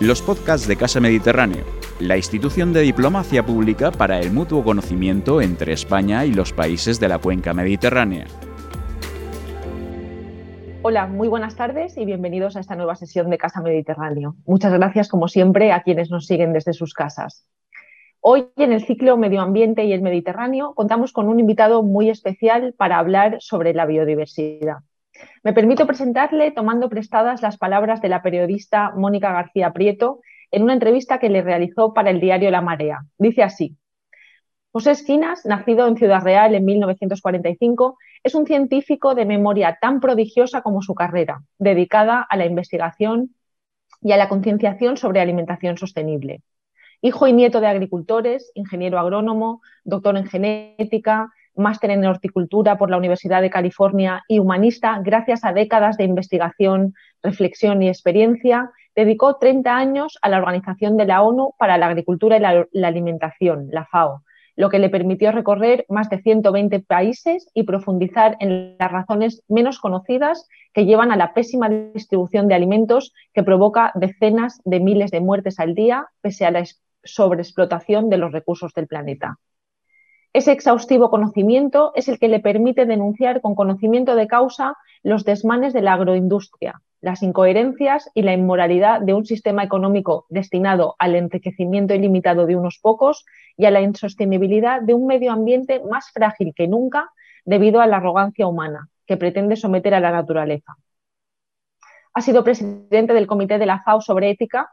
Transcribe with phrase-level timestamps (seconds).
[0.00, 1.64] los podcasts de Casa Mediterráneo,
[1.98, 7.08] la institución de diplomacia pública para el mutuo conocimiento entre España y los países de
[7.08, 8.26] la cuenca mediterránea.
[10.82, 14.36] Hola, muy buenas tardes y bienvenidos a esta nueva sesión de Casa Mediterráneo.
[14.46, 17.44] Muchas gracias, como siempre, a quienes nos siguen desde sus casas.
[18.20, 22.72] Hoy, en el ciclo Medio Ambiente y el Mediterráneo, contamos con un invitado muy especial
[22.78, 24.76] para hablar sobre la biodiversidad.
[25.42, 30.72] Me permito presentarle tomando prestadas las palabras de la periodista Mónica García Prieto en una
[30.72, 33.00] entrevista que le realizó para el diario La Marea.
[33.18, 33.76] Dice así,
[34.70, 40.62] José Esquinas, nacido en Ciudad Real en 1945, es un científico de memoria tan prodigiosa
[40.62, 43.34] como su carrera, dedicada a la investigación
[44.02, 46.42] y a la concienciación sobre alimentación sostenible.
[47.00, 52.96] Hijo y nieto de agricultores, ingeniero agrónomo, doctor en genética, máster en horticultura por la
[52.96, 59.76] Universidad de California y humanista, gracias a décadas de investigación, reflexión y experiencia, dedicó 30
[59.76, 64.22] años a la Organización de la ONU para la Agricultura y la, Alimentación, la FAO,
[64.56, 69.78] lo que le permitió recorrer más de 120 países y profundizar en las razones menos
[69.78, 75.20] conocidas que llevan a la pésima distribución de alimentos que provoca decenas de miles de
[75.20, 76.64] muertes al día, pese a la
[77.04, 79.38] sobreexplotación de los recursos del planeta.
[80.38, 85.72] Ese exhaustivo conocimiento es el que le permite denunciar con conocimiento de causa los desmanes
[85.72, 91.92] de la agroindustria, las incoherencias y la inmoralidad de un sistema económico destinado al enriquecimiento
[91.92, 93.24] ilimitado de unos pocos
[93.56, 97.10] y a la insostenibilidad de un medio ambiente más frágil que nunca
[97.44, 100.76] debido a la arrogancia humana que pretende someter a la naturaleza.
[102.14, 104.70] Ha sido presidente del Comité de la FAO sobre ética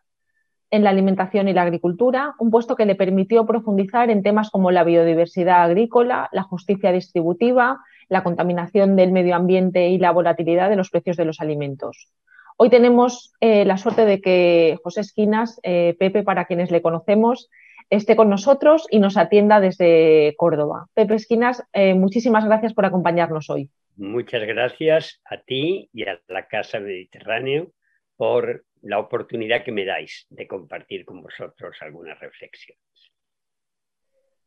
[0.72, 4.72] en la alimentación y la agricultura, un puesto que le permitió profundizar en temas como
[4.72, 10.76] la biodiversidad agrícola, la justicia distributiva, la contaminación del medio ambiente y la volatilidad de
[10.76, 12.10] los precios de los alimentos.
[12.58, 17.50] Hoy tenemos eh, la suerte de que José Esquinas, eh, Pepe, para quienes le conocemos,
[17.90, 20.88] esté con nosotros y nos atienda desde Córdoba.
[20.94, 23.70] Pepe Esquinas, eh, muchísimas gracias por acompañarnos hoy.
[23.98, 27.72] Muchas gracias a ti y a la Casa Mediterráneo
[28.18, 32.80] por la oportunidad que me dais de compartir con vosotros algunas reflexiones.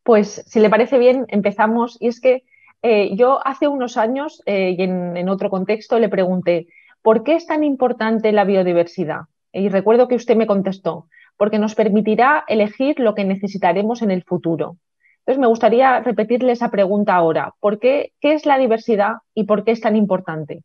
[0.04, 1.96] Pues si le parece bien, empezamos.
[2.00, 2.44] Y es que
[2.82, 6.68] eh, yo hace unos años eh, y en, otro contexto le pregunté,
[7.02, 9.22] ¿por qué es tan importante la biodiversidad?
[9.52, 14.22] Y recuerdo que usted me contestó, porque nos permitirá elegir lo que necesitaremos en el
[14.22, 14.76] futuro.
[15.20, 17.54] Entonces me gustaría repetirle esa pregunta ahora.
[17.58, 20.62] ¿Por qué, qué es la diversidad y por qué es tan importante?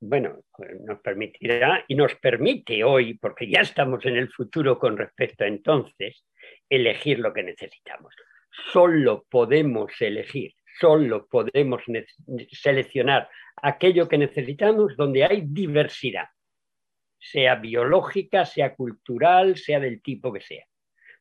[0.00, 0.42] Bueno,
[0.84, 5.46] nos permitirá y nos permite hoy, porque ya estamos en el futuro con respecto a
[5.46, 6.24] entonces,
[6.68, 8.14] elegir lo que necesitamos.
[8.72, 11.82] Solo podemos elegir, solo podemos
[12.50, 16.26] seleccionar aquello que necesitamos donde hay diversidad,
[17.18, 20.64] sea biológica, sea cultural, sea del tipo que sea.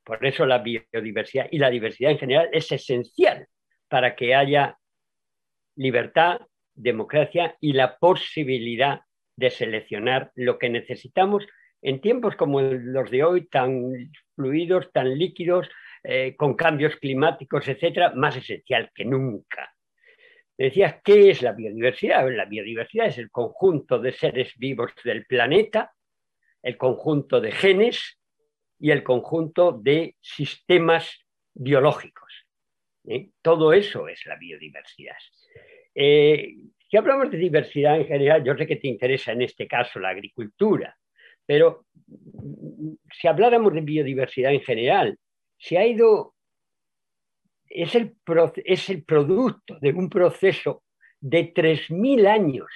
[0.04, 3.48] Por eso la biodiversidad y la diversidad en general es esencial
[3.88, 4.78] para que haya
[5.76, 6.42] libertad,
[6.82, 9.02] democracia y la posibilidad
[9.36, 11.46] de seleccionar lo que necesitamos
[11.82, 15.70] en tiempos como los de hoy, tan fluidos, tan líquidos,
[16.04, 19.74] eh, con cambios climáticos, etcétera, más esencial que nunca.
[20.58, 22.30] Decías, ¿qué es la biodiversidad?
[22.30, 25.94] La biodiversidad es el conjunto de seres vivos del planeta,
[26.62, 28.20] el conjunto de genes
[28.78, 32.46] y el conjunto de sistemas biológicos.
[33.08, 33.30] ¿eh?
[33.42, 35.16] Todo eso es la biodiversidad.
[36.02, 36.56] Eh,
[36.90, 40.08] si hablamos de diversidad en general, yo sé que te interesa en este caso la
[40.08, 40.98] agricultura,
[41.46, 41.88] pero
[43.12, 45.18] si habláramos de biodiversidad en general,
[45.58, 46.36] se ha ido,
[47.68, 48.16] es el,
[48.64, 50.84] es el producto de un proceso
[51.20, 52.68] de 3.000 años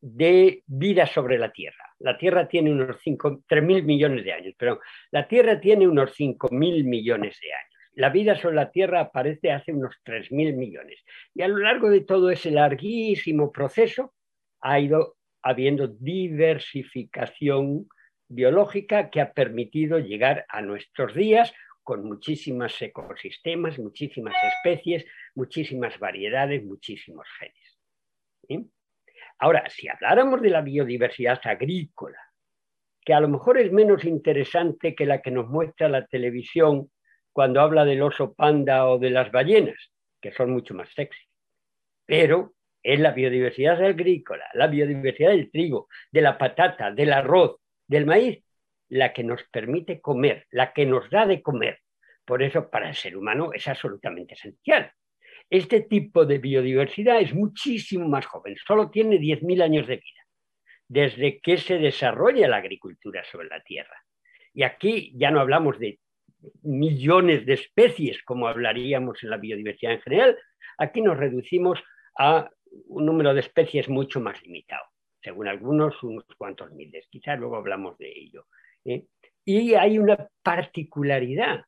[0.00, 1.84] de vida sobre la Tierra.
[1.98, 4.80] La Tierra tiene unos 3.000 millones de años, pero
[5.10, 7.73] la Tierra tiene unos 5.000 millones de años.
[7.94, 11.00] La vida sobre la Tierra aparece hace unos 3.000 millones.
[11.34, 14.14] Y a lo largo de todo ese larguísimo proceso
[14.60, 17.88] ha ido habiendo diversificación
[18.28, 21.52] biológica que ha permitido llegar a nuestros días
[21.82, 25.04] con muchísimos ecosistemas, muchísimas especies,
[25.34, 28.68] muchísimas variedades, muchísimos genes.
[29.38, 32.18] Ahora, si habláramos de la biodiversidad agrícola,
[33.04, 36.90] que a lo mejor es menos interesante que la que nos muestra la televisión
[37.34, 39.90] cuando habla del oso panda o de las ballenas,
[40.22, 41.24] que son mucho más sexy.
[42.06, 47.56] Pero es la biodiversidad agrícola, la biodiversidad del trigo, de la patata, del arroz,
[47.88, 48.44] del maíz,
[48.88, 51.80] la que nos permite comer, la que nos da de comer.
[52.24, 54.92] Por eso para el ser humano es absolutamente esencial.
[55.50, 60.20] Este tipo de biodiversidad es muchísimo más joven, solo tiene 10.000 años de vida.
[60.86, 64.04] desde que se desarrolla la agricultura sobre la Tierra.
[64.52, 65.98] Y aquí ya no hablamos de
[66.62, 70.38] millones de especies como hablaríamos en la biodiversidad en general,
[70.78, 71.82] aquí nos reducimos
[72.18, 72.50] a
[72.88, 74.84] un número de especies mucho más limitado,
[75.22, 78.46] según algunos unos cuantos miles, quizás luego hablamos de ello.
[78.84, 79.04] ¿eh?
[79.44, 81.64] Y hay una particularidad.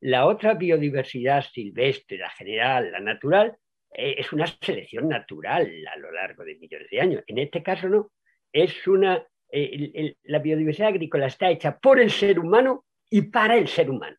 [0.00, 3.56] La otra biodiversidad silvestre, la general, la natural,
[3.90, 7.24] eh, es una selección natural a lo largo de millones de años.
[7.26, 8.10] En este caso no,
[8.52, 13.68] es una, eh, la biodiversidad agrícola está hecha por el ser humano y para el
[13.68, 14.16] ser humano.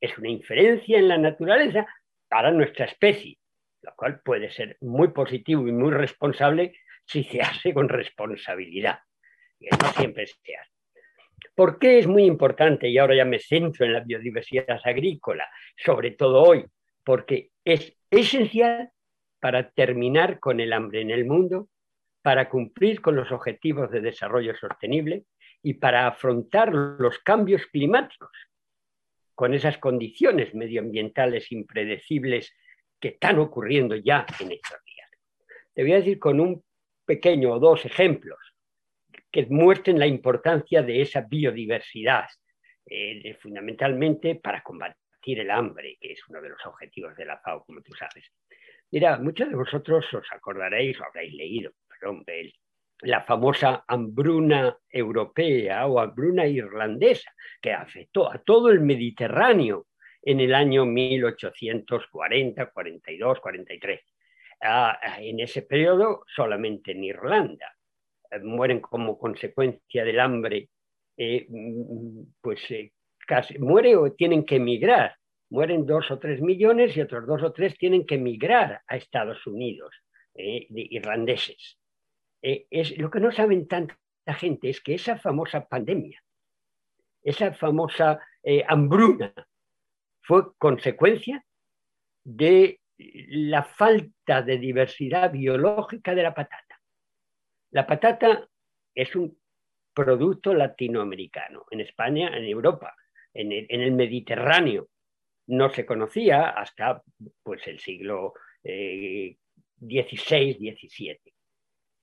[0.00, 1.86] Es una inferencia en la naturaleza
[2.28, 3.38] para nuestra especie,
[3.82, 6.74] lo cual puede ser muy positivo y muy responsable
[7.06, 8.98] si se hace con responsabilidad,
[9.58, 10.70] que no siempre se hace.
[11.54, 12.88] ¿Por qué es muy importante?
[12.88, 16.64] Y ahora ya me centro en la biodiversidad agrícola, sobre todo hoy,
[17.04, 18.90] porque es esencial
[19.38, 21.68] para terminar con el hambre en el mundo,
[22.22, 25.24] para cumplir con los objetivos de desarrollo sostenible
[25.64, 28.30] y para afrontar los cambios climáticos
[29.34, 32.54] con esas condiciones medioambientales impredecibles
[33.00, 35.10] que están ocurriendo ya en estos días.
[35.72, 36.62] Te voy a decir con un
[37.04, 38.38] pequeño o dos ejemplos
[39.32, 42.26] que muestren la importancia de esa biodiversidad,
[42.86, 47.64] eh, fundamentalmente para combatir el hambre, que es uno de los objetivos de la FAO,
[47.64, 48.30] como tú sabes.
[48.90, 52.24] Mira, muchos de vosotros os acordaréis o habréis leído perdón,
[53.02, 59.86] la famosa hambruna europea o hambruna irlandesa, que afectó a todo el Mediterráneo
[60.22, 64.00] en el año 1840, 42, 43.
[65.18, 67.74] en ese periodo solamente en Irlanda
[68.30, 70.70] eh, mueren como consecuencia del hambre,
[71.16, 72.92] eh, mm, pues eh,
[73.26, 75.16] casi muere o tienen que emigrar.
[75.50, 79.46] Mueren dos o tres millones y otros dos o tres tienen que emigrar a Estados
[79.46, 79.94] Unidos,
[80.34, 81.78] de irlandeses.
[82.70, 83.96] Es, lo que no saben tanta
[84.26, 86.22] gente es que esa famosa pandemia,
[87.22, 88.20] esa famosa
[88.68, 89.32] hambruna,
[90.20, 91.44] fue consecuencia
[92.24, 96.80] de la falta de diversidad biológica de la patata.
[97.70, 98.48] La patata
[98.94, 99.38] es un
[99.92, 101.66] producto latinoamericano.
[101.70, 102.94] En España, en Europa,
[103.32, 104.88] en el, Mediterráneo,
[105.48, 107.02] no se conocía hasta
[107.42, 109.36] pues, el siglo XVI,
[110.50, 111.33] eh, XVII.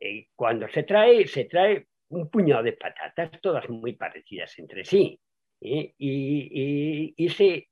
[0.01, 5.19] Eh, cuando se trae, se trae un puñado de patatas, todas muy parecidas entre sí,
[5.61, 5.93] ¿eh?
[5.97, 7.69] y, y, se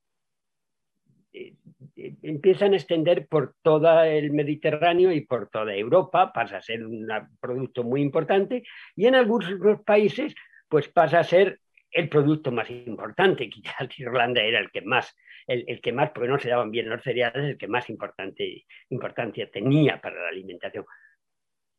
[1.33, 1.55] eh,
[1.95, 6.85] eh, empiezan a extender por todo el Mediterráneo y por toda Europa, pasa a ser
[6.85, 7.07] un
[7.39, 8.63] producto muy importante
[8.95, 10.33] y en algunos países
[10.67, 11.59] pues pasa a ser
[11.91, 15.15] el producto más importante, quizás Irlanda era el que más,
[15.47, 19.49] el, que más, porque no se daban bien los cereales, el que más importante, importancia
[19.49, 20.85] tenía para la alimentación.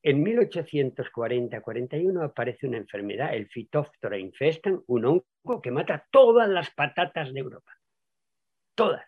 [0.02, 7.34] En 1840-41 aparece una enfermedad, el Phytophthora infestan, un hongo que mata todas las patatas
[7.34, 7.70] de Europa.
[8.74, 9.04] Todas.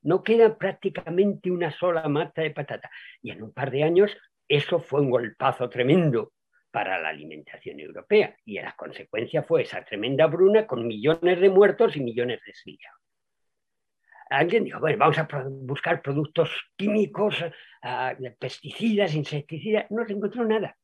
[0.00, 2.90] No queda prácticamente una sola mata de patata.
[3.20, 4.16] Y en un par de años
[4.48, 6.32] eso fue un golpazo tremendo
[6.70, 8.34] para la alimentación europea.
[8.46, 12.94] Y la consecuencia fue esa tremenda bruna con millones de muertos y millones de sillas.
[14.30, 17.44] Alguien dijo, bueno, vamos a buscar productos químicos,
[17.82, 19.86] ah, pesticidas, insecticidas.
[19.90, 20.76] No se encontró nada.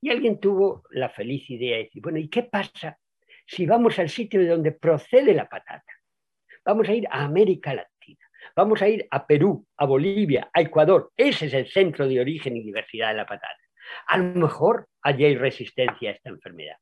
[0.00, 2.98] Y alguien tuvo la feliz idea de decir, bueno, ¿y qué pasa
[3.46, 5.92] si vamos al sitio de donde procede la patata?
[6.64, 7.90] Vamos a ir a América Latina
[8.56, 11.12] Vamos a ir a Perú, a Bolivia, a Ecuador.
[11.16, 13.56] Ese es el centro de origen y diversidad de la patata.
[14.06, 16.76] A lo mejor allí hay resistencia a esta enfermedad.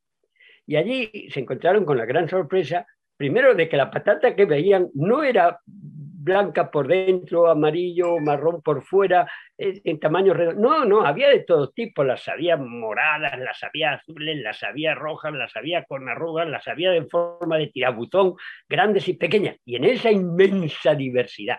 [0.66, 2.86] Y allí se encontraron con la gran sorpresa,
[3.18, 8.82] primero de que la patata que veían no era blanca por dentro, amarillo, marrón por
[8.82, 10.60] fuera, en tamaño redondo.
[10.60, 12.04] No, no, había de todo tipo.
[12.04, 16.94] Las había moradas, las había azules, las había rojas, las había con arrugas, las había
[16.94, 18.34] en forma de tirabuzón,
[18.68, 19.56] grandes y pequeñas.
[19.64, 21.58] Y en esa inmensa diversidad,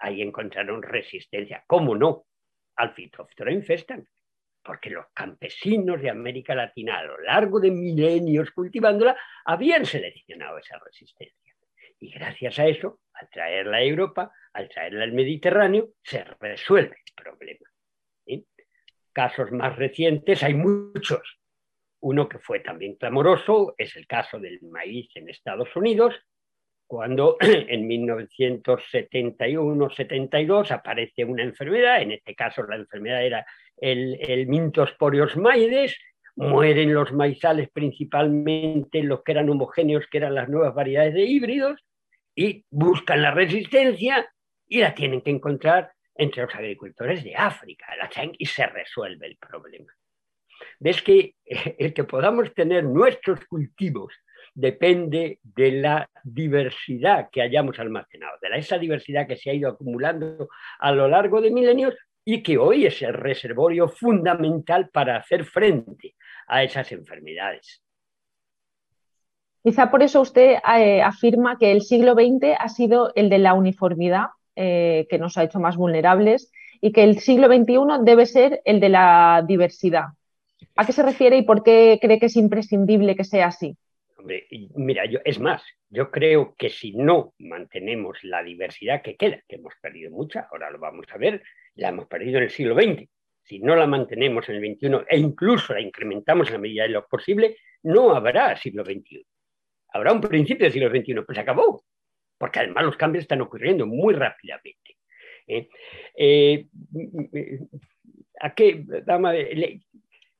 [0.00, 1.62] ahí encontraron resistencia.
[1.66, 2.24] ¿Cómo no?
[2.76, 4.06] Al Phytophthora infestan.
[4.62, 10.78] Porque los campesinos de América Latina a lo largo de milenios cultivándola habían seleccionado esa
[10.78, 11.54] resistencia.
[11.98, 17.24] Y gracias a eso, al traerla a Europa, al traerla al Mediterráneo, se resuelve el
[17.24, 17.68] problema.
[19.12, 21.38] Casos más recientes hay muchos.
[22.00, 26.14] Uno que fue también clamoroso es el caso del maíz en Estados Unidos,
[26.92, 33.46] cuando en 1971-72 aparece una enfermedad, en este caso la enfermedad era
[33.78, 35.96] el, el Mintosporios maides,
[36.36, 41.82] mueren los maizales principalmente los que eran homogéneos, que eran las nuevas variedades de híbridos,
[42.34, 44.30] y buscan la resistencia
[44.68, 47.86] y la tienen que encontrar entre los agricultores de África,
[48.36, 49.90] y se resuelve el problema.
[50.78, 54.12] ves que el que podamos tener nuestros cultivos
[54.54, 60.48] depende de la diversidad que hayamos almacenado, de esa diversidad que se ha ido acumulando
[60.78, 61.94] a lo largo de milenios
[62.24, 66.14] y que hoy es el reservorio fundamental para hacer frente
[66.46, 67.82] a esas enfermedades.
[69.62, 73.54] Quizá por eso usted eh, afirma que el siglo XX ha sido el de la
[73.54, 78.60] uniformidad, eh, que nos ha hecho más vulnerables, y que el siglo XXI debe ser
[78.64, 80.06] el de la diversidad.
[80.74, 83.76] ¿A qué se refiere y por qué cree que es imprescindible que sea así?
[84.74, 89.56] Mira, yo, es más, yo creo que si no mantenemos la diversidad que queda, que
[89.56, 91.42] hemos perdido mucha, ahora lo vamos a ver,
[91.74, 93.08] la hemos perdido en el siglo XX,
[93.42, 96.90] si no la mantenemos en el XXI e incluso la incrementamos en la medida de
[96.90, 99.26] lo posible, no habrá siglo XXI.
[99.88, 101.84] Habrá un principio del siglo XXI, pues se acabó,
[102.38, 104.96] porque además los cambios están ocurriendo muy rápidamente.
[105.46, 105.68] ¿eh?
[106.16, 106.68] Eh,
[108.40, 108.84] ¿a qué,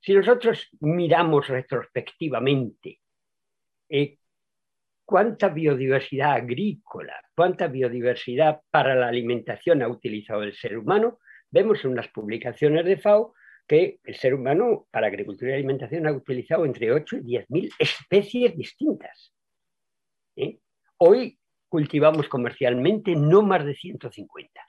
[0.00, 3.01] si nosotros miramos retrospectivamente
[3.92, 4.16] eh,
[5.04, 11.18] cuánta biodiversidad agrícola, cuánta biodiversidad para la alimentación ha utilizado el ser humano,
[11.50, 13.34] vemos en unas publicaciones de FAO
[13.68, 17.70] que el ser humano para agricultura y alimentación ha utilizado entre 8 y 10 mil
[17.78, 19.34] especies distintas.
[20.36, 20.58] ¿eh?
[20.96, 24.60] Hoy cultivamos comercialmente no más de 150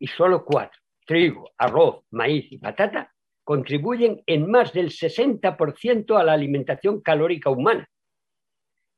[0.00, 6.32] y solo cuatro, trigo, arroz, maíz y patata, contribuyen en más del 60% a la
[6.32, 7.88] alimentación calórica humana.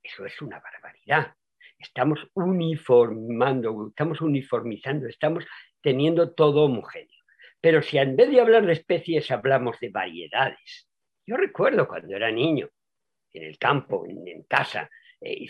[0.03, 1.35] Eso es una barbaridad.
[1.79, 5.47] Estamos uniformando, estamos uniformizando, estamos
[5.81, 7.21] teniendo todo homogéneo.
[7.61, 10.89] Pero si en vez de hablar de especies hablamos de variedades.
[11.27, 12.69] Yo recuerdo cuando era niño,
[13.33, 14.91] en el campo, en, casa,
[15.21, 15.47] eh,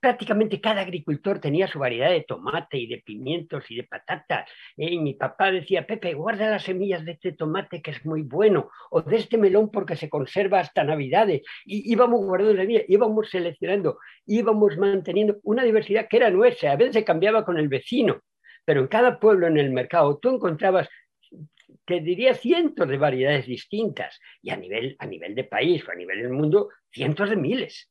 [0.00, 4.48] prácticamente cada agricultor tenía su variedad de tomate y de pimientos y de patatas.
[4.76, 4.92] ¿eh?
[4.92, 8.70] Y mi papá decía, Pepe, guarda las semillas de este tomate que es muy bueno,
[8.90, 11.42] o de este melón porque se conserva hasta Navidades.
[11.64, 16.76] Y íbamos guardando la vida, íbamos seleccionando, íbamos manteniendo una diversidad que era nuestra, a
[16.76, 18.20] veces se cambiaba con el vecino,
[18.64, 20.88] pero en cada pueblo en el mercado tú encontrabas
[21.86, 25.94] te diría cientos de variedades distintas y a nivel, a nivel de país o a
[25.94, 27.90] nivel del mundo, cientos de miles.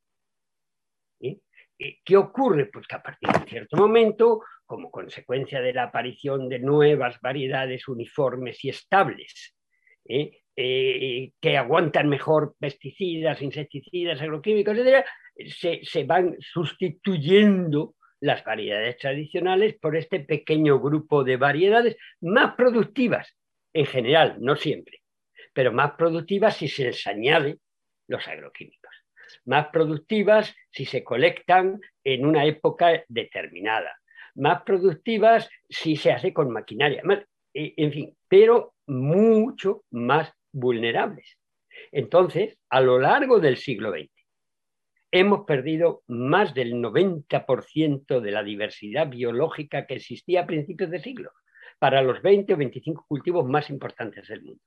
[1.77, 2.67] Eh, ¿Qué ocurre?
[2.67, 7.87] Pues que a partir de cierto momento, como consecuencia de la aparición de nuevas variedades
[7.87, 9.55] uniformes y estables,
[10.05, 10.39] ¿eh?
[10.55, 15.03] Eh, que aguantan mejor pesticidas, insecticidas, agroquímicos, etc.,
[15.47, 23.35] se, se van sustituyendo las variedades tradicionales por este pequeño grupo de variedades más productivas,
[23.73, 25.01] en general, no siempre,
[25.53, 27.57] pero más productivas si se les añade
[28.07, 28.82] los agroquímicos
[29.45, 33.97] más productivas si se colectan en una época determinada,
[34.35, 37.03] más productivas si se hace con maquinaria,
[37.53, 41.37] eh, en fin, pero mucho más vulnerables.
[41.91, 44.09] Entonces, a lo largo del siglo XX,
[45.11, 51.31] hemos perdido más del 90% de la diversidad biológica que existía a principios de siglo
[51.77, 54.63] para los 20 o 25 cultivos más importantes del mundo.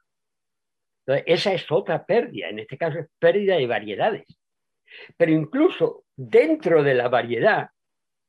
[1.07, 4.27] Esa es otra pérdida, en este caso es pérdida de variedades.
[5.17, 7.71] Pero incluso dentro de la variedad,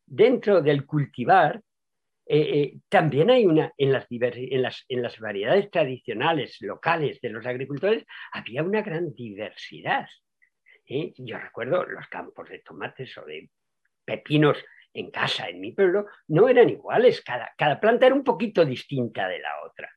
[0.06, 1.62] dentro del cultivar,
[2.30, 8.06] eh, eh, también hay una, en las, en, las, variedades tradicionales, locales de los agricultores,
[8.34, 10.08] había una gran diversidad.
[10.86, 11.14] ¿eh?
[11.18, 13.50] Yo recuerdo los campos de tomates o de
[14.04, 14.58] pepinos
[14.94, 19.28] en casa, en mi pueblo, no eran iguales, cada, cada planta era un poquito distinta
[19.30, 19.90] de la otra.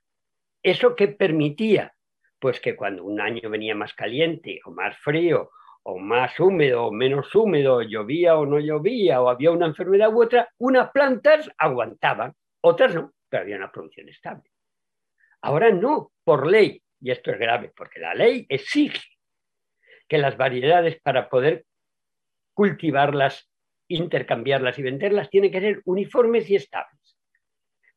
[0.62, 1.94] ¿Eso que permitía?
[2.38, 5.50] Pues que cuando un año venía más caliente o más frío
[5.82, 10.22] o más húmedo o menos húmedo, llovía o no llovía, o había una enfermedad u
[10.22, 14.50] otra, unas plantas aguantaban, otras no, pero había una producción estable.
[15.42, 19.00] Ahora no, por ley, y esto es grave, porque la ley exige
[20.06, 21.64] que las variedades para poder
[22.52, 23.48] cultivarlas,
[23.88, 27.16] intercambiarlas y venderlas tienen que ser uniformes y estables.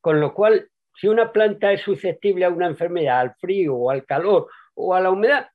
[0.00, 4.06] Con lo cual, si una planta es susceptible a una enfermedad, al frío o al
[4.06, 5.48] calor o a la humedad,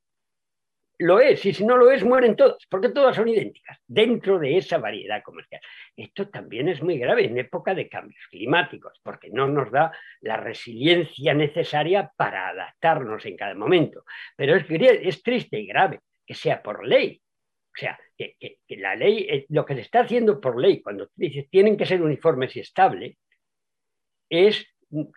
[1.00, 4.58] lo es, y si no lo es, mueren todas, porque todas son idénticas, dentro de
[4.58, 5.62] esa variedad comercial.
[5.96, 10.36] Esto también es muy grave en época de cambios climáticos, porque no nos da la
[10.36, 14.04] resiliencia necesaria para adaptarnos en cada momento.
[14.36, 17.22] Pero es, triste y grave que sea por ley.
[17.74, 18.36] O sea, que,
[18.68, 22.02] la ley, eh, lo que se está haciendo por ley, cuando dices tienen que ser
[22.02, 23.18] uniformes y estables,
[24.30, 24.68] es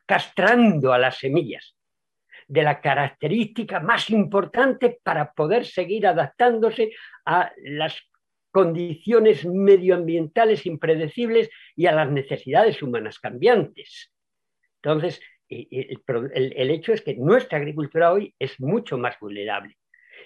[0.07, 1.75] castrando a las semillas
[2.49, 6.92] de la característica más importante para poder seguir adaptándose
[7.25, 8.00] a las
[8.50, 14.12] condiciones medioambientales impredecibles y a las necesidades humanas cambiantes.
[14.82, 19.76] Entonces, el, hecho es que nuestra agricultura hoy es mucho más vulnerable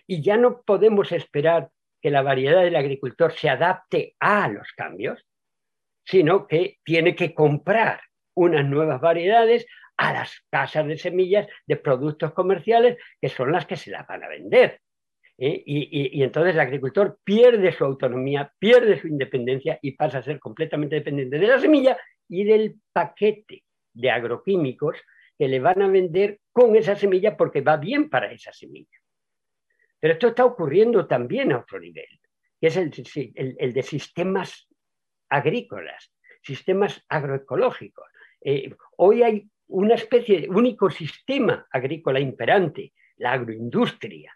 [0.06, 1.70] Y ya no podemos esperar
[2.00, 5.24] que la variedad del agricultor se adapte a los cambios,
[6.04, 8.00] sino que tiene que comprar
[8.34, 9.66] unas nuevas variedades
[9.96, 14.24] a las casas de semillas de productos comerciales que son las que se las van
[14.24, 14.80] a vender.
[15.38, 15.62] ¿eh?
[15.66, 20.96] Y, entonces el agricultor pierde su autonomía, pierde su independencia y pasa a ser completamente
[20.96, 21.98] dependiente de la semilla
[22.28, 24.98] y del paquete de agroquímicos
[25.38, 28.98] que le van a vender con esa semilla porque va bien para esa semilla.
[29.98, 32.06] Pero esto está ocurriendo también a otro nivel,
[32.60, 34.68] que es el, de sistemas
[35.28, 36.12] agrícolas,
[36.42, 38.06] sistemas agroecológicos.
[38.42, 44.32] Eh, hoy hay una especie, un ecosistema agrícola imperante, la agroindustria,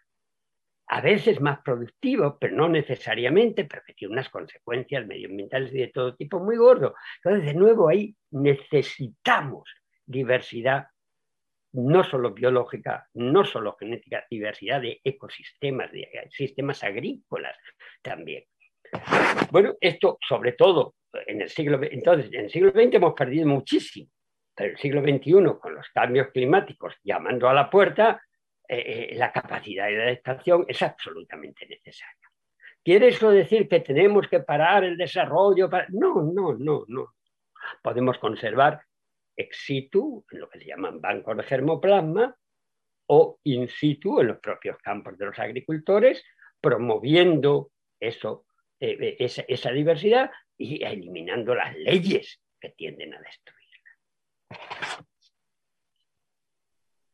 [0.93, 5.89] a veces más productivo, pero no necesariamente, pero que tiene unas consecuencias medioambientales y de
[5.89, 6.95] todo tipo muy gordo.
[7.23, 9.71] Entonces, de nuevo, ahí necesitamos
[10.05, 10.89] diversidad,
[11.73, 17.57] no solo biológica, no solo genética, diversidad de ecosistemas, de sistemas agrícolas
[18.03, 18.45] también.
[19.53, 20.97] Bueno, esto sobre todo
[21.27, 24.11] en el siglo entonces en el siglo XX hemos perdido muchísimo,
[24.61, 28.23] el siglo XXI con los cambios climáticos llamando a la puerta,
[28.69, 32.29] eh, eh, la capacidad de adaptación es absolutamente necesaria.
[32.83, 35.69] ¿Quiere eso decir que tenemos que parar el desarrollo?
[35.89, 37.15] No, no, no, no.
[37.83, 38.81] Podemos conservar
[39.37, 42.35] ex situ, en lo que se llaman bancos de germoplasma,
[43.07, 46.25] o in situ, en los propios campos de los agricultores,
[46.61, 48.47] promoviendo eso,
[48.79, 53.60] eh, esa, esa diversidad y eliminando las leyes que tienden a destruirla.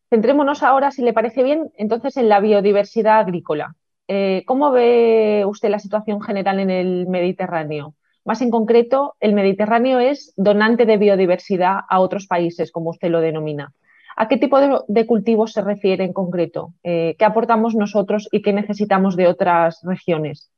[0.09, 3.75] Centrémonos ahora, si le parece bien, entonces en la biodiversidad agrícola.
[4.09, 7.95] Eh, ¿Cómo ve usted la situación general en el Mediterráneo?
[8.25, 13.21] Más en concreto, el Mediterráneo es donante de biodiversidad a otros países, como usted lo
[13.21, 13.73] denomina.
[14.17, 16.73] ¿A qué tipo de, cultivos se refiere en concreto?
[16.83, 20.51] Eh, ¿Qué aportamos nosotros y qué necesitamos de otras regiones?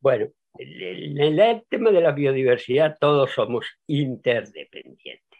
[0.00, 5.33] Bueno, en el tema de la biodiversidad todos somos interdependientes.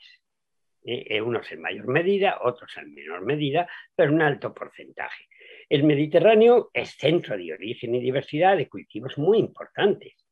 [0.87, 5.29] Eh, unos en mayor medida, otros en menor medida, pero un alto porcentaje.
[5.67, 10.27] El Mediterráneo es centro de origen y diversidad de cultivos muy importantes,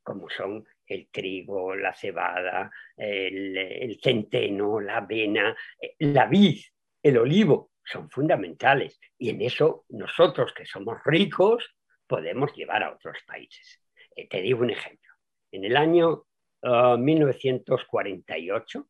[0.00, 6.60] como son el trigo, la cebada, el, centeno, la avena, eh, la vid,
[7.02, 9.00] el olivo, son fundamentales.
[9.18, 11.74] Y en eso nosotros que somos ricos
[12.06, 13.82] podemos llevar a otros países.
[14.14, 15.10] Eh, te digo un ejemplo.
[15.50, 16.22] En el año
[16.62, 18.84] 1948, ah,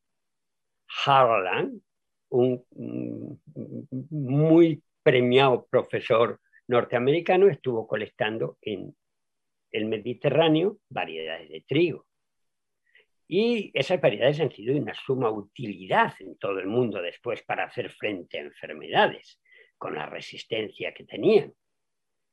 [1.04, 1.80] Harlan,
[2.30, 2.64] un
[4.10, 8.94] muy premiado profesor norteamericano, estuvo colectando en
[9.70, 12.06] el Mediterráneo variedades de trigo.
[13.26, 17.64] Y esas variedades han sido de una suma utilidad en todo el mundo después para
[17.64, 19.40] hacer frente a enfermedades,
[19.76, 21.52] con la resistencia que tenían.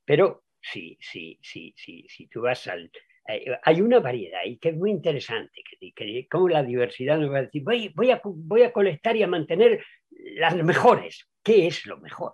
[0.06, 2.90] Pero si, si, si, si, si tú vas al,
[3.28, 5.64] hay una variedad y que es muy interesante,
[5.96, 10.56] que, como la diversidad nos va a decir, voy, a, colectar y a mantener las
[10.56, 11.28] mejores.
[11.44, 12.34] ¿Qué es lo mejor?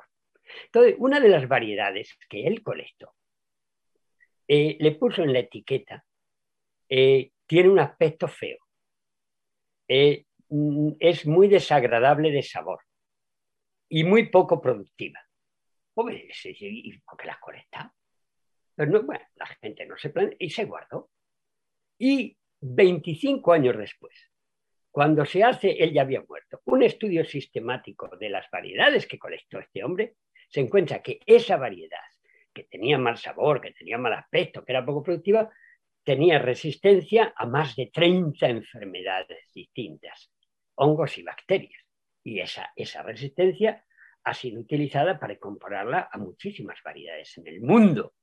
[0.65, 3.13] Entonces, una de las variedades que él colectó,
[4.47, 6.04] eh, le puso en la etiqueta,
[6.89, 8.58] eh, tiene un aspecto feo,
[9.88, 12.82] mm, es muy desagradable de sabor
[13.88, 15.19] y muy poco productiva.
[15.95, 17.93] ¿y por qué las colecta?
[18.89, 21.10] Bueno, la gente no se planea y se guardó.
[21.98, 24.32] Y 25 años después,
[24.91, 29.60] cuando se hace, él ya había muerto, un estudio sistemático de las variedades que colectó
[29.60, 30.15] este hombre,
[30.50, 32.00] se encuentra que esa variedad,
[32.54, 35.50] que tenía mal sabor, que tenía mal aspecto, que era poco productiva,
[36.04, 40.32] tenía resistencia a más de 30 enfermedades distintas,
[40.76, 41.86] hongos y bacterias.
[42.24, 43.86] Y esa, esa resistencia
[44.24, 48.13] ha sido utilizada para compararla a muchísimas variedades en el mundo.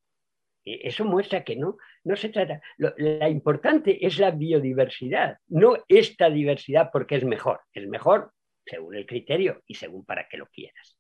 [0.64, 2.60] Eso muestra que no, no se trata.
[2.76, 7.62] Lo, la importante es la biodiversidad, no esta diversidad porque es mejor.
[7.72, 8.32] Es mejor
[8.66, 10.96] según el criterio y según para qué lo quieras.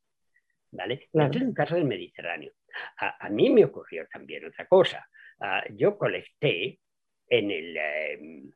[0.70, 1.08] ¿Vale?
[1.12, 2.52] Este es un caso del Mediterráneo.
[2.98, 5.08] A, mí me ocurrió también otra cosa.
[5.70, 6.78] Yo colecté
[7.28, 8.52] en, el, em,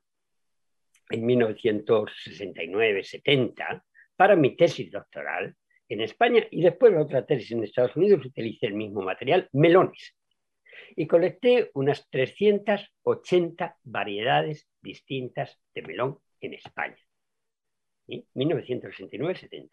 [1.11, 3.83] en 1969-70
[4.15, 5.57] para mi tesis doctoral
[5.89, 10.15] en España y después otra tesis en Estados Unidos utilicé el mismo material, melones
[10.97, 16.99] y colecté unas 380 variedades distintas de melón en España.
[18.09, 19.71] 1969-70.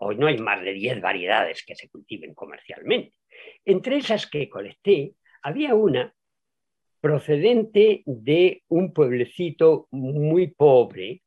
[0.00, 3.16] Hoy no hay más de 10 variedades que se cultiven comercialmente.
[3.64, 6.14] Entre esas que colecté, había una
[7.00, 11.22] procedente de un pueblecito muy pobre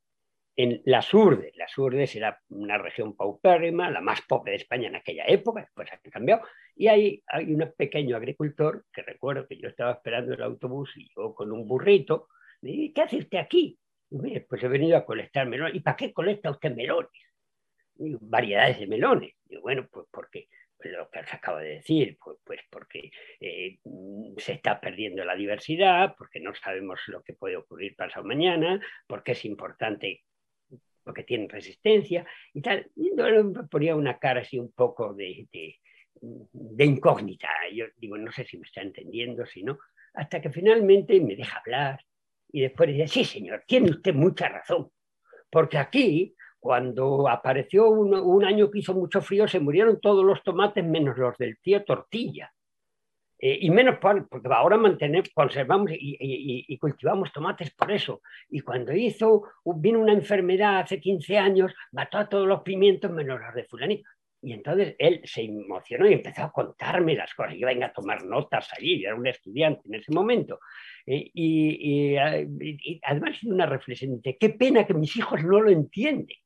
[0.60, 1.56] en las Urdes.
[1.56, 5.88] Las Urdes era una región paupérrima, la más pobre de España en aquella época, después
[5.94, 6.42] ha cambiado,
[6.76, 11.08] y ahí hay un pequeño agricultor que recuerdo que yo estaba esperando el autobús y
[11.16, 12.28] yo con un burrito,
[12.62, 13.80] me dije, ¿qué hace usted aquí?
[14.10, 15.76] Y pues he venido a colectar melones.
[15.76, 17.10] ¿Y para qué colecta usted melones?
[17.96, 19.34] variedades de melones.
[19.50, 23.80] Y bueno, pues porque pues lo que os acabo de decir, pues, pues porque eh,
[24.38, 29.34] se está perdiendo la diversidad, porque no sabemos lo que puede ocurrir pasado mañana, porque
[29.34, 30.24] es importante,
[31.10, 32.86] porque tienen resistencia y tal.
[32.96, 35.48] Y me ponía una cara así un poco de,
[36.22, 37.48] de, incógnita.
[37.74, 39.80] Yo digo, no sé si me está entendiendo, si no,
[40.14, 42.00] hasta que finalmente me deja hablar
[42.52, 44.92] y después dice, sí, señor, tiene usted mucha razón,
[45.50, 50.86] porque aquí cuando apareció un, año que hizo mucho frío, se murieron todos los tomates
[50.86, 52.54] menos los del tío Tortilla.
[53.42, 58.22] Eh, y menos porque ahora mantenemos, conservamos y, cultivamos tomates por eso.
[58.50, 59.44] Y cuando hizo,
[59.78, 64.10] vino una enfermedad hace 15 años, mató a todos los pimientos menos los de fulanito.
[64.42, 67.56] Y entonces él se emocionó y empezó a contarme las cosas.
[67.58, 70.60] Yo venga a tomar notas allí, era un estudiante en ese momento.
[71.06, 72.16] Eh, y,
[73.04, 76.38] además hizo una reflexión de qué pena que mis hijos no lo entienden.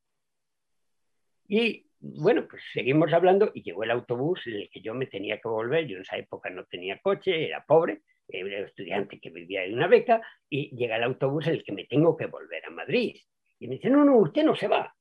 [1.47, 5.39] Y bueno, pues seguimos hablando y llegó el autobús en el que yo me tenía
[5.39, 5.87] que volver.
[5.87, 9.87] Yo en esa época no tenía coche, era pobre, era estudiante que vivía en una
[9.87, 13.15] beca y llega el autobús en el que me tengo que volver a Madrid.
[13.57, 14.93] Y me dice, no, no, usted no se va.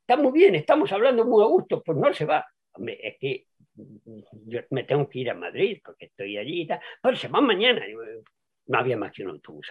[0.00, 2.46] Está muy bien, estamos hablando muy a gusto, pues no se va.
[2.86, 3.44] Es que
[4.46, 6.80] yo me tengo que ir a Madrid porque estoy allí y tal.
[7.02, 7.84] Pero se va mañana.
[8.66, 9.70] No había más que un autobús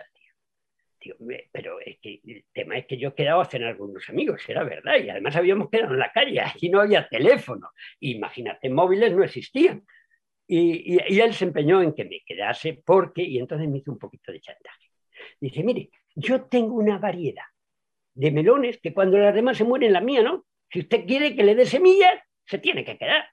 [1.51, 4.41] pero es que el tema es que yo he quedado a cenar con unos amigos,
[4.47, 9.13] era verdad, y además habíamos quedado en la calle, aquí no había teléfono, imagínate, móviles
[9.13, 9.85] no existían.
[10.47, 13.99] Y, y, él se empeñó en que me quedase porque, y entonces me hizo un
[13.99, 14.87] poquito de chantaje.
[15.39, 17.43] Dice, mire, yo tengo una variedad
[18.15, 20.45] de melones que cuando las demás se mueren, la mía no.
[20.71, 23.25] Si usted quiere que le dé semillas, se tiene que quedar.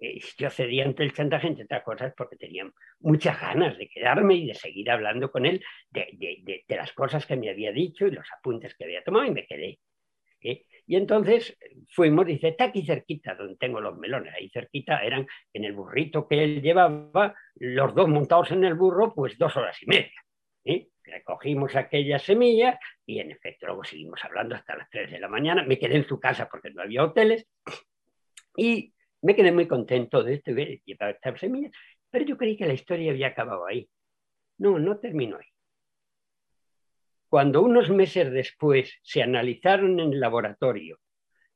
[0.00, 4.34] Eh, yo cedí ante el chantaje, entre otras cosas, porque tenía muchas ganas de quedarme
[4.34, 8.26] y de seguir hablando con él de, las cosas que me había dicho y los
[8.32, 9.78] apuntes que había tomado y me quedé.
[10.42, 10.64] ¿eh?
[10.86, 11.58] Y entonces
[11.90, 16.28] fuimos, dice, está aquí cerquita donde tengo los melones, ahí cerquita eran en el burrito
[16.28, 20.22] que él llevaba, los dos montados en el burro, pues dos horas y media.
[20.64, 20.88] ¿eh?
[21.02, 25.62] Recogimos aquellas semillas y en efecto luego seguimos hablando hasta las 3 de la mañana.
[25.62, 27.48] Me quedé en su casa porque no había hoteles
[28.56, 31.72] y me quedé muy contento de esto, de llevar estas semillas,
[32.10, 33.88] pero yo creí que la historia había acabado ahí.
[34.58, 35.46] No, no terminó ahí.
[37.28, 40.98] Cuando unos meses después se analizaron en el laboratorio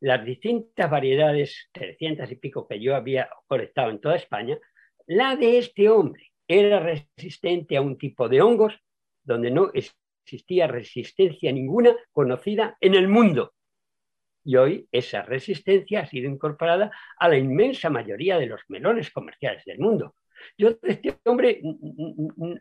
[0.01, 4.59] las distintas variedades, 300 y pico que yo había colectado en toda España,
[5.07, 8.75] la de este hombre era resistente a un tipo de hongos
[9.23, 13.53] donde no existía resistencia ninguna conocida en el mundo
[14.51, 19.65] y hoy esa resistencia ha sido incorporada a la inmensa mayoría de los melones comerciales
[19.65, 20.17] del mundo.
[20.59, 21.61] Yo este hombre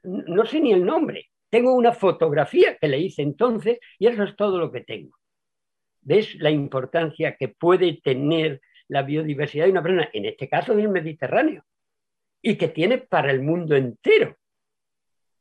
[0.04, 1.32] no sé ni el nombre.
[1.50, 5.18] Tengo una fotografía que le hice entonces y eso es todo lo que tengo.
[6.02, 10.90] ¿Ves la importancia que puede tener la biodiversidad de una persona, en este caso del
[10.90, 11.64] Mediterráneo,
[12.40, 14.38] y que tiene para el mundo entero?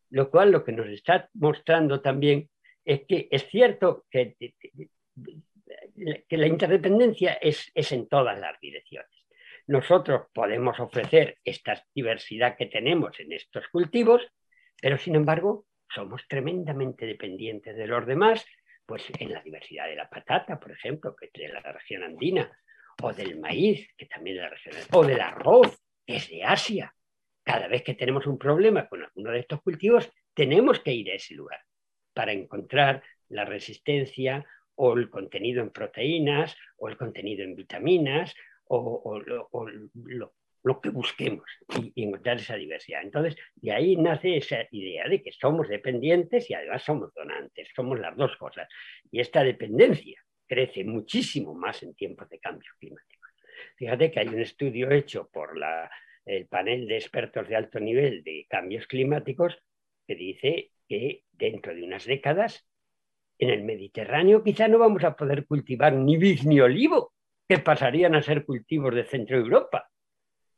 [0.09, 2.49] Lo cual lo que nos está mostrando también
[2.87, 4.35] es que es cierto que
[6.29, 9.11] que la interdependencia es, es en todas las direcciones.
[9.67, 14.27] Nosotros podemos ofrecer esta diversidad que tenemos en estos cultivos,
[14.81, 18.45] pero sin embargo somos tremendamente dependientes de los demás,
[18.87, 22.51] pues en la diversidad de la patata, por ejemplo, que es de la región andina,
[23.03, 26.45] o del maíz, que también es de la región o del arroz, que es de
[26.45, 26.95] Asia.
[27.45, 31.15] Cada vez que tenemos un problema con alguno de estos cultivos, tenemos que ir a
[31.15, 31.61] ese lugar
[32.15, 34.47] para encontrar la resistencia
[34.81, 38.35] o el contenido en proteínas, o el contenido en vitaminas,
[38.69, 41.45] o, lo, que busquemos
[41.95, 43.03] y, encontrar esa diversidad.
[43.03, 47.99] Entonces, de ahí nace esa idea de que somos dependientes y además somos donantes, somos
[47.99, 48.69] las dos cosas.
[49.11, 53.27] Y esta dependencia crece muchísimo más en tiempos de cambio climático.
[53.77, 55.59] Fíjate que hay un estudio hecho por
[56.25, 59.59] el panel de expertos de alto nivel de cambios climáticos
[60.07, 62.69] que dice que dentro de unas décadas
[63.39, 67.13] en el Mediterráneo quizá no vamos a poder cultivar ni vid ni olivo,
[67.49, 69.89] que pasarían a ser cultivos de Centro Europa.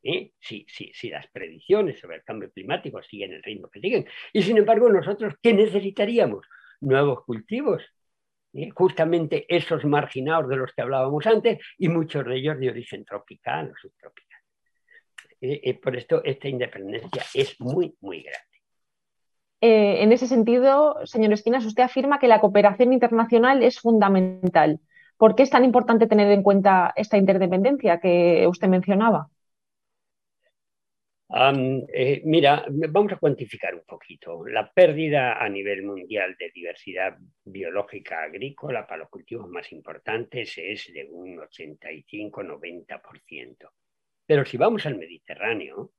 [0.03, 0.33] ¿Eh?
[0.41, 0.65] Si,
[1.11, 4.07] las predicciones sobre el cambio climático siguen el ritmo que siguen.
[4.33, 6.47] Y sin embargo, nosotros, ¿qué necesitaríamos?
[6.81, 7.83] Nuevos cultivos,
[8.55, 8.71] ¿Eh?
[8.71, 13.71] justamente esos marginados de los que hablábamos antes y muchos de ellos de origen tropical
[13.71, 14.41] o subtropical.
[15.43, 15.79] ¿Eh?
[15.81, 18.50] por esto esta independencia es muy, muy grande.
[19.61, 24.81] Eh, en ese sentido, señor Esquinas, usted afirma que la cooperación internacional es fundamental.
[25.17, 29.29] ¿Por qué es tan importante tener en cuenta esta interdependencia que usted mencionaba?
[31.33, 34.45] Eh, mira, vamos a cuantificar un poquito.
[34.47, 40.93] La pérdida a nivel mundial de diversidad biológica agrícola para los cultivos más importantes es
[40.93, 43.73] de un 85-90%.
[44.27, 45.93] Pero si vamos al Mediterráneo,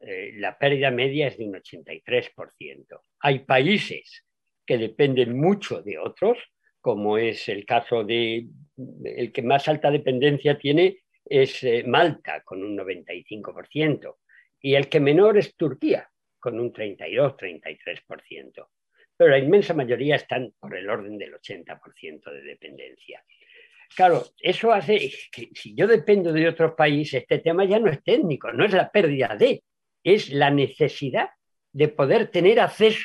[0.00, 3.00] eh, la pérdida media es de un 83%.
[3.20, 4.24] Hay países
[4.64, 6.38] que dependen mucho de otros,
[6.80, 8.46] como es el caso de
[9.04, 14.16] el que más alta dependencia tiene es eh, Malta, con un 95%
[14.60, 18.68] y el que menor es Turquía, con un 32-33%.
[19.16, 23.22] Pero la inmensa mayoría están por el orden del 80% de dependencia.
[23.94, 28.02] Claro, eso hace que si yo dependo de otros países, este tema ya no es
[28.02, 29.62] técnico, no es la pérdida de,
[30.02, 31.30] es la necesidad
[31.72, 33.04] de poder tener acceso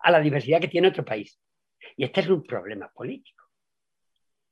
[0.00, 1.38] a la diversidad que tiene otro país.
[1.96, 3.44] Y este es un problema político.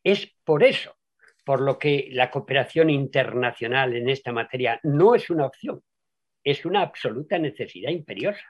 [0.02, 0.96] Es por eso
[1.44, 5.82] por lo que la cooperación internacional en esta materia no es una opción,
[6.44, 8.44] es una absoluta necesidad imperiosa.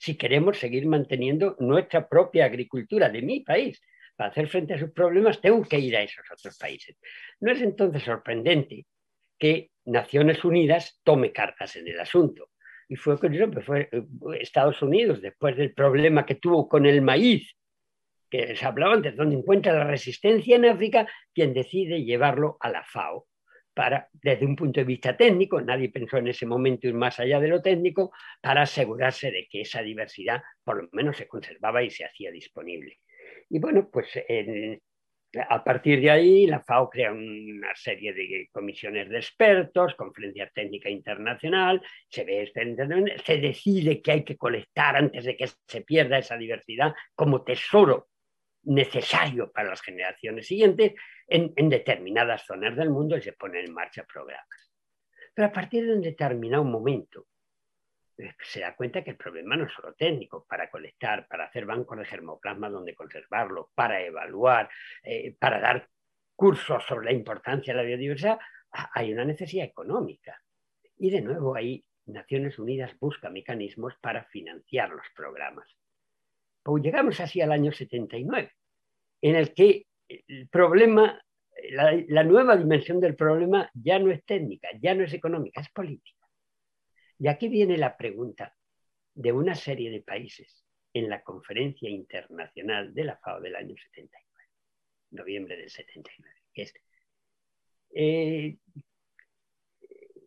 [0.00, 3.80] Si queremos seguir manteniendo nuestra propia agricultura de mi país
[4.16, 6.96] para hacer frente a sus problemas, tengo que ir a esos otros países.
[7.40, 8.86] No es entonces sorprendente
[9.38, 12.50] que Naciones Unidas tome cartas en el asunto.
[12.88, 14.02] Y fue curioso, que fue eh,
[14.40, 17.56] Estados Unidos, después del problema que tuvo con el maíz,
[18.28, 22.84] que se hablaba antes, donde encuentra la resistencia en África, quien decide llevarlo a la
[22.84, 23.26] FAO
[23.72, 27.38] para, desde un punto de vista técnico, nadie pensó en ese momento ir más allá
[27.40, 31.90] de lo técnico, para asegurarse de que esa diversidad por lo menos se conservaba y
[31.90, 33.00] se hacía disponible.
[33.50, 34.08] Y bueno, pues
[35.48, 40.88] a partir de ahí la FAO crea una serie de comisiones de expertos, conferencia técnica
[40.88, 42.50] internacional, se, ve,
[43.24, 48.08] se decide que hay que colectar antes de que se pierda esa diversidad como tesoro
[48.66, 50.94] necesario para las generaciones siguientes
[51.26, 54.72] en, determinadas zonas del mundo y se ponen en marcha programas.
[55.34, 57.26] Pero a partir de un determinado momento
[58.42, 61.98] se da cuenta que el problema no es solo técnico, para colectar, para hacer bancos
[61.98, 64.70] de germoplasma donde conservarlo, para evaluar,
[65.02, 65.88] eh, para dar
[66.34, 68.38] cursos sobre la importancia de la biodiversidad,
[68.70, 70.40] hay una necesidad económica.
[70.98, 75.68] Y de nuevo ahí Naciones Unidas busca mecanismos para financiar los programas.
[76.62, 78.52] Pues llegamos así al año 79,
[79.22, 81.20] en el que el problema,
[81.70, 86.15] la, nueva dimensión del problema ya no es técnica, ya no es económica, es política.
[87.18, 88.54] Y aquí viene la pregunta
[89.14, 94.20] de una serie de países en la conferencia internacional de la FAO del año 79,
[95.10, 96.74] noviembre del 79, que es,
[97.94, 98.56] eh,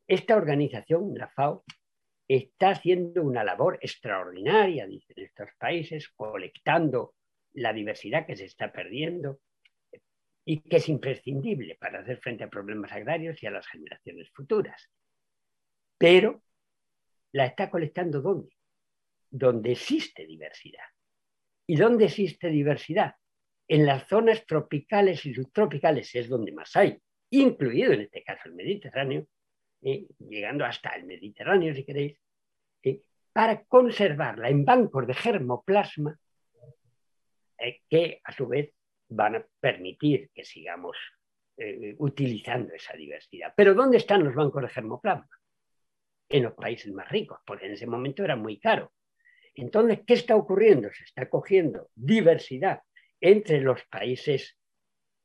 [0.08, 1.64] esta organización, la FAO,
[2.28, 7.16] está haciendo una labor extraordinaria, dicen estos países, colectando
[7.54, 9.40] la diversidad que se está perdiendo
[10.46, 14.90] y que es imprescindible para hacer frente a problemas agrarios y a las generaciones futuras.
[15.98, 16.42] Pero
[17.32, 18.56] la está colectando ¿dónde?
[19.30, 20.86] Donde existe diversidad.
[21.68, 23.16] ¿Y dónde existe diversidad?
[23.68, 28.56] En las zonas tropicales y subtropicales es donde más hay, incluido en este caso el
[28.56, 29.28] Mediterráneo,
[29.82, 32.20] eh, llegando hasta el Mediterráneo, si queréis,
[32.84, 36.20] eh, para conservarla en bancos de germoplasma
[37.60, 38.74] eh, que a su vez
[39.10, 40.98] van a permitir que sigamos
[41.98, 43.54] utilizando esa diversidad.
[43.54, 45.28] Pero ¿dónde están los bancos de germoplasma?
[46.30, 48.94] En los países más ricos, porque en ese momento era muy caro.
[49.56, 50.90] Entonces, ¿qué está ocurriendo?
[50.94, 52.82] Se está cogiendo diversidad
[53.20, 54.58] entre los países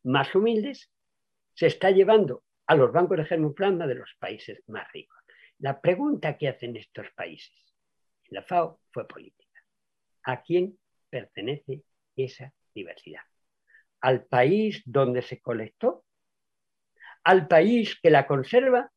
[0.03, 0.90] más humildes,
[1.55, 5.19] se está llevando a los bancos de germoplasma de los países más ricos.
[5.59, 7.55] La pregunta que hacen estos países
[8.25, 9.62] en la FAO fue política.
[10.25, 10.79] ¿A quién
[11.11, 11.83] pertenece
[12.17, 13.23] esa diversidad?
[14.01, 16.05] ¿Al país donde se colectó?
[17.23, 18.90] ¿Al país que la conserva?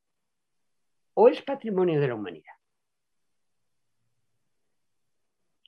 [1.20, 2.54] ¿O es patrimonio de la humanidad?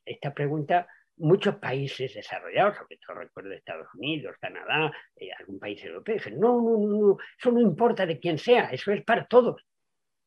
[0.05, 6.13] Esta pregunta muchos países desarrollados, sobre todo recuerdo Estados Unidos, Canadá, eh, algún país europeo,
[6.13, 9.65] dicen, no, no, no, eso no importa de quién sea, eso es para todos.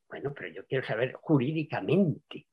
[0.08, 2.48] Bueno, pero yo quiero saber jurídicamente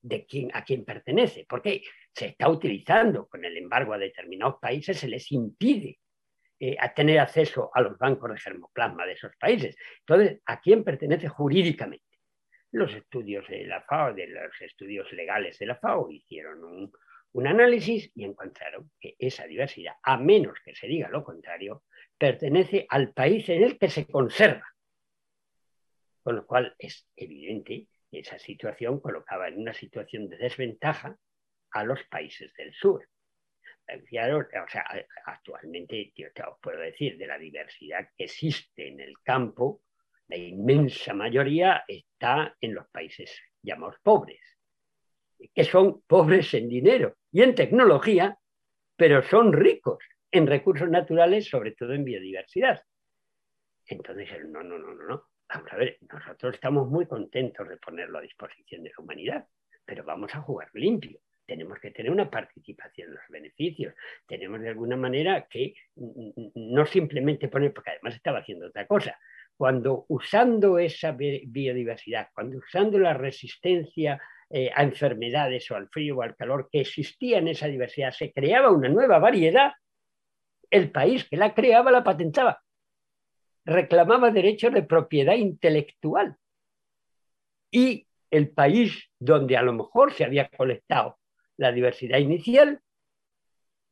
[0.00, 4.98] de quién, a quién pertenece, porque se está utilizando con el embargo a determinados países,
[4.98, 5.98] se les impide
[6.64, 9.76] eh, a tener acceso a los bancos de germoplasma de esos países.
[9.98, 12.06] Entonces, ¿a quién pertenece jurídicamente?
[12.70, 16.92] Los estudios de la FAO, de los estudios legales de la FAO, hicieron un,
[17.32, 21.82] un análisis y encontraron que esa diversidad, a menos que se diga lo contrario,
[22.16, 24.72] pertenece al país en el que se conserva.
[26.22, 31.16] Con lo cual es evidente que esa situación colocaba en una situación de desventaja
[31.72, 33.08] a los países del sur.
[33.96, 34.84] O sea,
[35.26, 39.82] actualmente, yo te puedo decir, de la diversidad que existe en el campo,
[40.28, 44.40] la inmensa mayoría está en los países llamados pobres,
[45.54, 48.38] que son pobres en dinero y en tecnología,
[48.96, 49.98] pero son ricos
[50.30, 52.82] en recursos naturales, sobre todo en biodiversidad.
[53.86, 55.24] Entonces, no, no, no, no, no.
[55.48, 59.46] Vamos a ver, nosotros estamos muy contentos de ponerlo a disposición de la humanidad,
[59.84, 61.20] pero vamos a jugar limpio.
[61.46, 63.94] Tenemos que tener una participación en los beneficios.
[64.26, 69.18] Tenemos de alguna manera que no simplemente poner, porque además estaba haciendo otra cosa.
[69.56, 76.22] Cuando usando esa biodiversidad, cuando usando la resistencia eh, a enfermedades o al frío o
[76.22, 79.72] al calor que existía en esa diversidad, se creaba una nueva variedad,
[80.70, 82.62] el país que la creaba la patentaba
[83.64, 86.36] reclamaba derechos de propiedad intelectual.
[87.70, 91.18] Y el país donde a lo mejor se había colectado
[91.56, 92.80] la diversidad inicial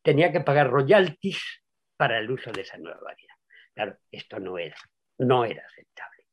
[0.03, 1.63] tenía que pagar royalties
[1.97, 3.35] para el uso de esa nueva variedad.
[3.75, 4.77] Claro, esto no era,
[5.19, 6.25] no era aceptable.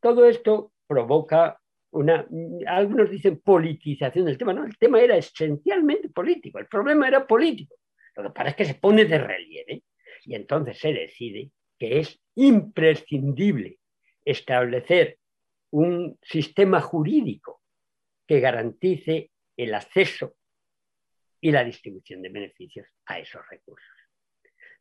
[0.00, 1.60] Todo esto provoca
[1.92, 2.26] una,
[2.66, 7.76] algunos dicen politización del tema, no, el tema era esencialmente político, el problema era político.
[8.14, 9.82] Lo que pasa es que se pone de relieve
[10.24, 13.78] y entonces se decide que es imprescindible
[14.24, 15.18] establecer
[15.70, 17.62] un sistema jurídico
[18.26, 20.34] que garantice el acceso
[21.40, 23.88] y la distribución de beneficios a esos recursos.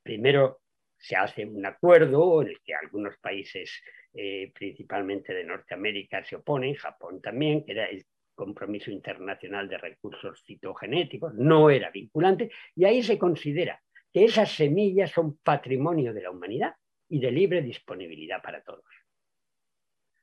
[0.03, 0.61] Primero
[0.97, 3.81] se hace un acuerdo en el que algunos países,
[4.13, 10.43] eh, principalmente de Norteamérica, se oponen, Japón también, que era el compromiso internacional de recursos
[10.45, 16.31] citogenéticos, no era vinculante, y ahí se considera que esas semillas son patrimonio de la
[16.31, 16.73] humanidad
[17.09, 18.85] y de libre disponibilidad para todos.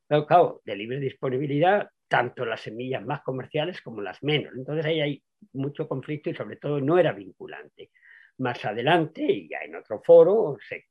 [0.07, 4.52] Pero claro, de libre disponibilidad, tanto las semillas más comerciales como las menos.
[4.56, 7.90] Entonces ahí hay mucho conflicto y sobre todo no era vinculante.
[8.38, 10.84] Más adelante, y ya en otro foro, se,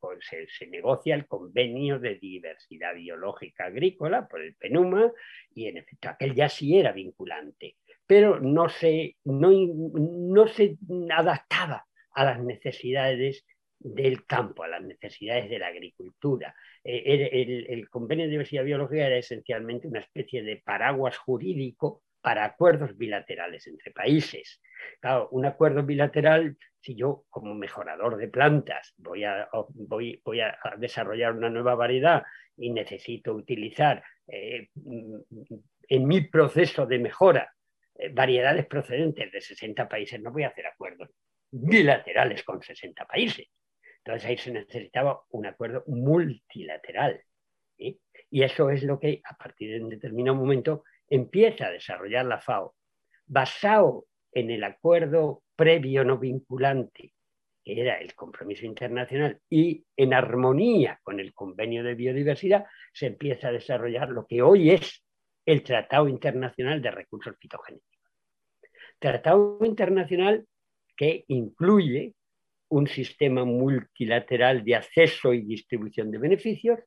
[0.48, 5.12] se, negocia el convenio de diversidad biológica agrícola por el PENUMA
[5.54, 10.78] y en efecto aquel ya sí era vinculante, pero no se, no, no se
[11.12, 13.46] adaptaba a las necesidades
[13.86, 16.56] del campo, a las necesidades de la agricultura.
[16.84, 22.98] Eh, el, convenio de diversidad biológica era esencialmente una especie de paraguas jurídico para acuerdos
[22.98, 24.60] bilaterales entre países.
[25.30, 31.52] Un acuerdo bilateral, si yo como mejorador de plantas voy a, voy, a desarrollar una
[31.52, 32.24] nueva variedad
[32.58, 34.70] y necesito utilizar eh,
[35.88, 37.54] en mi proceso de mejora
[37.94, 41.12] eh, variedades procedentes de 60 países, no voy a hacer acuerdos
[41.52, 43.46] bilaterales con 60 países.
[44.06, 47.24] Entonces ahí se necesitaba un acuerdo multilateral.
[47.78, 52.40] Y eso es lo que a partir de un determinado momento empieza a desarrollar la
[52.40, 52.76] FAO,
[53.26, 57.14] basado en el acuerdo previo no vinculante,
[57.64, 63.48] que era el compromiso internacional, y en armonía con el convenio de biodiversidad, se empieza
[63.48, 65.04] a desarrollar lo que hoy es
[65.46, 67.90] el Tratado Internacional de Recursos Fitogénicos.
[69.00, 70.46] Tratado internacional
[70.96, 72.14] que incluye
[72.70, 76.80] un sistema multilateral de acceso y distribución de beneficios,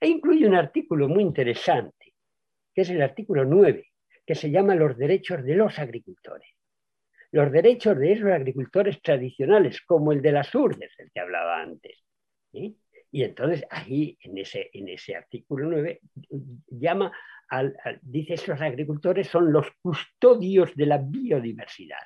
[0.00, 2.14] e incluye un artículo muy interesante,
[2.74, 3.84] que es el artículo 9,
[4.24, 6.48] que se llama los derechos de los agricultores.
[7.30, 12.04] Los derechos de esos agricultores tradicionales, como el de las urdes, el que hablaba antes.
[12.52, 16.00] Y entonces ahí, en ese, en ese artículo 9,
[16.68, 17.12] llama
[17.48, 21.98] al, dice, esos agricultores son los custodios de la biodiversidad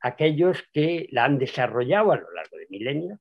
[0.00, 3.18] aquellos que la han desarrollado a lo largo de milenios,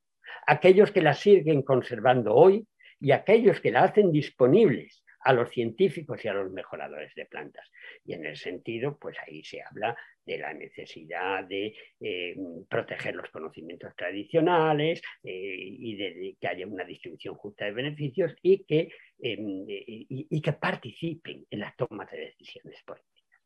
[0.48, 2.68] aquellos que la siguen conservando hoy
[3.00, 7.68] y aquellos que la hacen disponibles a los científicos y a los mejoradores de plantas.
[8.06, 12.36] Y en el sentido, pues ahí se habla de la necesidad de eh,
[12.70, 18.66] proteger los conocimientos tradicionales eh, y de, que haya una distribución justa de beneficios y
[18.66, 23.42] que, em, y que participen en las tomas de decisiones políticas.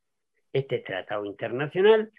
[0.51, 2.11] Este tratado internacional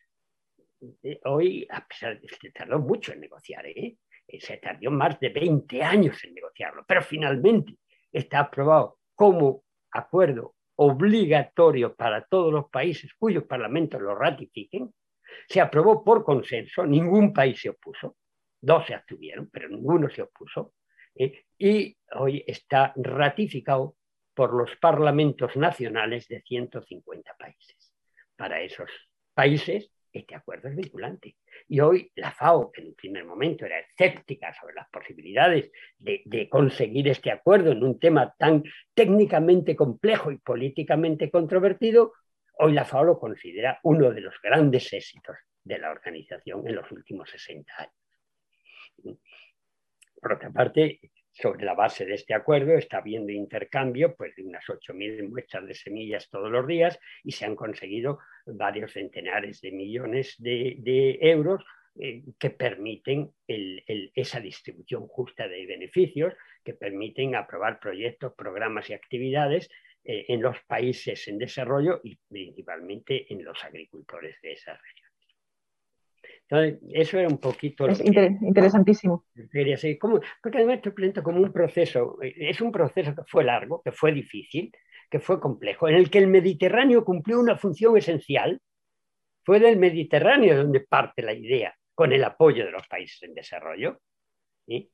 [1.25, 3.97] hoy, a pesar de que tardó mucho en negociar, ¿eh?
[4.27, 4.40] ¿eh?
[4.40, 7.77] se tardó más de 20 años en negociarlo, pero finalmente
[8.13, 14.92] está aprobado como acuerdo obligatorio para todos los países cuyos parlamentos lo ratifiquen.
[15.48, 18.17] Se aprobó por consenso, ningún país se opuso,
[18.61, 20.75] dos se abstuvieron, pero ninguno se opuso,
[21.15, 21.44] ¿eh?
[21.59, 23.96] y hoy está ratificado
[24.35, 27.92] por los parlamentos nacionales de 150 países.
[28.37, 28.90] Para esos
[29.35, 31.37] países este acuerdo es vinculante.
[31.69, 36.48] Y hoy la FAO, que en un primer momento era escéptica sobre las posibilidades de,
[36.48, 42.13] conseguir este acuerdo en un tema tan técnicamente complejo y políticamente controvertido,
[42.63, 45.35] Hoy la FAO lo considera uno de los grandes éxitos
[45.65, 49.19] de la organización en los últimos 60 años.
[50.21, 51.00] Por otra parte,
[51.41, 55.75] sobre la base de este acuerdo está habiendo intercambio pues, de unas 8.000 muestras de
[55.75, 61.65] semillas todos los días y se han conseguido varios centenares de millones de, euros
[61.99, 66.35] eh, que permiten esa distribución justa de beneficios,
[66.65, 69.69] que permiten aprobar proyectos, programas y actividades
[70.05, 75.00] eh, en los países en desarrollo y principalmente en los agricultores de esas regiones
[76.51, 77.87] eso era un poquito...
[77.87, 79.25] Es interesantísimo.
[79.53, 79.77] Quería
[80.42, 84.13] porque además esto presenta como un proceso, es un proceso que fue largo, que fue
[84.13, 84.73] difícil,
[85.09, 88.61] que fue complejo, en el que el Mediterráneo cumplió una función esencial.
[89.44, 94.01] Fue del Mediterráneo donde parte la idea, con el apoyo de los países en desarrollo.
[94.67, 94.90] ¿sí?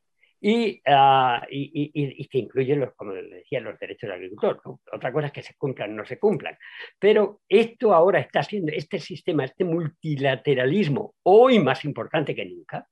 [0.86, 4.60] Ah, y, que incluye, los, como decía, los derechos del agricultor.
[4.92, 6.56] Otra cosa es que se cumplan o no se cumplan.
[6.98, 12.86] Pero esto ahora está siendo, este sistema, este multilateralismo, hoy más importante que nunca,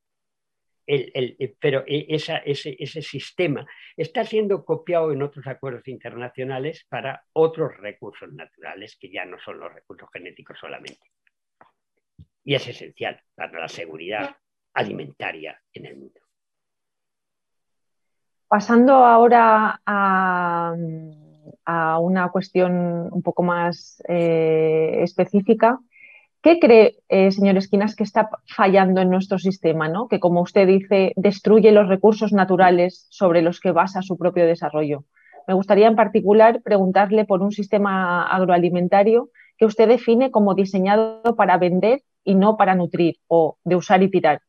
[0.87, 3.67] pero e, ese, ese sistema
[3.97, 9.61] está siendo copiado en otros acuerdos internacionales para otros recursos naturales que ya no son
[9.61, 11.11] los recursos genéticos solamente.
[12.43, 14.37] Y es esencial para la seguridad
[14.75, 16.24] alimentaria en el mundo.
[18.49, 20.75] Pasando ahora a,
[22.01, 25.79] una cuestión un poco más eh, específica,
[26.43, 29.89] ¿qué cree, eh, señor Esquinas, que está fallando en nuestro sistema?
[29.89, 30.09] ¿no?
[30.09, 35.05] Que, como usted dice, destruye los recursos naturales sobre los que basa su propio desarrollo.
[35.47, 41.59] Me gustaría en particular preguntarle por un sistema agroalimentario que usted define como diseñado para
[41.59, 44.41] vender y no para nutrir o de usar y tirar.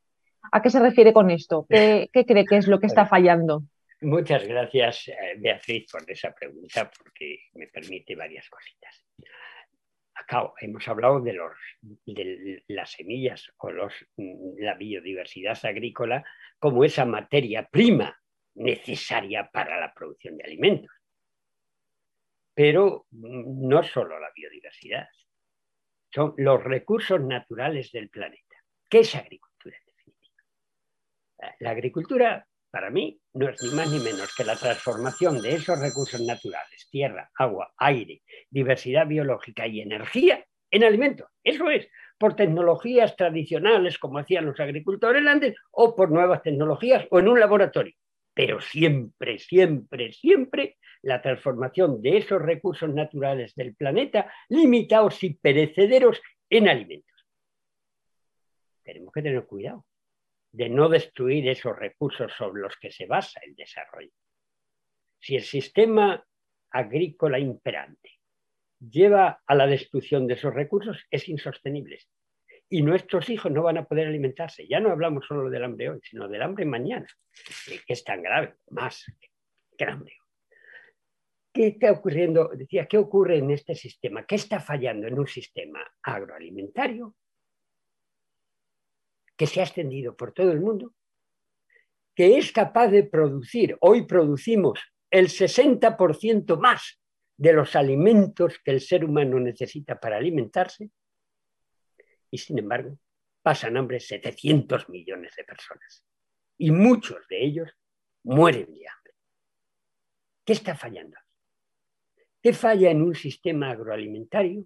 [0.52, 1.66] ¿A qué se refiere con esto?
[1.70, 3.64] ¿Qué, qué cree que es lo que está fallando?
[4.06, 9.04] Muchas gracias, eh, Beatriz, por esa pregunta, porque me permite varias cositas.
[10.14, 13.94] Acá hemos hablado de, los, de las semillas o los,
[14.60, 16.24] la biodiversidad agrícola
[16.60, 18.16] como esa materia prima
[18.54, 20.92] necesaria para la producción de alimentos.
[22.54, 25.08] Pero no solo la biodiversidad,
[26.14, 28.56] son los recursos naturales del planeta.
[28.88, 30.44] ¿Qué es agricultura en definitiva?
[31.58, 35.80] La agricultura para mí no es ni más ni menos que la transformación de esos
[35.80, 41.30] recursos naturales, tierra, agua, aire, diversidad biológica y energía, en alimentos.
[41.42, 47.20] Eso es, por tecnologías tradicionales, como hacían los agricultores antes, o por nuevas tecnologías o
[47.20, 47.96] en un laboratorio.
[48.34, 56.22] Pero siempre, siempre, siempre la transformación de esos recursos naturales del planeta, limitados y perecederos,
[56.50, 57.26] en alimentos.
[58.84, 59.86] Tenemos que tener cuidado
[60.56, 64.12] de no destruir esos recursos sobre los que se basa el desarrollo.
[65.20, 66.26] Si el sistema
[66.72, 68.12] agrícola imperante
[68.80, 72.00] lleva a la destrucción de esos recursos, es insostenible.
[72.70, 74.66] Y nuestros hijos no van a poder alimentarse.
[74.68, 77.08] Ya no hablamos solo del hambre hoy, sino del hambre mañana,
[77.66, 79.04] que es tan grave, más
[79.78, 80.14] que el hambre.
[81.52, 82.50] ¿Qué está ocurriendo?
[82.54, 84.26] Decía, ¿qué ocurre en este sistema?
[84.26, 87.14] ¿Qué está fallando en un sistema agroalimentario
[89.36, 90.94] que se ha extendido por todo el mundo,
[92.16, 94.80] que es capaz de producir, hoy producimos
[95.12, 97.02] el 60% más
[97.38, 100.90] de los alimentos que el ser humano necesita para alimentarse,
[102.32, 102.98] y sin embargo
[103.42, 106.04] pasan hambre 700 millones de personas,
[106.58, 107.72] y muchos de ellos
[108.24, 109.14] mueren de hambre.
[110.46, 111.18] ¿Qué está fallando?
[112.42, 114.66] ¿Qué falla en un sistema agroalimentario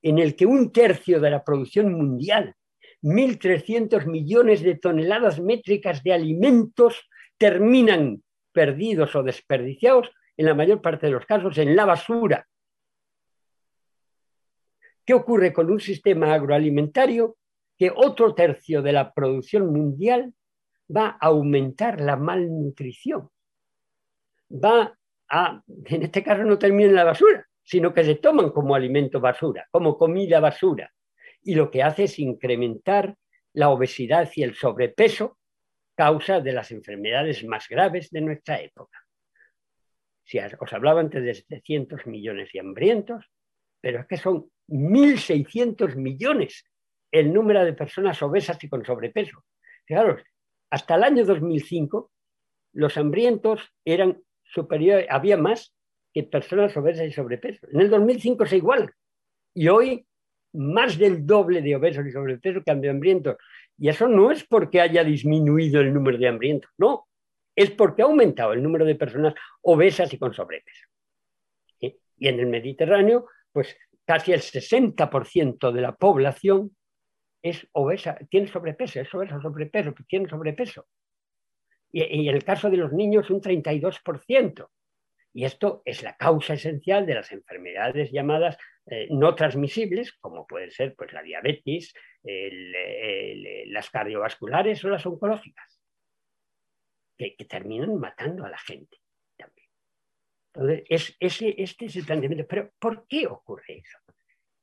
[0.00, 2.55] en el que un tercio de la producción mundial
[3.02, 8.22] 1.300 millones de toneladas métricas de alimentos terminan
[8.52, 12.46] perdidos o desperdiciados, en la mayor parte de los casos, en la basura.
[15.04, 17.36] ¿Qué ocurre con un sistema agroalimentario?
[17.78, 20.34] Que otro tercio de la producción mundial
[20.94, 23.28] va a aumentar la malnutrición.
[24.50, 24.96] Va
[25.28, 29.20] a, en este caso no termina en la basura, sino que se toman como alimento
[29.20, 30.92] basura, como comida basura
[31.42, 33.16] y lo que hace es incrementar
[33.52, 35.38] la obesidad y el sobrepeso,
[35.94, 38.98] causa de las enfermedades más graves de nuestra época.
[40.24, 43.24] Si os hablaba antes de 700 millones de hambrientos,
[43.80, 46.64] pero es que son 1.600 millones
[47.12, 49.44] el número de personas obesas y con sobrepeso.
[49.86, 50.22] Fijaros,
[50.70, 52.10] hasta el año 2005
[52.72, 55.74] los hambrientos eran superiores, había más
[56.12, 57.66] que personas obesas y sobrepeso.
[57.72, 58.90] En el 2005 se igualan.
[59.54, 60.06] Y hoy
[60.56, 63.36] más del doble de obesos y sobrepeso que de hambrientos.
[63.78, 67.06] Y eso no es porque haya disminuido el número de hambrientos, no,
[67.54, 70.86] es porque ha aumentado el número de personas obesas y con sobrepeso.
[71.80, 76.74] Y en el Mediterráneo, pues casi el 60% de la población
[77.42, 80.86] es obesa, tiene sobrepeso, es obesa, sobrepeso, tiene sobrepeso.
[81.92, 84.68] Y, y en el caso de los niños un 32%.
[85.34, 88.56] Y esto es la causa esencial de las enfermedades llamadas
[88.86, 95.80] eh, no transmisibles, como pueden ser pues, la diabetes, las cardiovasculares o las oncológicas,
[97.16, 98.98] que, terminan matando a la gente
[99.36, 99.68] también.
[100.54, 102.46] Entonces, es, ese, este es el planteamiento.
[102.48, 103.98] Pero, ¿por qué ocurre eso?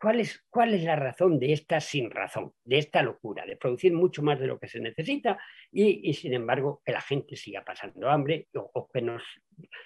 [0.03, 3.93] ¿Cuál es, ¿Cuál es la razón de esta sin razón, de esta locura, de producir
[3.93, 5.39] mucho más de lo que se necesita
[5.71, 9.23] y, sin embargo que la gente siga pasando hambre o, que nos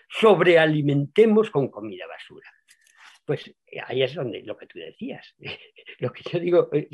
[0.10, 2.50] sobrealimentemos con comida basura?
[3.28, 5.36] Pues eh, ahí es donde lo que tú decías,
[6.00, 6.90] lo que yo digo, eh,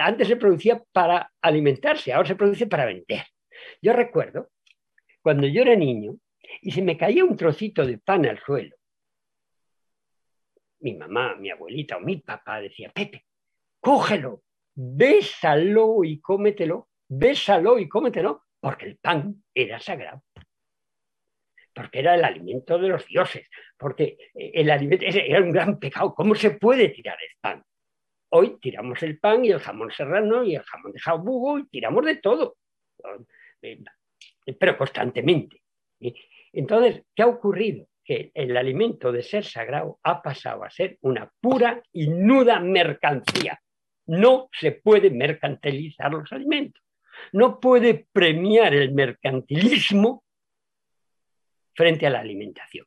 [0.00, 3.24] antes se producía para alimentarse, ahora se produce para vender.
[3.82, 4.50] Yo recuerdo
[5.20, 6.16] cuando yo era niño
[6.62, 8.76] y se me caía un trocito de pan al suelo
[10.84, 13.24] mi mamá, mi abuelita o mi papá decía, Pepe,
[13.80, 14.42] cógelo,
[14.74, 20.22] bésalo y cómetelo, bésalo y cómetelo, porque el pan era sagrado.
[21.74, 26.14] Porque era el alimento de los dioses, porque el alimento era un gran pecado.
[26.14, 27.64] ¿Cómo se puede tirar el pan?
[28.30, 32.04] Hoy tiramos el pan y el jamón serrano y el jamón de jabugo y tiramos
[32.04, 32.56] de todo,
[34.58, 35.62] pero constantemente.
[36.52, 37.86] Entonces, ¿qué ha ocurrido?
[38.04, 43.60] que el alimento de ser sagrado ha pasado a ser una pura y nuda mercancía.
[44.06, 46.82] No se puede mercantilizar los alimentos.
[47.32, 50.23] No puede premiar el mercantilismo
[51.74, 52.86] frente a la alimentación.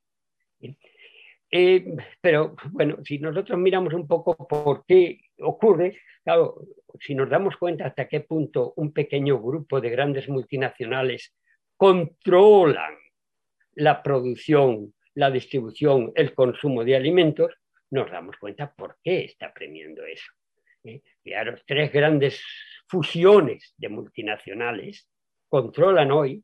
[1.50, 5.98] Eh, pero bueno, si nosotros miramos un poco por qué ocurre,
[7.00, 11.34] si nos damos cuenta hasta qué punto un pequeño grupo de grandes multinacionales
[11.78, 12.96] controlan
[13.76, 17.52] la producción la distribución, el consumo de alimentos,
[17.90, 20.32] nos damos cuenta por qué está premiando eso.
[20.84, 21.02] ¿eh?
[21.66, 22.40] tres grandes
[22.88, 25.10] fusiones de multinacionales
[25.50, 26.44] controlan hoy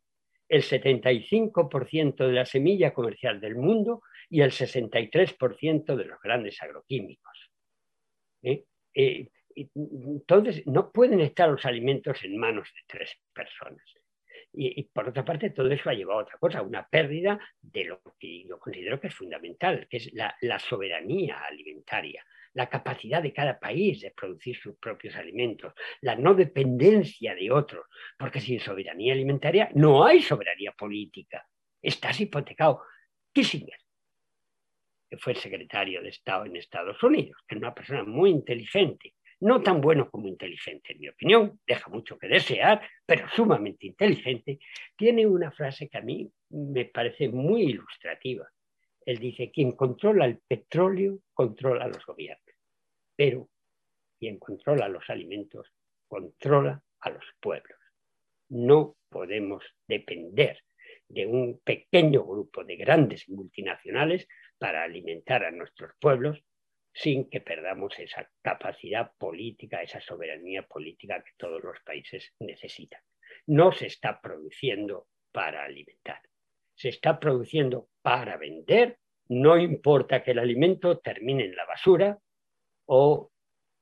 [0.54, 7.52] el 75% de la semilla comercial del mundo y el 63% de los grandes agroquímicos.
[8.44, 8.64] ¿eh?
[8.94, 13.84] Eh, entonces, no pueden estar los alimentos en manos de tres personas.
[14.52, 18.02] Y, por otra parte, todo eso ha llevado a otra cosa, una pérdida de lo
[18.20, 23.60] que yo considero que es fundamental, que es la, soberanía alimentaria, la capacidad de cada
[23.60, 27.86] país de producir sus propios alimentos, la no dependencia de otros,
[28.18, 31.48] porque sin soberanía alimentaria no hay soberanía política.
[31.82, 32.82] Estás hipotecado.
[33.32, 33.80] Kissinger,
[35.10, 39.62] que fue secretario de Estado en Estados Unidos, que es una persona muy inteligente, no
[39.62, 44.60] tan bueno como inteligente, en mi opinión, deja mucho que desear, pero sumamente inteligente,
[44.96, 48.50] tiene una frase que a mí me parece muy ilustrativa.
[49.06, 52.56] Él dice, quien controla el petróleo controla los gobiernos,
[53.18, 53.50] pero
[54.18, 55.68] quien controla los alimentos
[56.08, 57.78] controla a los pueblos.
[58.48, 60.64] No podemos depender
[61.10, 64.26] de un pequeño grupo de grandes multinacionales
[64.58, 66.42] para alimentar a nuestros pueblos
[66.94, 73.02] sin que perdamos esa capacidad política, esa soberanía política que todos los países necesitan.
[73.48, 76.22] No se está produciendo para alimentar,
[76.76, 82.20] se está produciendo para vender, no importa que el alimento termine en la basura
[82.86, 83.32] o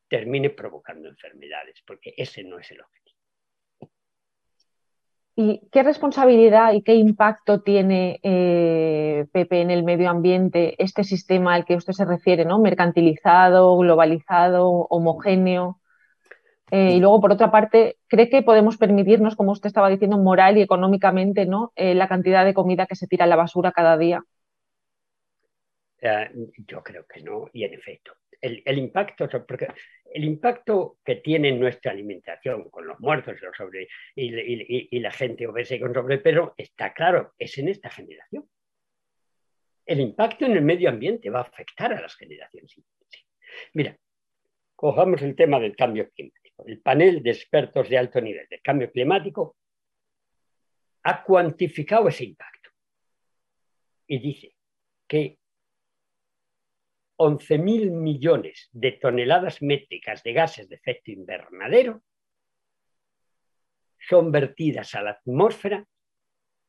[0.07, 3.00] termine provocando enfermedades, porque ese no es el objetivo.
[5.41, 11.55] ¿Y qué responsabilidad y qué impacto tiene, eh, Pepe, en el medio ambiente este sistema
[11.55, 12.59] al que usted se refiere, ¿no?
[12.59, 15.79] mercantilizado, globalizado, homogéneo?
[16.69, 20.59] Eh, y luego, por otra parte, ¿cree que podemos permitirnos, como usted estaba diciendo, moral
[20.59, 21.73] y económicamente, ¿no?
[21.75, 24.23] Eh, la cantidad de comida que se tira a la basura cada día?
[26.67, 29.29] yo creo que no, y en efecto, el, impacto,
[30.13, 35.47] el impacto que tiene nuestra alimentación con los muertos y, los sobre, y, la gente
[35.47, 38.49] obesa y con sobrepeso está claro, es en esta generación.
[39.85, 42.75] El impacto en el medio ambiente va a afectar a las generaciones.
[43.73, 43.97] Mira,
[44.75, 46.65] cojamos el tema del cambio climático.
[46.65, 49.57] El panel de expertos de alto nivel del cambio climático
[51.03, 52.69] ha cuantificado ese impacto
[54.07, 54.55] y dice
[55.07, 55.40] que
[57.21, 62.01] 11.000 millones de toneladas métricas de gases de efecto invernadero
[63.99, 65.85] son vertidas a la atmósfera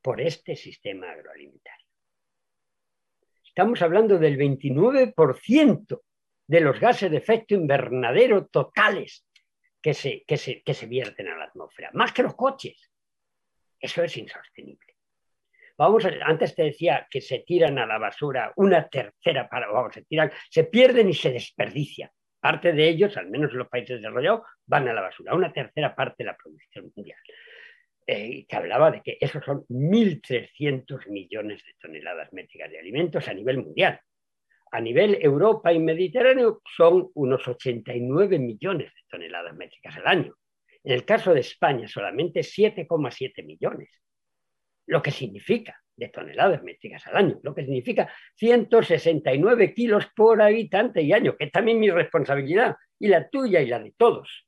[0.03, 1.87] por este sistema agroalimentario.
[3.43, 6.03] Estamos hablando del 29%
[6.47, 9.27] de los gases de efecto invernadero totales
[9.81, 12.91] que se, que se, que se vierten a la atmósfera, más que los coches.
[13.81, 14.92] Eso es insostenible.
[15.77, 20.03] Vamos antes te decía que se tiran a la basura una tercera para, vamos, se
[20.03, 22.11] tiran, se pierden y se desperdician.
[22.41, 25.95] Parte de ellos, al menos en los países desarrollados, van a la basura, una tercera
[25.95, 27.19] parte de la producción mundial.
[28.05, 33.33] Eh, que hablaba de que esos son 1.300 millones de toneladas métricas de alimentos a
[33.33, 34.01] nivel mundial.
[34.73, 40.35] A nivel Europa y Mediterráneo son unos 89 millones de toneladas métricas al año.
[40.83, 43.89] En el caso de España, solamente 7,7 millones,
[44.87, 51.03] lo que significa de toneladas métricas al año, lo que significa 169 kilos por habitante
[51.03, 54.47] y año, que es también mi responsabilidad, y la tuya y la de todos.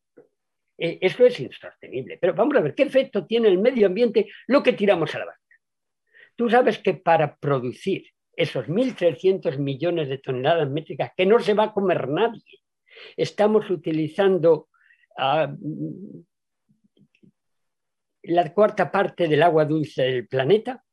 [0.79, 2.19] Eh, eso es insostenible.
[2.21, 5.27] Pero vamos a ver, ¿qué efecto tiene el medio ambiente lo que tiramos a la
[5.27, 5.45] basura?
[6.37, 8.07] Tú sabes que para producir
[8.37, 12.43] esos 1.300 millones de toneladas métricas que no se va a comer nadie,
[13.17, 14.69] estamos utilizando
[15.17, 15.55] ah,
[18.25, 20.85] la cuarta parte del agua dulce del planeta.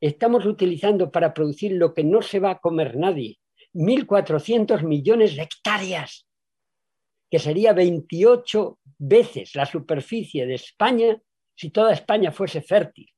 [0.00, 3.38] Estamos utilizando para producir lo que no se va a comer nadie,
[3.74, 6.26] 1.400 millones de hectáreas
[7.30, 11.20] que sería 28 veces la superficie de España
[11.54, 13.08] si toda España fuese fértil.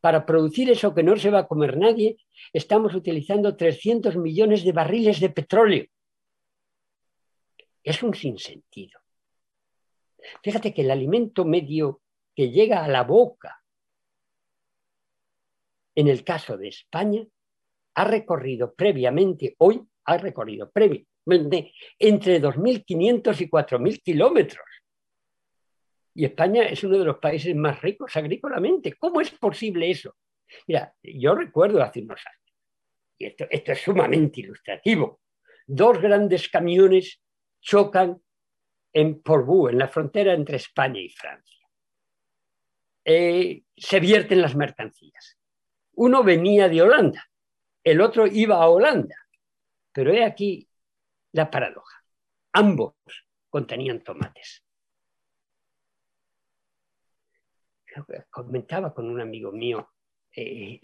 [0.00, 2.16] Para producir eso que no se va a comer nadie,
[2.52, 5.86] estamos utilizando 300 millones de barriles de petróleo.
[7.82, 8.99] Es un sinsentido.
[10.42, 12.02] Fíjate que el alimento medio
[12.34, 13.62] que llega a la boca,
[15.94, 17.26] en el caso de España,
[17.94, 24.66] ha recorrido previamente, hoy ha recorrido previamente entre 2.500 y 4.000 kilómetros.
[26.14, 28.94] Y España es uno de los países más ricos agrícolamente.
[28.94, 30.16] ¿Cómo es posible eso?
[30.66, 32.54] Mira, yo recuerdo hace unos años,
[33.18, 35.20] y esto, esto es sumamente ilustrativo,
[35.66, 37.20] dos grandes camiones
[37.60, 38.20] chocan
[38.92, 41.66] en Portbou, en la frontera entre España y Francia.
[43.04, 45.38] Eh, se vierten las mercancías.
[45.94, 47.30] Uno venía de Holanda,
[47.84, 49.16] el otro iba a Holanda.
[49.92, 50.68] Pero he aquí
[51.32, 52.04] la paradoja.
[52.52, 52.94] Ambos
[53.48, 54.64] contenían tomates.
[58.30, 59.90] Comentaba con un amigo mío,
[60.34, 60.80] eh,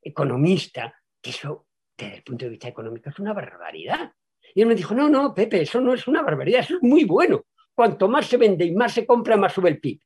[0.00, 1.66] economista, que eso,
[1.96, 4.14] desde el punto de vista económico, es una barbaridad.
[4.54, 7.04] Y él me dijo, no, no, Pepe, eso no es una barbaridad, eso es muy
[7.04, 7.44] bueno.
[7.74, 10.00] Cuanto más se vende y más se compra, más sube el PIB.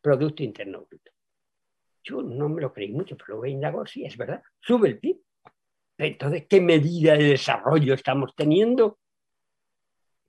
[0.00, 1.10] Producto Interno Bruto.
[2.02, 5.18] Yo no me lo creí mucho, pero luego indagó, sí, es verdad, sube el PIB.
[5.98, 8.98] Entonces, ¿qué medida de desarrollo estamos teniendo?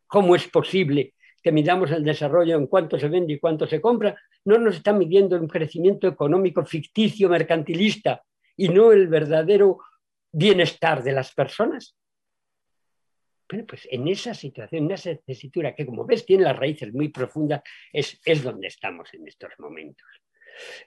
[0.07, 4.19] ¿Cómo es posible que midamos el desarrollo en cuánto se vende y cuánto se compra?
[4.43, 8.21] No nos está midiendo un crecimiento económico ficticio, mercantilista,
[8.57, 9.79] y no el verdadero
[10.31, 11.95] bienestar de las personas.
[13.51, 17.09] Bueno, pues en esa situación, en esa tesitura que como ves tiene las raíces muy
[17.09, 20.07] profundas, es, es donde estamos en estos momentos.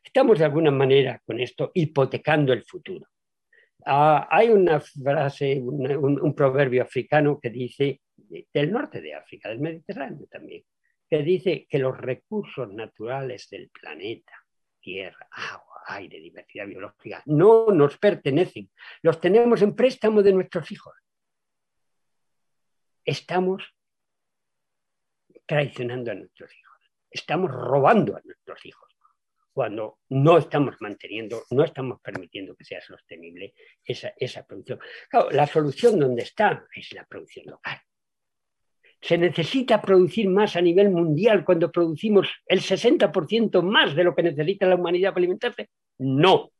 [0.03, 3.07] Estamos de alguna manera con esto hipotecando el futuro.
[3.85, 10.27] Ah, hay una frase, un, proverbio africano que dice, del norte de África, del Mediterráneo
[10.31, 10.65] también,
[11.11, 14.33] que dice que los recursos naturales del planeta,
[14.81, 18.71] tierra, agua, aire, diversidad biológica, no nos pertenecen,
[19.03, 20.95] los tenemos en préstamo de nuestros hijos.
[23.05, 23.63] Estamos
[25.47, 26.79] traicionando a nuestros hijos,
[27.11, 28.95] estamos robando a nuestros hijos
[29.55, 34.81] cuando no estamos manteniendo, no estamos permitiendo que sea sostenible esa, esa producción.
[35.31, 37.79] La solución donde está es la producción local.
[39.01, 44.25] ¿Se necesita producir más a nivel mundial cuando producimos el 60% más de lo que
[44.25, 45.71] necesita la humanidad para alimentarse?
[45.99, 46.51] No.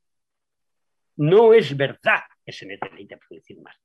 [1.17, 3.77] No es verdad que se necesita producir más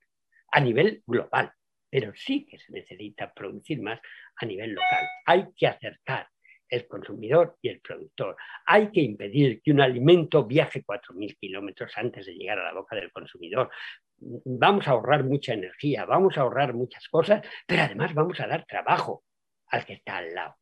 [0.52, 1.52] a nivel global,
[1.90, 4.00] pero sí que se necesita producir más
[4.36, 5.06] a nivel local.
[5.26, 6.28] Hay que acercar
[6.68, 8.36] el consumidor y el productor.
[8.64, 12.94] Hay que impedir que un alimento viaje 4.000 kilómetros antes de llegar a la boca
[12.94, 13.70] del consumidor.
[14.18, 18.64] Vamos a ahorrar mucha energía, vamos a ahorrar muchas cosas, pero además vamos a dar
[18.66, 19.24] trabajo
[19.66, 20.56] al que está al lado.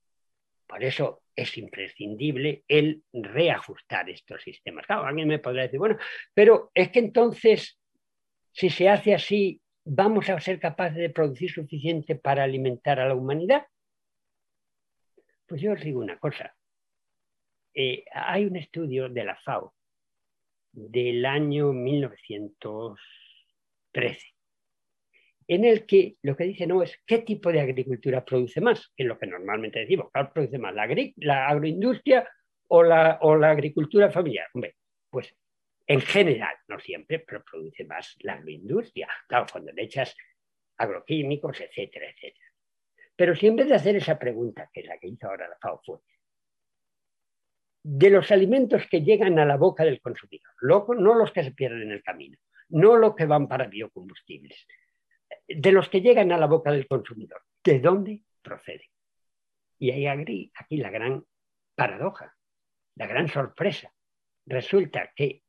[0.66, 4.86] Por eso es imprescindible el reajustar estos sistemas.
[4.86, 5.96] Claro, alguien me podrá decir, bueno,
[6.34, 7.78] pero es que entonces,
[8.52, 13.14] si se hace así, ¿vamos a ser capaces de producir suficiente para alimentar a la
[13.14, 13.66] humanidad?
[15.46, 16.54] Pues yo os digo una cosa.
[17.74, 19.74] Eh, hay un estudio de la FAO
[20.72, 24.26] del año 1913,
[25.48, 29.04] en el que lo que dice no es qué tipo de agricultura produce más, que
[29.04, 30.74] es lo que normalmente decimos, ¿cuál produce más?
[30.74, 30.82] ¿La,
[31.48, 32.28] agroindustria
[32.68, 34.48] o la, o la agricultura familiar?
[34.52, 34.76] Hombre,
[35.08, 35.34] pues
[35.90, 39.08] en general, no siempre, pero produce más la agroindustria.
[39.26, 40.14] Claro, cuando le echas
[40.76, 42.46] agroquímicos, etcétera, etcétera.
[43.16, 45.56] Pero si en vez de hacer esa pregunta, que es la que hizo ahora la
[45.56, 45.98] FAO, fue,
[47.82, 51.82] de los alimentos que llegan a la boca del consumidor, no los que se pierden
[51.82, 52.36] en el camino,
[52.68, 54.66] no los que van para biocombustibles,
[55.48, 58.88] de los que llegan a la boca del consumidor, ¿de dónde proceden?
[59.78, 61.24] Y hay aquí la gran
[61.74, 62.36] paradoja,
[62.96, 63.90] la gran sorpresa.
[64.44, 65.44] Resulta que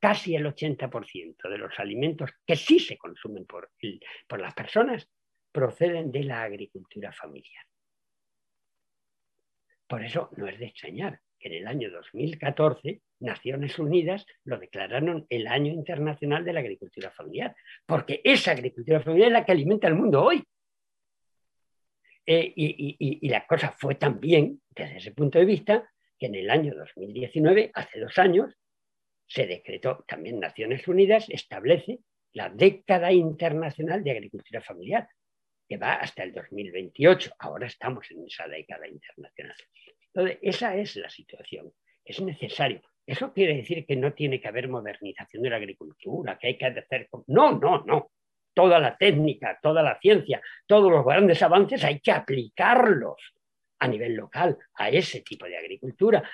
[0.00, 3.70] casi el 80% de los alimentos que sí se consumen por,
[4.38, 5.08] las personas
[5.52, 7.64] proceden de la agricultura familiar.
[9.86, 15.26] Por eso no es de extrañar que en el año 2014 Naciones Unidas lo declararon
[15.28, 17.54] el Año Internacional de la Agricultura Familiar,
[17.86, 20.42] porque esa agricultura familiar es la que alimenta al mundo hoy.
[22.26, 26.74] Eh, y, la cosa fue también, desde ese punto de vista, que en el año
[26.74, 28.54] 2019, hace dos años,
[29.30, 32.00] se decretó también Naciones Unidas, establece
[32.32, 35.08] la década internacional de agricultura familiar,
[35.68, 37.34] que va hasta el 2028.
[37.38, 39.54] Ahora estamos en esa década internacional.
[40.12, 41.72] Entonces, esa es la situación.
[42.04, 42.82] Es necesario.
[43.06, 46.66] Eso quiere decir que no tiene que haber modernización de la agricultura, que hay que
[46.66, 47.08] hacer...
[47.28, 48.10] No, no, no.
[48.52, 53.32] Toda la técnica, toda la ciencia, todos los grandes avances hay que aplicarlos
[53.78, 56.28] a nivel local a ese tipo de agricultura.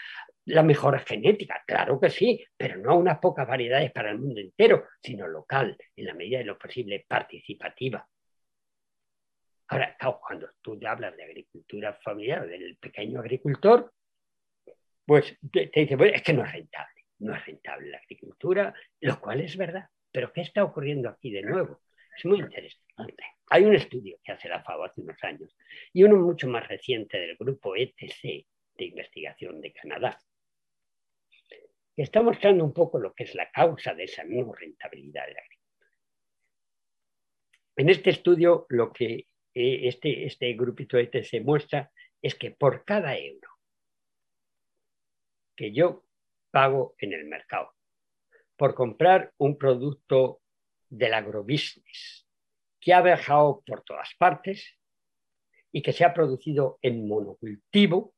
[0.46, 4.84] La mejora genética, claro que sí, pero no unas pocas variedades para el mundo entero,
[5.02, 8.06] sino local, en la medida de lo posible participativa.
[9.68, 13.92] Ahora, cuando tú hablas de agricultura familiar, del pequeño agricultor,
[15.04, 19.40] pues te, dice, es que no es rentable, no es rentable la agricultura, lo cual
[19.40, 19.88] es verdad.
[20.12, 21.80] Pero ¿qué está ocurriendo aquí de nuevo?
[22.16, 23.24] Es muy interesante.
[23.50, 25.56] Hay un estudio que hace la FAO hace unos años
[25.92, 28.46] y uno mucho más reciente del grupo ETC
[28.78, 30.18] de investigación de Canadá,
[32.02, 35.40] está mostrando un poco lo que es la causa de esa no rentabilidad de la
[35.40, 35.90] agricultura.
[37.76, 41.90] En este estudio lo que este, este grupito este se muestra
[42.20, 43.48] es que por cada euro
[45.54, 46.04] que yo
[46.50, 47.72] pago en el mercado
[48.56, 50.42] por comprar un producto
[50.88, 52.26] del agrobusiness
[52.80, 54.78] que ha viajado por todas partes
[55.72, 58.14] y que se ha producido en monocultivo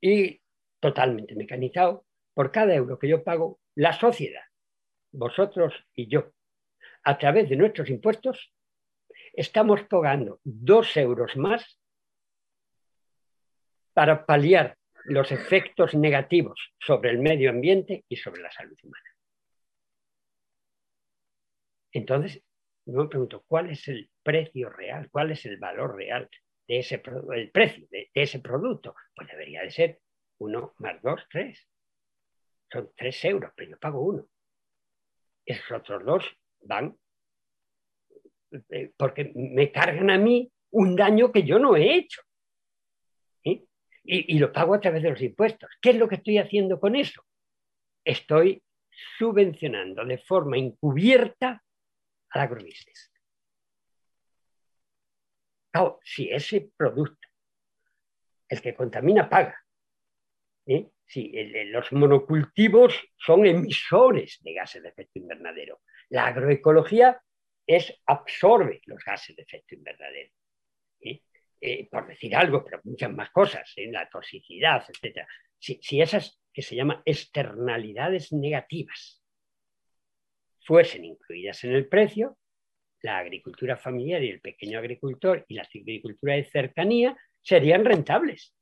[0.00, 0.40] y
[0.80, 2.06] totalmente mecanizado,
[2.40, 4.40] por cada euro que yo pago, la sociedad,
[5.12, 6.32] vosotros y yo,
[7.02, 8.54] a través de nuestros impuestos,
[9.34, 11.78] estamos pagando dos euros más
[13.92, 14.74] para paliar
[15.04, 19.10] los efectos negativos sobre el medio ambiente y sobre la salud humana.
[21.92, 22.42] Entonces,
[22.86, 25.10] yo me pregunto, ¿cuál es el precio real?
[25.10, 26.26] ¿Cuál es el valor real
[26.66, 27.02] de ese
[27.34, 28.94] el precio de, ese producto?
[29.14, 30.00] Pues debería de ser
[30.38, 31.68] uno más dos, tres.
[32.72, 34.26] Son tres euros, pero yo pago uno.
[35.44, 36.24] Esos otros dos
[36.62, 36.96] van
[38.70, 42.22] eh, porque me cargan a mí un daño que yo no he hecho.
[44.02, 45.70] Y, lo pago a través de los impuestos.
[45.80, 47.22] ¿Qué es lo que estoy haciendo con eso?
[48.02, 48.62] Estoy
[49.18, 51.62] subvencionando de forma encubierta
[52.30, 53.12] al agrobusiness.
[55.70, 57.28] Claro, si ese producto,
[58.48, 59.62] el que contamina, paga.
[61.10, 61.32] Si
[61.72, 65.80] los monocultivos son emisores de gases de efecto invernadero.
[66.08, 67.20] La agroecología
[67.66, 70.30] es absorbe los gases de efecto invernadero.
[71.62, 75.26] Eh, por decir algo, pero muchas más cosas, en la toxicidad, etc.
[75.58, 79.20] Si, si esas que se llaman externalidades negativas
[80.60, 82.38] fuesen incluidas en el precio,
[83.02, 88.54] la agricultura familiar y el pequeño agricultor y la agricultura de cercanía serían rentables.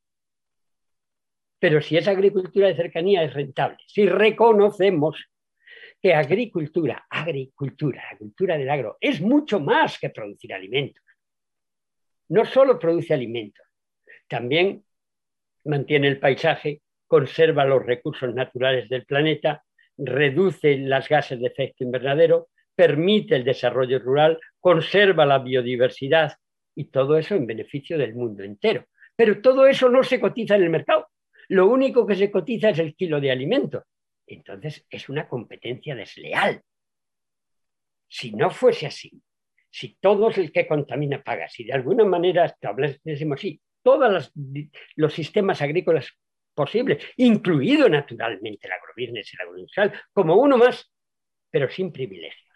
[1.59, 5.27] Pero si esa agricultura de cercanía es rentable, si reconocemos
[6.01, 11.03] que agricultura, agricultura, la cultura del agro, es mucho más que producir alimentos.
[12.29, 13.67] No solo produce alimentos,
[14.29, 14.85] también
[15.65, 19.65] mantiene el paisaje, conserva los recursos naturales del planeta,
[19.97, 26.35] reduce las gases de efecto invernadero, permite el desarrollo rural, conserva la biodiversidad
[26.77, 28.85] y todo eso en beneficio del mundo entero.
[29.17, 31.08] Pero todo eso no se cotiza en el mercado.
[31.49, 33.85] Lo único que se cotiza es el kilo de alimentos
[34.29, 36.63] entonces es una competencia desleal.
[38.07, 39.23] Si no fuese así,
[39.71, 44.33] si todo el que contamina paga, si de alguna manera estableciésemos así todos
[44.97, 46.11] los, sistemas agrícolas
[46.55, 50.91] posibles, incluido naturalmente el agrobusiness y el agroindustrial, como uno más,
[51.51, 52.49] pero sin privilegios.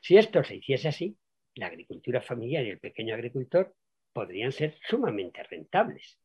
[0.00, 1.16] Si esto se hiciese así,
[1.54, 3.74] la agricultura familiar y el pequeño agricultor
[4.12, 6.18] podrían ser sumamente rentables.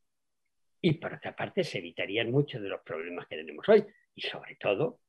[0.82, 4.56] Y por otra parte, se evitarían muchos de los problemas que tenemos hoy y sobre
[4.56, 5.00] todo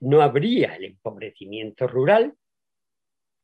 [0.00, 2.34] no habría el empobrecimiento rural,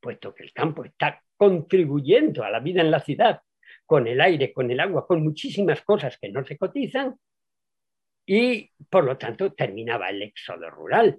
[0.01, 3.41] puesto que el campo está contribuyendo a la vida en la ciudad
[3.85, 7.19] con el aire, con el agua, con muchísimas cosas que no se cotizan,
[8.27, 11.19] y por lo tanto terminaba el éxodo rural.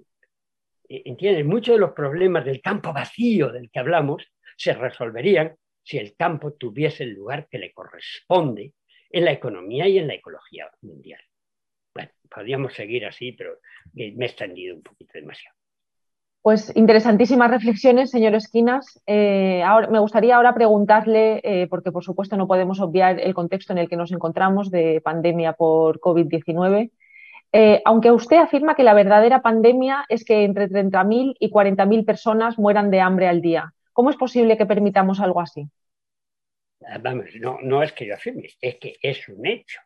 [0.88, 1.46] E, ¿Entiendes?
[1.46, 6.52] Muchos de los problemas del campo vacío del que hablamos se resolverían si el campo
[6.52, 8.74] tuviese el lugar que le corresponde
[9.10, 11.20] en la economía y en la ecología mundial.
[11.94, 13.58] Bueno, podríamos seguir así, pero
[13.94, 15.56] me he extendido un poquito demasiado.
[16.40, 19.02] Pues interesantísimas reflexiones, señor Esquinas.
[19.06, 23.72] Eh, ahora, me gustaría ahora preguntarle, eh, porque por supuesto no podemos obviar el contexto
[23.72, 26.90] en el que nos encontramos de pandemia por COVID-19,
[27.52, 32.58] eh, aunque usted afirma que la verdadera pandemia es que entre 30.000 y 40.000 personas
[32.58, 33.74] mueran de hambre al día.
[33.92, 35.68] ¿Cómo es posible que permitamos algo así?
[37.40, 39.80] No, no es que yo afirme, es que es un hecho.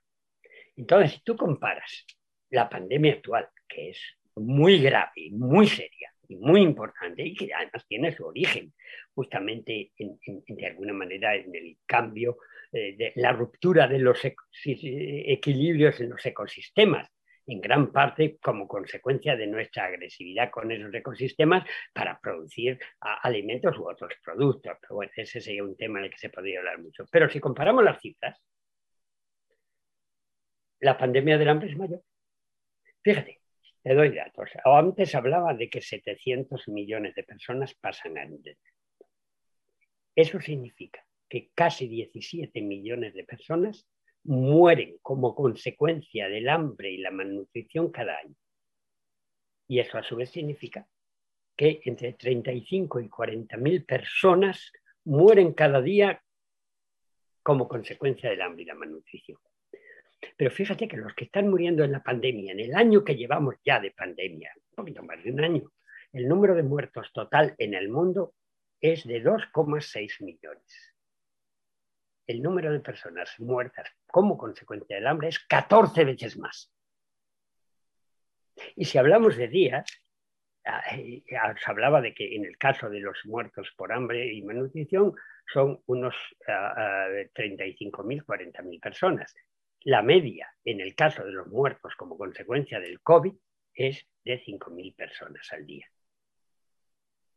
[0.76, 2.07] Entonces, si tú comparas
[2.51, 4.01] la pandemia actual, que es
[4.36, 8.72] muy grave, muy seria y muy importante, y que además tiene su origen
[9.14, 12.38] justamente de alguna manera en el cambio,
[12.72, 14.20] eh, de la ruptura de los
[14.64, 17.11] equilibrios en los ecosistemas,
[17.47, 23.88] en gran parte como consecuencia de nuestra agresividad con esos ecosistemas para producir alimentos u
[23.88, 24.76] otros productos.
[24.80, 27.05] Pero bueno, ese sería un tema del que se podría hablar mucho.
[27.11, 28.40] Pero si comparamos las cifras,
[30.80, 32.03] la pandemia del hambre es mayor.
[33.03, 33.40] Fíjate,
[33.82, 34.51] te doy datos.
[34.64, 38.59] Antes hablaba de que 700 millones de personas pasan hambre.
[40.14, 43.88] Eso significa que casi 17 millones de personas
[44.25, 48.35] mueren como consecuencia del hambre y la malnutrición cada año.
[49.68, 50.87] Y eso a su vez significa
[51.57, 54.73] que entre 35 y 40 mil personas
[55.05, 56.23] mueren cada día
[57.43, 59.39] como consecuencia del hambre y la malnutrición.
[60.37, 63.57] Pero fíjate que los que están muriendo en la pandemia, en el año que llevamos
[63.64, 65.73] ya de pandemia, un poquito más de un año,
[66.12, 68.35] el número de muertos total en el mundo
[68.81, 70.91] es de 2,6 millones
[72.27, 76.73] el número de personas muertas como consecuencia del hambre es 14 veces más.
[78.77, 79.87] Y si hablamos de días,
[80.64, 84.43] ah, eh, se hablaba de que en el caso de los muertos por hambre y
[84.43, 85.14] malnutrición
[85.53, 86.14] son unos
[86.47, 89.35] 35.000, ah, 40.000 ah, personas.
[89.85, 93.35] La media en el caso de los muertos como consecuencia del COVID
[93.75, 95.91] es de 5.000 personas al día.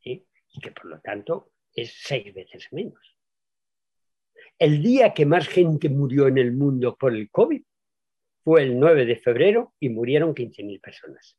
[0.02, 0.24] Y
[0.62, 3.15] que por lo tanto es seis veces menos.
[4.58, 7.62] El día que más gente murió en el mundo por el COVID
[8.44, 11.38] fue el 9 de febrero y murieron 15.000 personas.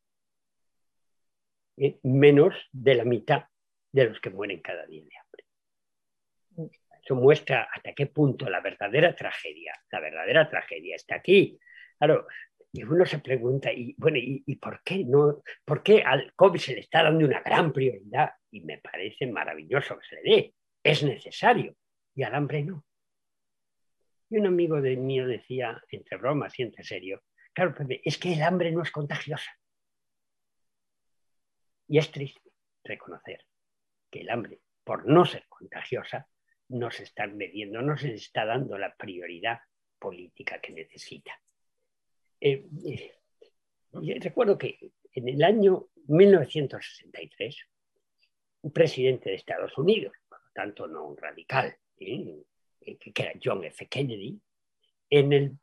[1.78, 1.98] ¿Eh?
[2.02, 3.44] Menos de la mitad
[3.92, 6.72] de los que mueren cada día de hambre.
[7.02, 11.58] Eso muestra hasta qué punto la verdadera tragedia, la verdadera tragedia está aquí.
[11.96, 12.26] Claro,
[12.72, 15.42] y uno se pregunta, y bueno, ¿y, por qué no?
[15.64, 18.30] ¿Por qué al COVID se le está dando una gran prioridad?
[18.50, 21.74] Y me parece maravilloso que se le dé, es necesario,
[22.14, 22.84] y al hambre no.
[24.28, 27.22] Y un amigo de mío decía, entre bromas y entre serio,
[27.52, 27.74] claro,
[28.04, 29.50] es que el hambre no es contagiosa.
[31.88, 32.50] Y es triste
[32.82, 33.44] reconocer
[34.10, 36.28] que el hambre, por no ser contagiosa,
[36.68, 39.60] no se está mediendo, no se está dando la prioridad
[39.98, 41.40] política que necesita.
[42.40, 47.56] Eh, eh, recuerdo que en el año 1963,
[48.62, 52.42] un presidente de Estados Unidos, por lo tanto no un radical, ¿eh?
[52.96, 53.86] Que era John F.
[53.88, 54.40] Kennedy,
[55.10, 55.58] en, el,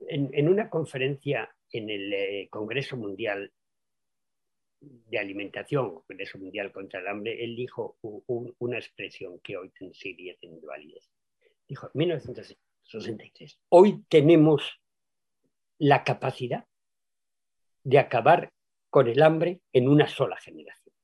[0.00, 3.52] en, una conferencia en el eh, Congreso Mundial
[4.80, 7.96] de Alimentación, Congreso Mundial contra el Hambre, él dijo
[8.58, 11.08] una expresión que hoy sigue teniendo validez.
[11.68, 14.80] Dijo, 1963, hoy tenemos
[15.78, 16.66] la capacidad
[17.84, 18.52] de acabar
[18.90, 20.94] con el hambre en una sola generación.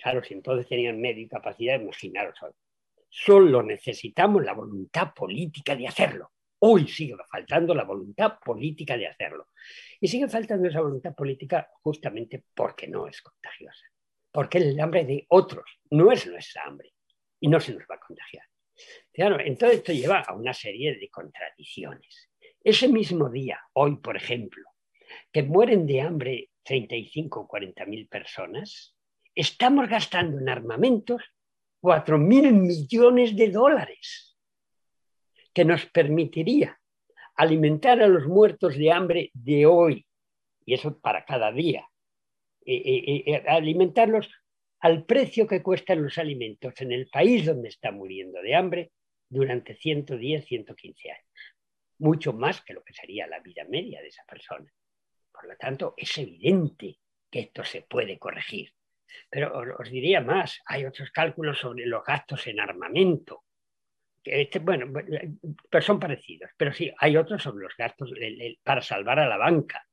[0.00, 2.52] Claro, si entonces tenían medio capacidad, imaginaros hoy.
[3.08, 6.32] Solo necesitamos la voluntad política de hacerlo.
[6.60, 9.48] Hoy sigue faltando la voluntad política de hacerlo.
[10.00, 13.86] Y sigue faltando esa voluntad política justamente porque no es contagiosa.
[14.30, 16.92] Porque el hambre de otros no es nuestra hambre
[17.40, 18.44] y no se nos va a contagiar.
[19.12, 22.28] Claro, entonces esto lleva a una serie de contradicciones.
[22.62, 24.64] Ese mismo día, hoy por ejemplo,
[25.32, 28.94] que mueren de hambre 35 o 40 mil personas,
[29.34, 31.22] estamos gastando en armamentos
[31.80, 34.36] 4 mil millones de dólares,
[35.52, 36.78] que nos permitiría
[37.36, 40.06] alimentar a los muertos de hambre de hoy,
[40.64, 41.88] y eso para cada día,
[42.66, 44.28] eh, eh, eh, alimentarlos
[44.80, 48.92] al precio que cuestan los alimentos en el país donde está muriendo de hambre
[49.28, 51.56] durante 110, 115 años,
[51.98, 54.70] mucho más que lo que sería la vida media de esa persona.
[55.32, 56.98] Por lo tanto, es evidente
[57.30, 58.72] que esto se puede corregir.
[59.30, 63.44] Pero os diría más, hay otros cálculos sobre los gastos en armamento.
[64.24, 64.92] Este, bueno,
[65.70, 68.12] pero son parecidos, pero sí, hay otros sobre los gastos
[68.62, 69.86] para salvar a la banca.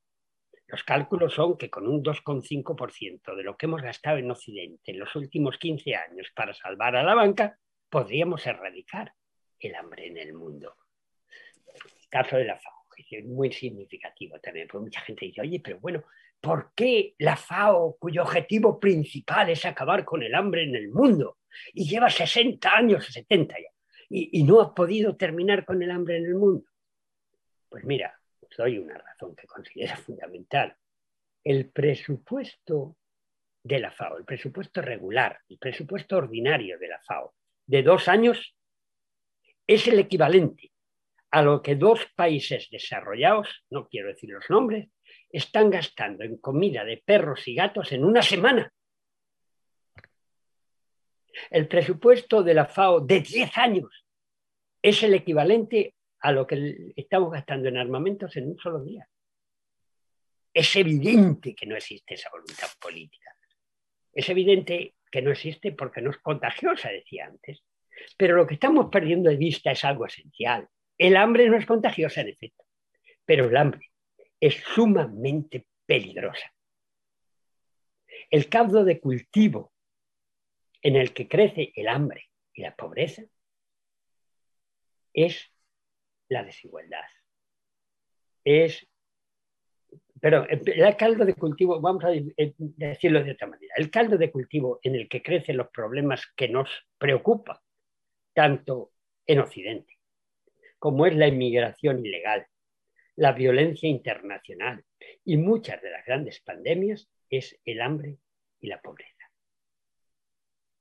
[0.67, 4.99] Los cálculos son que con un 2,5% de lo que hemos gastado en Occidente en
[4.99, 7.57] los últimos 15 años para salvar a la banca,
[7.87, 9.13] podríamos erradicar
[9.59, 10.75] el hambre en el mundo.
[11.73, 15.59] El caso de la FAO, que es muy significativo también, porque mucha gente dice, oye,
[15.63, 16.03] pero bueno,
[16.41, 21.39] ¿por qué la FAO, cuyo objetivo principal es acabar con el hambre en el mundo,
[21.73, 23.69] y lleva 60 años, 70 ya,
[24.09, 26.65] y, y no ha podido terminar con el hambre en el mundo?
[27.69, 30.75] Pues mira, os doy una razón que considero fundamental.
[31.43, 32.97] El presupuesto
[33.63, 37.33] de la FAO, el presupuesto regular, el presupuesto ordinario de la FAO,
[37.65, 38.55] de dos años,
[39.67, 40.71] es el equivalente
[41.31, 44.87] a lo que dos países desarrollados, no quiero decir los nombres,
[45.29, 48.71] están gastando en comida de perros y gatos en una semana.
[51.49, 54.05] El presupuesto de la FAO de 10 años
[54.81, 59.07] es el equivalente a lo que estamos gastando en armamentos en un solo día.
[60.53, 63.35] Es evidente que no existe esa voluntad política.
[64.13, 67.61] Es evidente que no existe porque no es contagiosa, decía antes.
[68.17, 70.67] Pero lo que estamos perdiendo de vista es algo esencial.
[70.97, 72.63] El hambre no es contagiosa, en efecto,
[73.25, 73.91] pero el hambre
[74.39, 76.51] es sumamente peligrosa.
[78.29, 79.73] El caldo de cultivo
[80.81, 83.23] en el que crece el hambre y la pobreza
[85.13, 85.51] es
[86.29, 87.05] la desigualdad.
[88.43, 88.87] Es,
[90.19, 94.31] pero el caldo de cultivo, vamos a eh, decirlo de otra manera, el caldo de
[94.31, 97.57] cultivo en el que crecen los problemas que nos preocupan,
[98.33, 98.91] tanto
[99.25, 99.97] en Occidente,
[100.77, 102.45] como es la inmigración ilegal,
[103.15, 104.83] la violencia internacional
[105.23, 108.17] y muchas de las grandes pandemias, es el hambre
[108.59, 109.31] y la pobreza.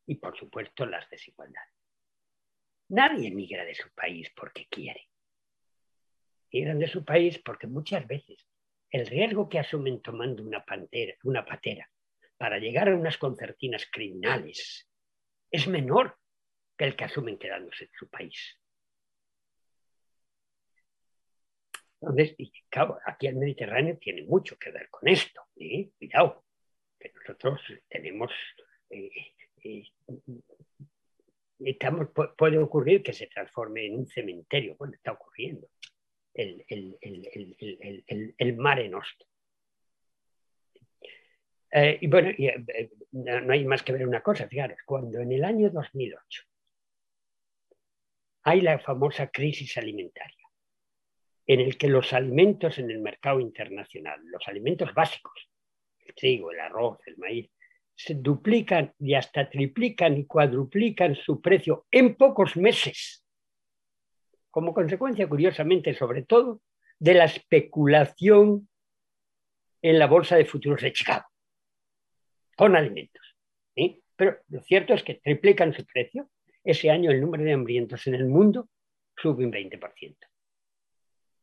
[0.06, 1.72] Y por supuesto las desigualdades.
[2.88, 5.08] Nadie emigra de su país porque quiere
[6.54, 8.46] migran de su país porque muchas veces
[8.90, 11.90] el riesgo que asumen tomando una, pantera, una patera
[12.36, 14.88] para llegar a unas concertinas criminales
[15.50, 16.16] es menor
[16.78, 18.56] que el que asumen quedándose en su país.
[22.08, 22.36] Entonces,
[22.68, 25.42] claro, aquí el Mediterráneo tiene mucho que ver con esto.
[25.54, 26.44] Cuidado,
[26.98, 28.30] que nosotros tenemos...
[28.90, 29.10] Eh,
[29.62, 29.84] eh,
[31.60, 34.76] estamos, puede ocurrir que se transforme en un cementerio.
[34.76, 35.68] Bueno, está ocurriendo
[36.34, 38.56] el, el, el,
[38.90, 39.26] nostro.
[41.70, 45.44] Eh, y bueno, eh, no, hay más que ver una cosa, fijaros, cuando en el
[45.44, 46.42] año 2008
[48.44, 50.43] hay la famosa crisis alimentaria,
[51.46, 55.50] en el que los alimentos en el mercado internacional, los alimentos básicos,
[56.00, 57.50] el trigo, el arroz, el maíz,
[57.94, 63.24] se duplican y hasta triplican y cuadruplican su precio en pocos meses
[64.50, 66.60] como consecuencia, curiosamente, sobre todo,
[67.00, 68.68] de la especulación
[69.82, 71.26] en la bolsa de futuros de Chicago
[72.56, 73.36] con alimentos.
[74.16, 76.30] Pero lo cierto es que triplican su precio.
[76.62, 78.68] Ese año el número de hambrientos en el mundo
[79.16, 80.16] sube un 20%.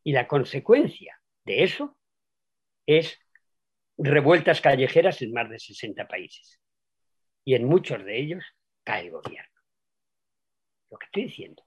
[0.04, 1.98] Y la consecuencia de eso
[2.86, 3.20] es
[3.98, 6.60] revueltas callejeras en más de 60 países.
[7.44, 8.44] Y en muchos de ellos
[8.84, 9.50] cae el gobierno.
[10.90, 11.64] Lo que estoy diciendo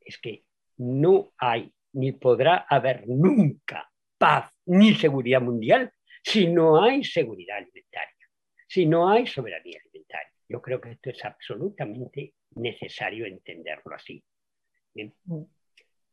[0.00, 0.44] es que
[0.76, 5.92] no hay ni podrá haber nunca paz ni seguridad mundial
[6.22, 8.28] si no hay seguridad alimentaria,
[8.68, 10.32] si no hay soberanía alimentaria.
[10.48, 14.22] Yo creo que esto es absolutamente necesario entenderlo así.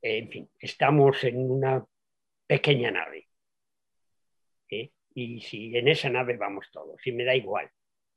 [0.02, 1.86] En fin, estamos en una
[2.48, 3.28] pequeña nave.
[4.70, 4.92] ¿eh?
[5.14, 7.70] Y si en esa nave vamos todos, y me da igual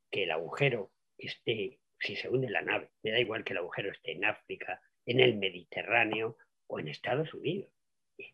[0.09, 3.91] que el agujero esté, si se hunde la nave, me da igual que el agujero
[3.91, 7.71] esté en África, en el Mediterráneo o en Estados Unidos.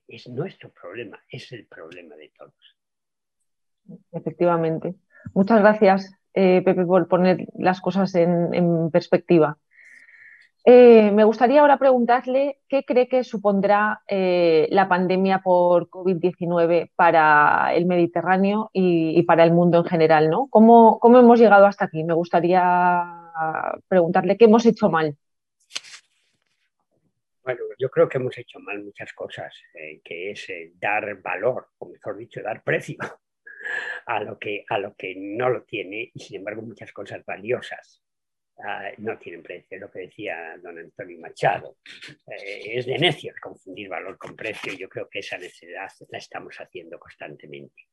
[0.08, 2.78] Es nuestro problema, es el problema de todos.
[4.12, 4.95] Efectivamente.
[5.34, 9.58] Muchas gracias, eh, Pepe, por poner las cosas en, perspectiva.
[10.72, 17.74] Eh, me gustaría ahora preguntarle qué cree que supondrá eh, la pandemia por COVID-19 para
[17.74, 20.47] el Mediterráneo y, para el mundo en general, ¿no?
[20.51, 22.03] ¿Cómo, ¿Cómo hemos llegado hasta aquí?
[22.03, 23.03] Me gustaría
[23.88, 25.17] preguntarle qué hemos hecho mal
[27.43, 31.89] bueno, yo creo que hemos hecho mal muchas cosas, eh, que es dar valor, o
[31.89, 32.97] mejor dicho, dar precio
[34.05, 38.03] a lo, que, a lo que no lo tiene y sin embargo muchas cosas valiosas
[38.66, 39.80] ah, no tienen precio.
[39.80, 41.78] Lo que decía don Antonio Machado,
[42.28, 46.18] eh, es de necios confundir valor con precio y yo creo que esa necesidad la
[46.18, 47.84] estamos haciendo constantemente.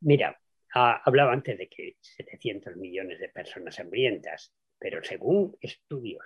[0.00, 0.38] Mira,
[0.72, 6.24] hablaba antes de que 700 millones de personas hambrientas, pero según estudios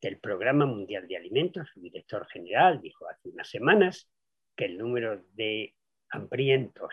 [0.00, 4.10] del Programa Mundial de Alimentos, su director general, dijo hace unas semanas
[4.56, 5.74] que el número de
[6.10, 6.92] hambrientos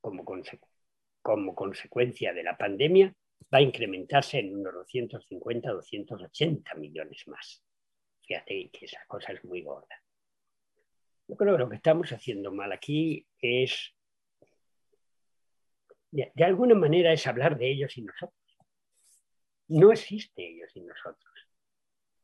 [0.00, 0.24] como
[1.54, 3.14] consecuencia de la pandemia
[3.52, 7.62] va a incrementarse en unos 250, 280 millones más.
[8.22, 10.02] Fíjate que esa cosa es muy gorda.
[11.28, 13.94] Yo creo que lo que estamos haciendo mal aquí es,
[16.10, 18.40] de, alguna manera, es hablar de ellos y nosotros.
[19.68, 21.48] No existe ellos y nosotros.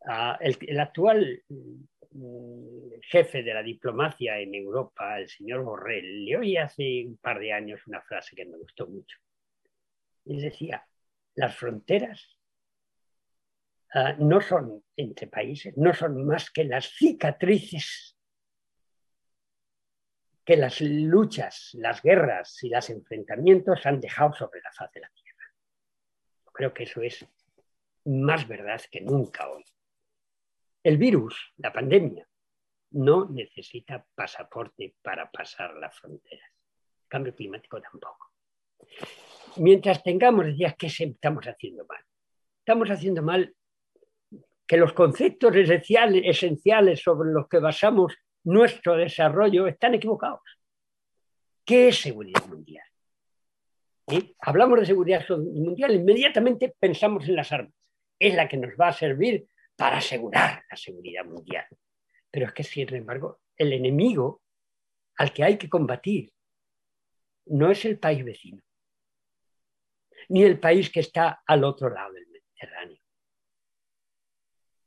[0.06, 6.56] Ah, el, actual mm, jefe de la diplomacia en Europa, el señor Borrell, le oí
[6.56, 9.18] hace un par de años una frase que me gustó mucho.
[10.26, 10.86] Él decía,
[11.40, 12.38] las fronteras
[13.94, 18.16] ah, no son entre países, no son más que las cicatrices
[20.44, 25.10] que las luchas, las guerras y los enfrentamientos han dejado sobre la faz de la
[25.10, 25.44] Tierra.
[26.52, 27.24] Creo que eso es
[28.04, 29.64] más verdad que nunca hoy.
[30.82, 32.26] El virus, la pandemia,
[32.92, 36.50] no necesita pasaporte para pasar las fronteras.
[37.02, 38.32] El cambio climático tampoco.
[39.56, 42.04] Mientras tengamos, decías, ¿qué estamos haciendo mal?
[42.58, 43.54] Estamos haciendo mal
[44.66, 50.40] que los conceptos esenciales, esenciales sobre los que basamos nuestro desarrollo están equivocados.
[51.64, 52.84] ¿Qué es seguridad mundial?
[54.40, 57.74] Hablamos de seguridad mundial, inmediatamente pensamos en las armas.
[58.18, 59.46] Es la que nos va a servir
[59.76, 61.66] para asegurar la seguridad mundial.
[62.30, 64.42] Pero es que, sin embargo, el enemigo
[65.16, 66.32] al que hay que combatir
[67.46, 68.62] no es el país vecino,
[70.30, 72.98] ni el país que está al otro lado del Mediterráneo.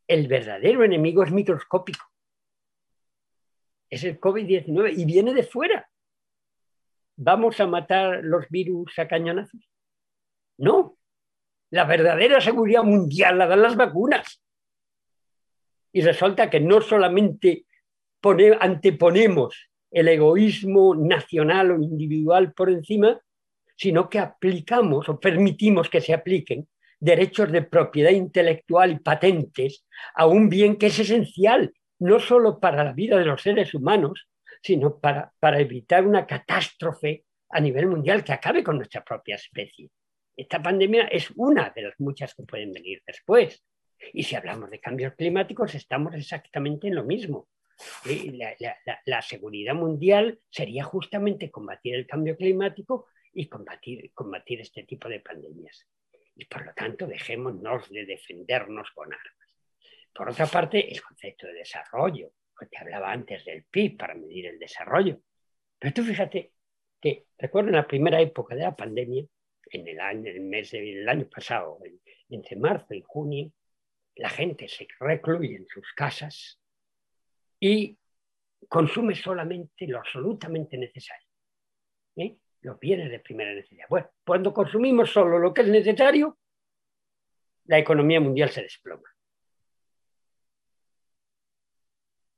[0.07, 2.13] El verdadero enemigo es microscópico
[3.93, 5.87] es el COVID-19 y viene de fuera.
[7.15, 9.69] ¿Vamos a matar los virus a cañonazos?
[10.57, 10.97] No.
[11.69, 14.41] La verdadera seguridad mundial la dan las vacunas.
[15.91, 17.67] Y resulta que no solamente
[18.59, 23.21] anteponemos el egoísmo nacional o individual por encima,
[23.76, 26.67] sino que aplicamos o permitimos que se apliquen
[26.99, 32.84] derechos de propiedad intelectual y patentes a un bien que es esencial no solo para
[32.84, 34.28] la vida de los seres humanos,
[34.61, 39.89] sino para, para evitar una catástrofe a nivel mundial que acabe con nuestra propia especie.
[40.36, 43.63] Esta pandemia es una de las muchas que pueden venir después.
[44.13, 47.47] Y si hablamos de cambios climáticos, estamos exactamente en lo mismo.
[48.05, 55.09] La, la, seguridad mundial sería justamente combatir el cambio climático y combatir, combatir este tipo
[55.09, 55.88] de pandemias.
[56.36, 59.53] Y por lo tanto, dejémonos de defendernos con armas.
[60.13, 62.31] Por otra parte, el concepto de desarrollo,
[62.69, 65.19] te hablaba antes del PIB para medir el desarrollo.
[65.79, 66.53] Pero tú fíjate
[67.01, 69.25] que, recuerdo en la primera época de la pandemia,
[69.69, 71.79] en el, año, el mes del año pasado,
[72.29, 73.51] entre marzo y junio,
[74.15, 76.59] la gente se recluye en sus casas
[77.59, 77.97] y
[78.69, 81.27] consume solamente lo absolutamente necesario.
[82.17, 82.38] ¿eh?
[82.64, 83.86] Los bienes de primera necesidad.
[83.89, 86.38] Bueno, cuando consumimos solo lo que es necesario,
[87.66, 89.09] la economía mundial se desploma.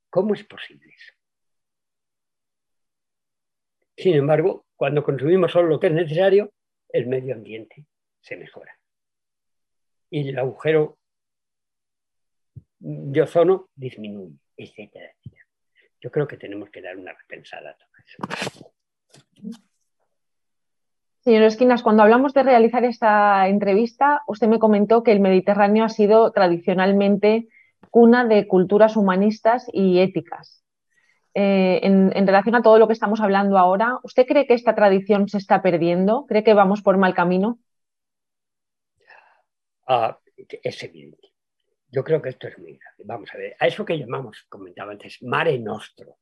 [0.10, 1.14] ¿Cómo es posible eso?
[3.98, 6.52] Sin embargo, cuando consumimos solo lo que es necesario,
[6.90, 7.86] el medio ambiente
[8.20, 8.78] se mejora.
[10.10, 10.98] Y el agujero
[12.80, 15.14] de ozono disminuye, etcétera,
[16.02, 18.74] Yo creo que tenemos que dar una repensada a todo eso.
[21.26, 25.90] Señor Esquinas, cuando hablamos de realizar esta entrevista, usted me comentó que el Mediterráneo ha
[25.90, 27.48] sido tradicionalmente
[27.90, 30.64] cuna de culturas humanistas y éticas.
[31.34, 35.28] Eh, en, relación a todo lo que estamos hablando ahora, ¿usted cree que esta tradición
[35.28, 36.28] se está perdiendo?
[36.28, 37.58] ¿Cree que vamos por mal camino?
[39.88, 41.30] Ah, es evidente.
[41.90, 43.04] Yo creo que esto es muy grave.
[43.04, 46.18] Vamos a ver, a eso que llamamos, comentaba antes, mare nostro.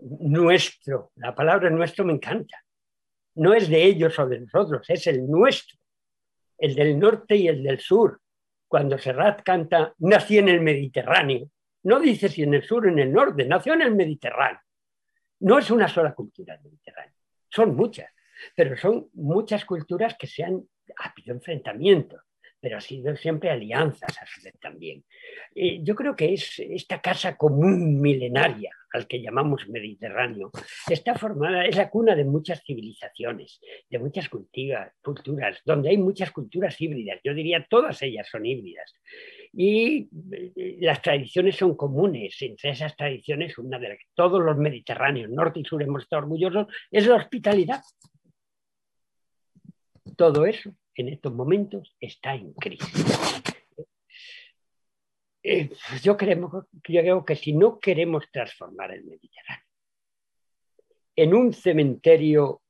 [0.00, 1.12] Nuestro.
[1.14, 2.63] La palabra nuestro me encanta.
[3.36, 5.78] No es de ellos o de nosotros, es el nuestro.
[6.56, 8.20] El del norte y el del sur
[8.74, 11.48] cuando Serrat canta Nací en el Mediterráneo,
[11.84, 14.58] no dice si en el sur o en el norte, nació en el Mediterráneo.
[15.38, 17.14] No es una sola cultura del Mediterráneo,
[17.48, 18.10] son muchas,
[18.56, 20.60] pero son muchas culturas que se han
[20.96, 22.20] habido enfrentamientos
[22.64, 25.04] pero ha sido siempre alianzas a su vez también.
[25.54, 30.50] Eh, yo creo que es esta casa común milenaria al que llamamos Mediterráneo,
[30.88, 33.60] está formada, es la cuna de muchas civilizaciones,
[33.90, 38.94] de muchas culturas, donde hay muchas culturas híbridas, yo diría todas ellas son híbridas.
[39.52, 40.08] Y
[40.56, 45.28] eh, las tradiciones son comunes, entre esas tradiciones, una de las que todos los mediterráneos,
[45.28, 47.82] norte y sur, hemos estado orgullosos, es la hospitalidad.
[50.16, 53.04] Todo eso en estos momentos está en crisis.
[55.42, 55.70] eh,
[56.02, 59.64] yo, creo que si no queremos transformar el Mediterráneo
[61.16, 62.62] en un cementerio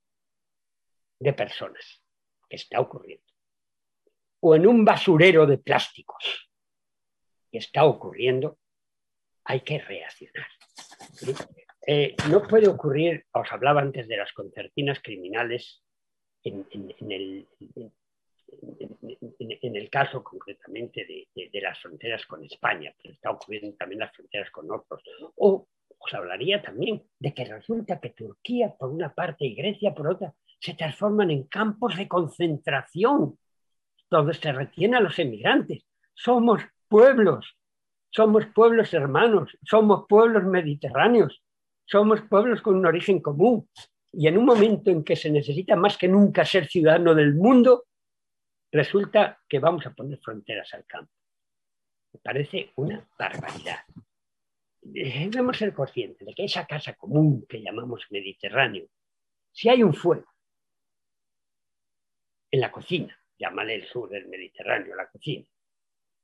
[1.18, 2.02] de personas,
[2.48, 3.24] que está ocurriendo,
[4.40, 6.50] o en un basurero de plásticos,
[7.50, 8.58] que está ocurriendo,
[9.44, 10.48] hay que reaccionar.
[11.86, 15.82] Eh, no puede ocurrir, os hablaba antes de las concertinas criminales
[16.42, 16.66] en,
[17.10, 17.48] el,
[19.76, 24.70] el caso concretamente de, las fronteras con España, pero está ocurriendo también las fronteras con
[24.70, 25.02] otros.
[25.36, 25.66] O
[25.98, 30.34] os hablaría también de que resulta que Turquía por una parte y Grecia por otra
[30.60, 33.38] se transforman en campos de concentración
[34.10, 35.84] donde se retienen a los emigrantes.
[36.14, 37.56] Somos pueblos,
[38.10, 41.42] somos pueblos hermanos, somos pueblos mediterráneos,
[41.84, 43.68] somos pueblos con un origen común.
[44.12, 47.84] Y en un momento en que se necesita más que nunca ser ciudadano del mundo,
[48.74, 51.12] resulta que vamos a poner fronteras al campo.
[52.12, 53.84] Me parece una barbaridad.
[54.82, 58.88] Debemos ser conscientes de que esa casa común que llamamos Mediterráneo,
[59.52, 60.26] si hay un fuego
[62.50, 65.46] en la cocina, llámale el sur del Mediterráneo, la cocina,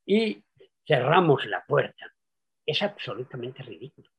[0.04, 0.42] y
[0.84, 2.12] cerramos la puerta,
[2.66, 4.10] es absolutamente ridículo.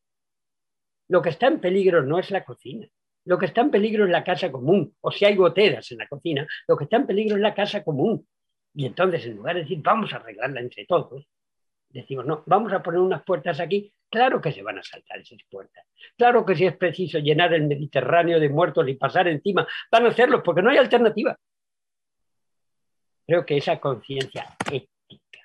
[1.09, 2.87] Lo que está en peligro no es la cocina,
[3.31, 6.07] lo que está en peligro es la casa común, o si hay goteras en la
[6.09, 8.27] cocina, lo que está en peligro es la casa común.
[8.73, 11.25] Y entonces, en lugar de decir, vamos a arreglarla entre todos,
[11.87, 13.93] decimos, no, vamos a poner unas puertas aquí.
[14.09, 15.85] Claro que se van a saltar esas puertas.
[16.17, 20.09] Claro que si es preciso llenar el Mediterráneo de muertos y pasar encima, van a
[20.09, 21.33] hacerlo porque no hay alternativa.
[23.25, 25.39] Creo que esa conciencia ética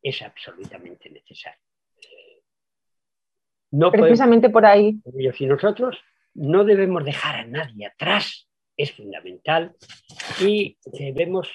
[0.00, 1.60] es absolutamente necesaria.
[3.72, 4.98] No Precisamente por ahí.
[5.38, 6.02] Y nosotros
[6.38, 9.74] no debemos dejar a nadie atrás, es fundamental,
[10.40, 11.50] y debemos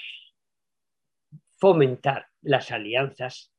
[1.57, 3.53] fomentar las alianzas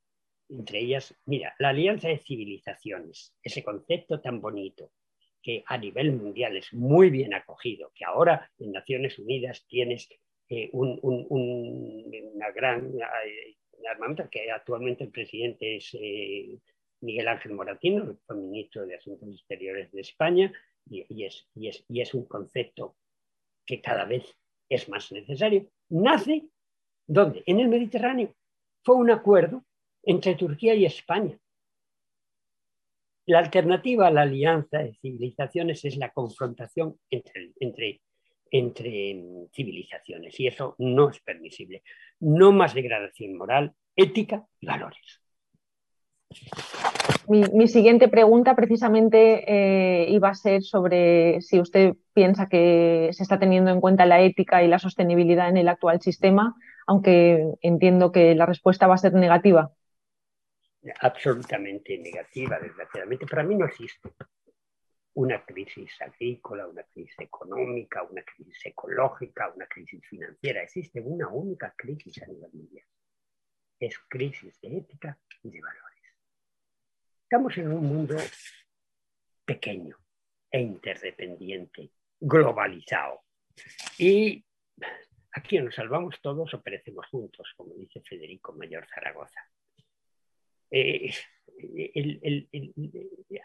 [0.49, 1.15] entre ellas.
[1.25, 4.91] Mira, la alianza de civilizaciones, ese concepto tan bonito
[5.41, 10.09] que a nivel mundial es muy bien acogido, que ahora en Naciones Unidas tienes
[10.49, 13.55] eh, un, una gran eh,
[13.91, 16.57] armamento, que actualmente el presidente es eh,
[17.01, 20.51] Miguel Ángel Moratino, el ministro de Asuntos Exteriores de España,
[20.87, 22.95] y, es, un concepto
[23.65, 24.37] que cada vez
[24.69, 26.47] es más necesario, nace
[27.07, 27.43] ¿dónde?
[27.45, 28.33] En el Mediterráneo.
[28.83, 29.65] Fue un acuerdo
[30.03, 31.37] entre Turquía y España.
[33.27, 38.01] La alternativa a la alianza de civilizaciones es la confrontación entre, entre,
[38.51, 41.81] entre civilizaciones y eso no es permisible.
[42.19, 45.21] No más degradación moral, ética y valores.
[47.27, 53.39] Mi, siguiente pregunta precisamente eh, iba a ser sobre si usted piensa que se está
[53.39, 58.35] teniendo en cuenta la ética y la sostenibilidad en el actual sistema, aunque entiendo que
[58.35, 59.71] la respuesta va a ser negativa.
[61.01, 63.25] Absolutamente negativa, desgraciadamente.
[63.25, 64.09] Para mí no existe
[65.15, 70.61] una crisis agrícola, una crisis económica, una crisis ecológica, una crisis financiera.
[70.61, 72.85] Existe una única crisis a nivel mundial.
[73.79, 75.84] Es crisis de ética y de valores.
[77.35, 78.15] Estamos en un mundo
[79.43, 79.97] pequeño
[80.49, 83.23] e interdependiente, globalizado.
[83.97, 84.41] Y
[85.33, 89.41] aquí nos salvamos todos o perecemos juntos, como dice Federico Mayor Zaragoza.
[90.71, 91.13] Eh,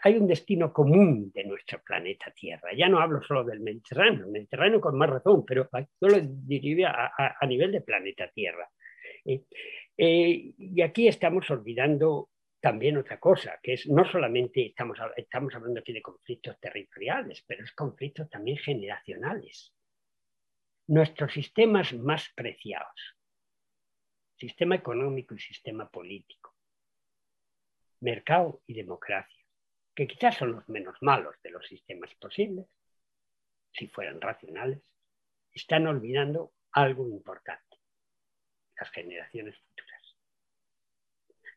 [0.01, 2.69] hay un destino común de nuestro planeta Tierra.
[2.73, 5.67] Ya no hablo solo del Mediterráneo, el Mediterráneo con más razón, pero
[5.99, 8.69] yo lo diría a, nivel de planeta Tierra.
[9.25, 9.43] Eh,
[9.97, 12.29] eh, y aquí estamos olvidando
[12.61, 17.63] también otra cosa, que es no solamente estamos, estamos hablando aquí de conflictos territoriales, pero
[17.63, 19.73] es conflictos también generacionales.
[20.87, 23.17] Nuestros sistemas más preciados,
[24.37, 26.55] sistema económico y sistema político,
[28.01, 29.43] mercado y democracia,
[29.95, 32.67] que quizás son los menos malos de los sistemas posibles,
[33.71, 34.81] si fueran racionales,
[35.51, 37.77] están olvidando algo importante,
[38.79, 39.90] las generaciones futuras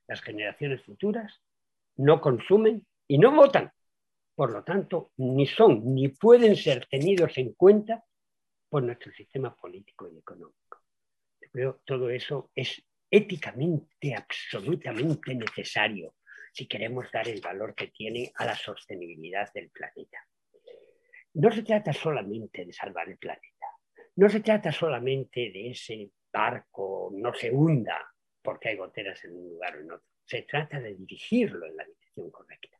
[0.06, 1.40] las generaciones futuras
[1.96, 3.72] no consumen y no votan.
[4.34, 8.04] Por lo tanto, ni son ni pueden ser tenidos en cuenta
[8.68, 10.82] por nuestro sistema político y económico.
[11.52, 16.16] Creo todo eso es éticamente absolutamente necesario
[16.52, 20.18] si queremos dar el valor que tiene a la sostenibilidad del planeta.
[21.34, 23.66] No se trata solamente de salvar el planeta,
[24.16, 28.13] no se trata solamente de ese barco no se hunda
[28.44, 30.06] porque hay goteras en un lugar o en otro.
[30.26, 32.78] Se trata de dirigirlo en la dirección correcta.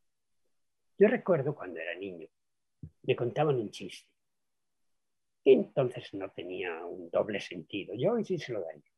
[0.98, 2.28] Yo recuerdo cuando era niño,
[3.02, 4.08] me contaban un chiste.
[5.42, 7.94] Y entonces no tenía un doble sentido.
[7.96, 8.90] Yo hoy sí se lo daría.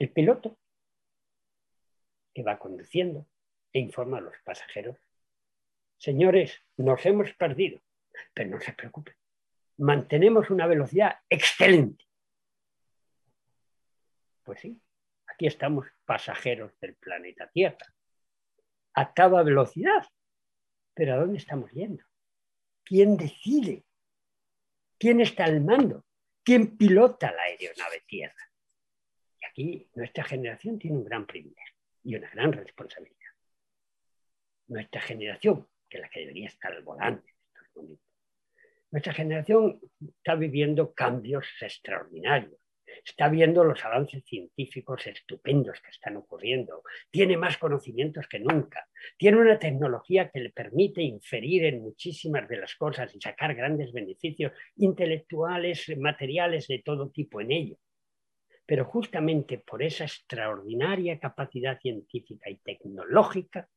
[0.00, 0.58] El piloto
[2.34, 3.26] que va conduciendo
[3.72, 4.96] e informa a los pasajeros.
[5.96, 7.80] Señores, nos hemos perdido,
[8.34, 9.14] pero no se preocupen.
[9.78, 12.04] Mantenemos una velocidad excelente.
[14.42, 14.80] Pues sí,
[15.40, 17.86] aquí estamos pasajeros del planeta Tierra.
[18.92, 20.06] A toda velocidad.
[20.92, 22.04] Pero ¿a dónde estamos yendo?
[22.84, 23.86] ¿Quién decide?
[24.98, 26.04] ¿Quién está al mando?
[26.44, 28.52] ¿Quién pilota la aeronave Tierra?
[29.40, 33.32] Y aquí nuestra generación tiene un gran privilegio y una gran responsabilidad.
[34.66, 38.06] Nuestra generación, que es la que debería estar al volante en estos momentos,
[38.90, 39.80] nuestra generación
[40.18, 42.60] está viviendo cambios extraordinarios
[43.04, 49.38] está viendo los avances científicos estupendos que están ocurriendo, tiene más conocimientos que nunca, tiene
[49.38, 54.52] una tecnología que le permite inferir en muchísimas de las cosas y sacar grandes beneficios
[54.76, 57.76] intelectuales, materiales de todo tipo en ello.
[58.66, 63.68] Pero justamente por esa extraordinaria capacidad científica y tecnológica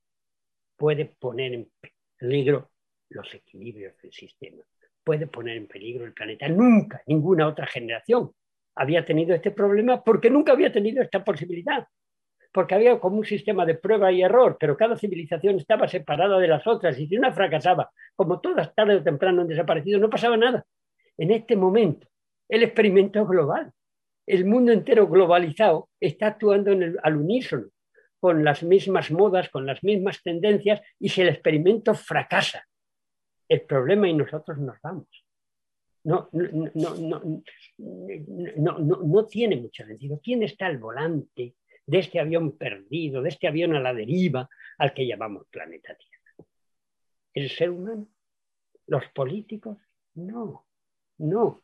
[0.75, 1.71] puede poner en
[2.17, 2.71] peligro
[3.09, 4.63] los equilibrios del sistema,
[5.03, 6.47] puede poner en peligro el planeta.
[6.47, 8.33] Nunca, ninguna otra generación
[8.75, 11.87] había tenido este problema porque nunca había tenido esta posibilidad,
[12.51, 16.47] porque había como un sistema de prueba y error, pero cada civilización estaba separada de
[16.47, 20.37] las otras y si una fracasaba, como todas tarde o temprano han desaparecido, no pasaba
[20.37, 20.65] nada.
[21.17, 22.07] En este momento,
[22.49, 23.71] el experimento global.
[24.25, 26.71] El mundo entero globalizado está actuando
[27.03, 27.67] al unísono,
[28.19, 32.65] con las mismas modas, con las mismas tendencias, y si el experimento fracasa,
[33.49, 35.22] el problema y nosotros nos vamos
[36.03, 37.43] no, no,
[38.79, 40.19] no, tiene mucho sentido.
[40.21, 41.55] ¿Quién está al volante
[41.85, 46.49] de este avión perdido, de este avión a la deriva al que llamamos planeta Tierra?
[47.33, 48.09] ¿El ser humano?
[48.87, 49.77] ¿Los políticos?
[50.15, 50.67] No,
[51.19, 51.63] no,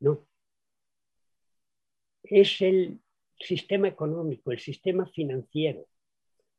[0.00, 0.26] no.
[2.22, 2.98] Es el
[3.38, 5.86] sistema económico, el sistema financiero,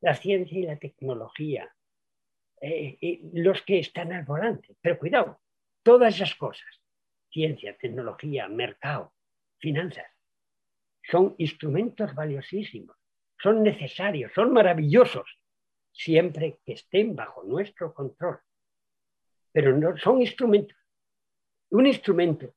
[0.01, 1.75] la ciencia y la tecnología,
[2.61, 4.77] eh, eh, los que están al volante.
[4.79, 5.41] Pero cuidado,
[5.81, 6.79] todas esas cosas
[7.37, 9.13] ciencia, tecnología, mercado,
[9.59, 10.07] finanzas.
[11.03, 12.97] Son instrumentos valiosísimos,
[13.39, 15.27] son necesarios, son maravillosos,
[15.91, 18.39] siempre que estén bajo nuestro control.
[19.51, 20.75] Pero no son instrumentos.
[21.69, 22.55] Un instrumento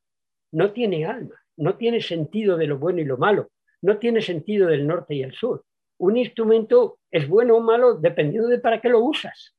[0.52, 3.50] no tiene alma, no tiene sentido de lo bueno y lo malo,
[3.82, 5.62] no tiene sentido del norte y el sur.
[5.98, 9.54] Un instrumento es bueno o malo dependiendo de para qué lo usas.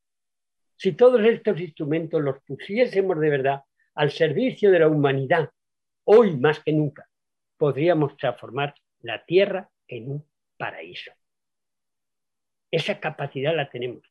[0.78, 3.62] Si todos estos instrumentos los pusiésemos de verdad
[3.96, 5.50] al servicio de la humanidad,
[6.06, 7.08] hoy más que nunca,
[7.58, 10.26] podríamos transformar la tierra en un
[10.58, 11.12] paraíso.
[12.72, 14.04] Esa capacidad la tenemos,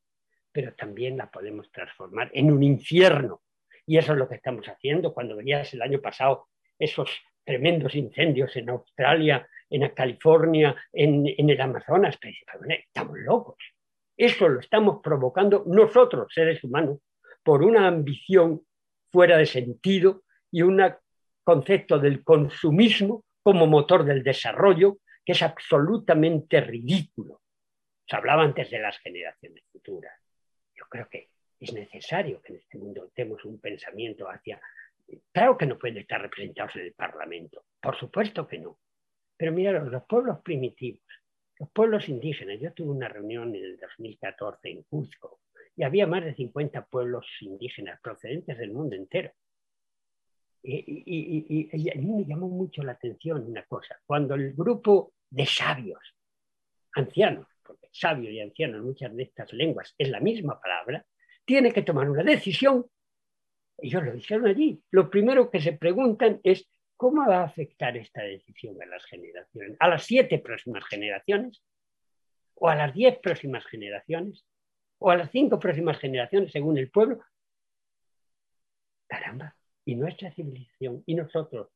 [0.52, 3.42] pero también la podemos transformar en un infierno.
[3.86, 6.48] Y eso es lo que estamos haciendo cuando veías el año pasado
[6.78, 7.10] esos
[7.44, 12.18] tremendos incendios en Australia, en California, en, el Amazonas.
[12.22, 13.56] Estamos locos.
[14.16, 16.98] Eso lo estamos provocando nosotros, seres humanos,
[17.42, 18.62] por una ambición
[19.10, 20.82] fuera de sentido y un
[21.44, 27.42] concepto del consumismo como motor del desarrollo que es absolutamente ridículo.
[28.06, 30.12] Se hablaba antes de las generaciones futuras.
[30.74, 34.60] Yo creo que es necesario que en este mundo tengamos un pensamiento hacia...
[35.32, 38.78] Claro que no pueden estar representados en el Parlamento, por supuesto que no.
[39.36, 41.02] Pero mira, los pueblos primitivos,
[41.58, 45.39] los pueblos indígenas, yo tuve una reunión en el 2014 en Cuzco
[45.76, 49.32] y había más de 50 pueblos indígenas procedentes del mundo entero.
[50.62, 56.14] Y, a mí me llamó mucho la atención una cosa, cuando el grupo de sabios,
[56.92, 61.06] ancianos, porque sabio y anciano en muchas de estas lenguas es la misma palabra,
[61.46, 62.84] tiene que tomar una decisión,
[63.78, 68.22] ellos lo dijeron allí, lo primero que se preguntan es cómo va a afectar esta
[68.22, 71.62] decisión a las generaciones, a las siete próximas generaciones
[72.54, 74.44] o a las diez próximas generaciones
[75.00, 77.20] o a las cinco próximas generaciones según el pueblo.
[79.08, 81.68] Caramba, y nuestra civilización y nosotros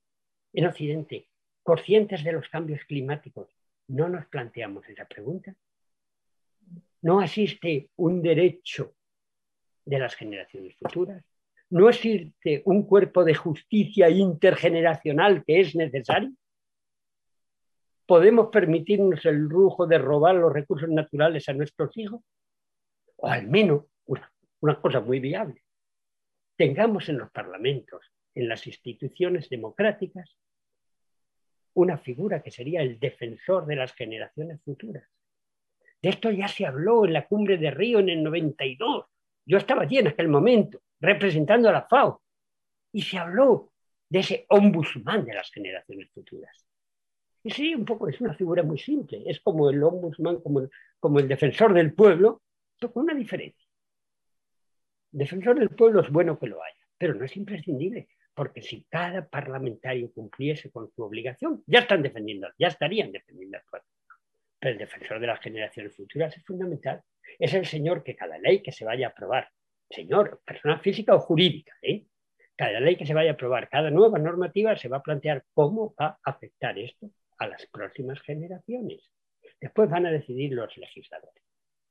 [0.53, 1.29] en Occidente,
[1.63, 3.49] conscientes de los cambios climáticos,
[3.89, 5.57] no nos planteamos esa pregunta.
[7.03, 8.95] No existe un derecho
[9.85, 11.25] de las generaciones futuras.
[11.71, 16.31] No existe un cuerpo de justicia intergeneracional que es necesario.
[18.07, 22.21] ¿Podemos permitirnos el lujo de robar los recursos naturales a nuestros hijos?
[23.25, 23.85] O al menos
[24.61, 25.63] una, cosa muy viable,
[26.57, 30.37] tengamos en los parlamentos, en las instituciones democráticas,
[31.73, 35.09] una figura que sería el defensor de las generaciones futuras.
[36.03, 39.07] De esto ya se habló en la cumbre de Río en el 92.
[39.47, 42.23] Yo estaba allí en aquel momento, representando a la FAO,
[42.93, 43.73] y se habló
[44.09, 46.67] de ese ombudsman de las generaciones futuras.
[47.43, 49.23] Y sí, un poco, es una figura muy simple.
[49.27, 50.69] Es como el ombudsman, como
[51.05, 52.44] como el defensor del pueblo,
[52.79, 53.67] pero con una diferencia.
[55.11, 59.29] defensor del pueblo es bueno que lo haya, pero no es imprescindible, porque si cada
[59.29, 63.89] parlamentario cumpliese con su obligación, ya están defendiendo, ya estarían defendiendo al pueblo.
[64.59, 67.03] Pero el defensor de las generaciones futuras es fundamental.
[67.39, 69.49] Es el señor que cada ley que se vaya a aprobar,
[69.91, 72.07] señor, persona física o jurídica, ¿eh?
[72.57, 75.95] cada ley que se vaya a aprobar, cada nueva normativa se va a plantear cómo
[76.01, 79.11] va a afectar esto a las próximas generaciones.
[79.61, 81.43] Después van a decidir los legisladores,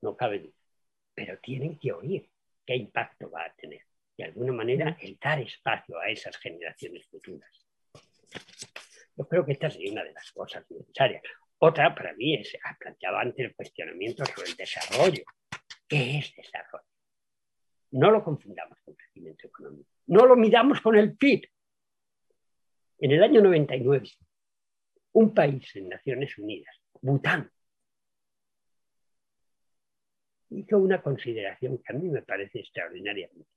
[0.01, 0.53] no cabe duda,
[1.13, 2.29] pero tienen que oír
[2.65, 3.81] qué impacto va a tener.
[4.17, 7.49] De alguna manera, el dar espacio a esas generaciones futuras.
[9.15, 11.23] Yo creo que esta sería una de las cosas necesarias.
[11.59, 15.23] Otra para mí es, planteaba antes el cuestionamiento sobre el desarrollo.
[15.87, 16.85] ¿Qué es desarrollo?
[17.91, 19.89] No lo confundamos con crecimiento económico.
[20.07, 21.47] No lo midamos con el PIB.
[22.99, 24.09] En el año 99,
[25.13, 27.51] un país en Naciones Unidas, Bután,
[30.57, 33.49] hizo una consideración que a mí me parece extraordinariamente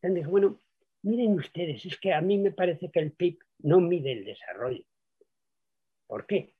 [0.00, 0.20] interesante.
[0.20, 0.60] Dijo, bueno,
[1.02, 4.84] miren ustedes, es que a mí me parece que el PIB no mide el desarrollo.
[6.06, 6.54] ¿Por qué?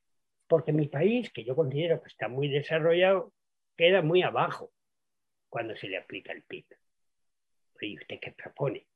[0.47, 3.33] Porque mi país, que yo considero que está muy desarrollado,
[3.75, 4.71] queda muy abajo
[5.49, 6.65] cuando se le aplica el PIB.
[7.81, 8.87] ¿Y usted qué propone?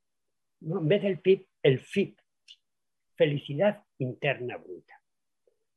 [0.61, 2.19] en vez del PIB, el FIP,
[3.15, 5.01] felicidad interna bruta.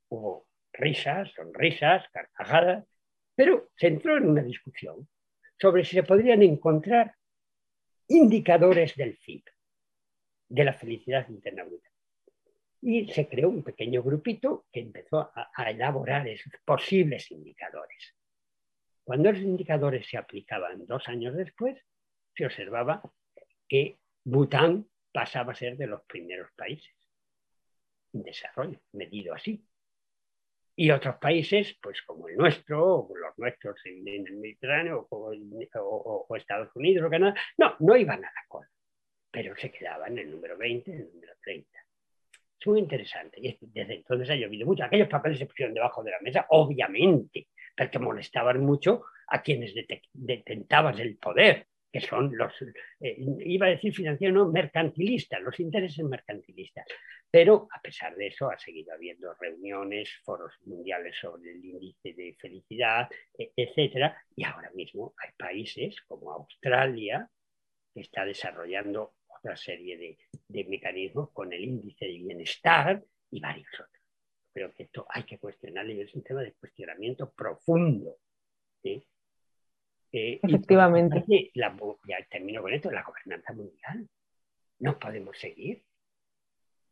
[0.08, 2.84] Hubo risas, sonrisas, carcajadas,
[3.34, 5.08] pero se entró en una discusión
[5.60, 7.14] sobre si se podrían encontrar
[8.08, 9.46] indicadores del FIP,
[10.48, 11.64] de la felicidad interna.
[12.82, 18.14] Y se creó un pequeño grupito que empezó a, a elaborar esos posibles indicadores.
[19.04, 21.78] Cuando esos indicadores se aplicaban dos años después,
[22.34, 23.02] se observaba
[23.68, 26.94] que Bután pasaba a ser de los primeros países
[28.12, 29.64] en desarrollo, medido así.
[30.76, 36.74] Y otros países, pues como el nuestro, o los nuestros en, el Mediterráneo, o, Estados
[36.74, 38.68] Unidos o Canadá, no, no iban a la cola,
[39.30, 41.78] pero se quedaban en el número 20, en el número 30.
[42.58, 43.38] Es muy interesante.
[43.40, 44.84] Y desde entonces ha llovido mucho.
[44.84, 49.74] Aquellos papeles se pusieron debajo de la mesa, obviamente, porque molestaban mucho a quienes
[50.12, 52.52] detentaban el poder que son los,
[52.98, 53.16] eh,
[53.46, 56.84] iba a decir financieros, no, mercantilistas, los intereses mercantilistas.
[57.30, 62.36] Pero a pesar de eso ha seguido habiendo reuniones, foros mundiales sobre el índice de
[62.36, 63.08] felicidad,
[63.38, 67.30] e, etcétera, y ahora mismo hay países como Australia
[67.94, 70.18] que está desarrollando otra serie de,
[70.48, 74.02] de mecanismos con el índice de bienestar y varios otros.
[74.52, 78.16] Creo que esto hay que cuestionarlo y es un tema de cuestionamiento profundo.
[78.82, 79.06] ¿sí?
[80.14, 81.24] Efectivamente.
[81.54, 81.76] la,
[82.06, 84.08] ya termino con esto, la gobernanza mundial.
[84.78, 85.84] No podemos seguir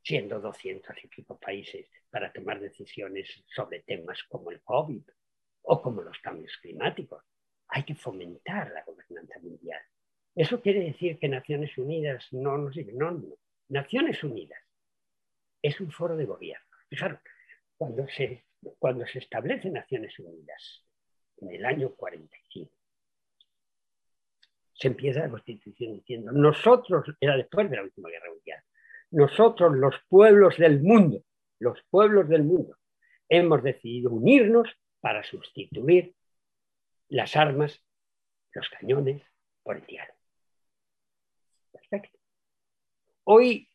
[0.02, 5.02] siendo 200 y pico países para tomar decisiones sobre temas como el COVID
[5.62, 7.22] o como los cambios climáticos.
[7.68, 9.80] Hay que fomentar la gobernanza mundial.
[10.34, 13.36] Eso quiere decir que Naciones Unidas no nos no, no.
[13.68, 14.60] Naciones Unidas
[15.62, 16.66] es un foro de gobierno.
[16.88, 17.20] Fijaros,
[17.76, 18.46] cuando se,
[18.78, 20.84] cuando se establece Naciones Unidas
[21.38, 22.81] en el año 45,
[24.82, 28.60] se empieza la Constitución diciendo, nosotros, era después de la última guerra mundial,
[29.12, 31.22] nosotros los pueblos del mundo,
[31.60, 32.76] los pueblos del mundo,
[33.28, 34.68] hemos decidido unirnos
[35.00, 36.16] para sustituir
[37.10, 37.80] las armas,
[38.54, 39.22] los cañones,
[39.62, 40.18] por el diálogo.
[41.70, 42.18] Perfecto.
[43.22, 43.68] Hoy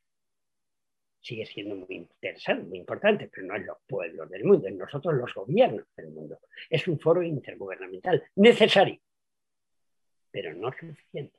[1.22, 5.14] sigue siendo muy interesante, muy importante, pero no es los pueblos del mundo, es nosotros
[5.16, 6.38] los gobiernos del mundo.
[6.70, 9.00] Es un foro intergubernamental necesario
[10.38, 11.36] pero no suficiente.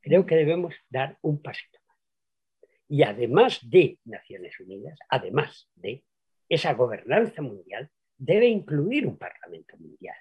[0.00, 1.96] Creo que debemos dar un pasito más.
[2.88, 6.02] Y además de Naciones Unidas, además de
[6.48, 7.88] esa gobernanza mundial,
[8.18, 10.16] debe incluir un Parlamento mundial,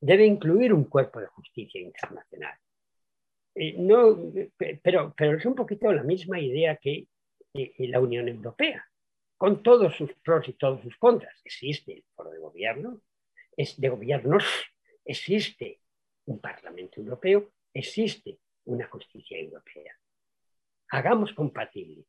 [0.00, 2.58] debe incluir un cuerpo de justicia internacional.
[3.54, 4.32] Eh, no,
[4.82, 7.06] pero, pero es un poquito la misma idea que
[7.54, 8.84] eh, la Unión Europea,
[9.36, 11.40] con todos sus pros y todos sus contras.
[11.44, 13.00] Existe el foro de gobierno,
[13.56, 14.42] es de gobiernos,
[15.04, 15.78] existe
[16.26, 19.92] un Parlamento Europeo, existe una justicia europea.
[20.90, 22.04] Hagamos compatible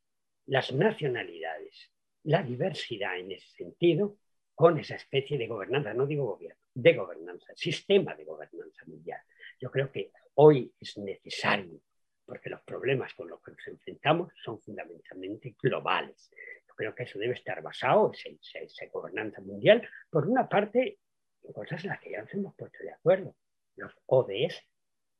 [0.46, 1.92] las nacionalidades,
[2.24, 4.18] la diversidad en ese sentido,
[4.54, 9.20] con esa especie de gobernanza, no digo gobierno, de gobernanza, sistema de gobernanza mundial.
[9.60, 11.80] Yo creo que hoy es necesario,
[12.24, 16.30] porque los problemas con los que nos enfrentamos son fundamentalmente globales.
[16.66, 21.00] Yo creo que eso debe estar basado, esa, esa gobernanza mundial, por una parte,
[21.42, 23.36] en cosas en las que ya nos hemos puesto de acuerdo
[23.76, 24.62] los ODS,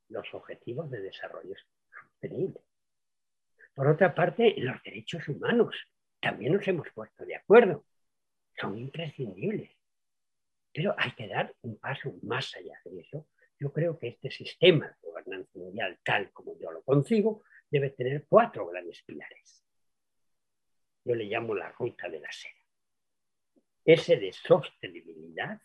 [0.09, 1.55] los Objetivos de Desarrollo
[1.89, 2.61] Sostenible.
[3.73, 5.75] Por otra parte, los derechos humanos,
[6.19, 7.85] también nos hemos puesto de acuerdo.
[8.59, 9.71] Son imprescindibles.
[10.73, 13.27] Pero hay que dar un paso más allá de eso.
[13.59, 18.25] Yo creo que este sistema de gobernanza mundial, tal como yo lo concibo, debe tener
[18.27, 19.63] cuatro grandes pilares.
[21.03, 22.53] Yo le llamo la ruta de la seda.
[23.85, 25.61] Ese de sostenibilidad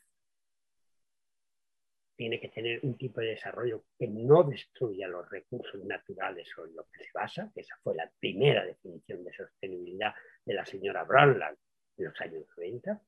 [2.23, 6.87] tiene que tener un tipo de desarrollo que no destruya los recursos naturales sobre los
[6.87, 11.59] que se basa, que esa fue la primera definición de sostenibilidad de la señora Brownland
[11.97, 13.03] en los años 90.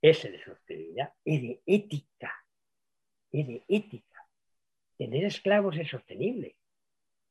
[0.00, 2.32] Ese de sostenibilidad y de ética.
[3.32, 4.26] Y de ética.
[4.96, 6.56] Tener esclavos es sostenible.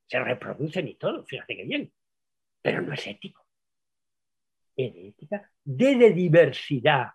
[0.06, 1.92] Se reproducen y todo, fíjate que bien,
[2.62, 3.44] pero no es ético.
[4.76, 7.08] Es de ética, de, de diversidad,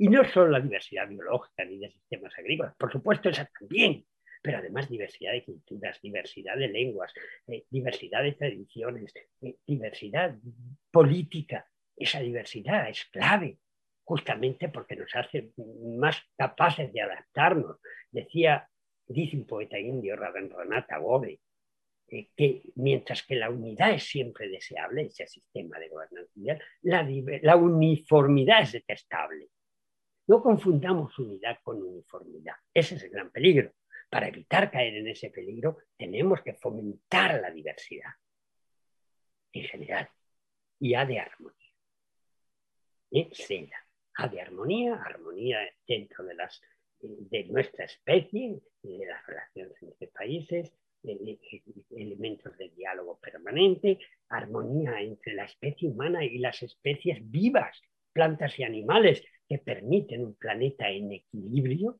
[0.00, 4.06] y no solo la diversidad biológica ni de sistemas agrícolas, por supuesto esa también,
[4.40, 7.12] pero además diversidad de culturas, diversidad de lenguas,
[7.46, 9.12] eh, diversidad de tradiciones,
[9.42, 10.38] eh, diversidad
[10.90, 11.68] política.
[11.94, 13.58] Esa diversidad es clave,
[14.02, 15.50] justamente porque nos hace
[15.98, 17.76] más capaces de adaptarnos.
[18.10, 18.66] Decía,
[19.06, 21.40] dice un poeta indio, Rabindranath Tagore,
[22.08, 27.56] eh, que mientras que la unidad es siempre deseable, ese sistema de gobernanza mundial, la
[27.56, 29.50] uniformidad es detestable.
[30.30, 32.54] No confundamos unidad con uniformidad.
[32.72, 33.72] Ese es el gran peligro.
[34.08, 38.12] Para evitar caer en ese peligro, tenemos que fomentar la diversidad
[39.52, 40.08] en general
[40.78, 41.74] y A de armonía.
[43.10, 43.28] ¿Eh?
[43.32, 43.84] Seda.
[44.18, 46.62] A de armonía, armonía dentro de, las,
[47.00, 53.98] de nuestra especie, de las relaciones entre países, elementos de diálogo permanente,
[54.28, 57.82] armonía entre la especie humana y las especies vivas,
[58.12, 61.98] plantas y animales, que permiten un planeta en equilibrio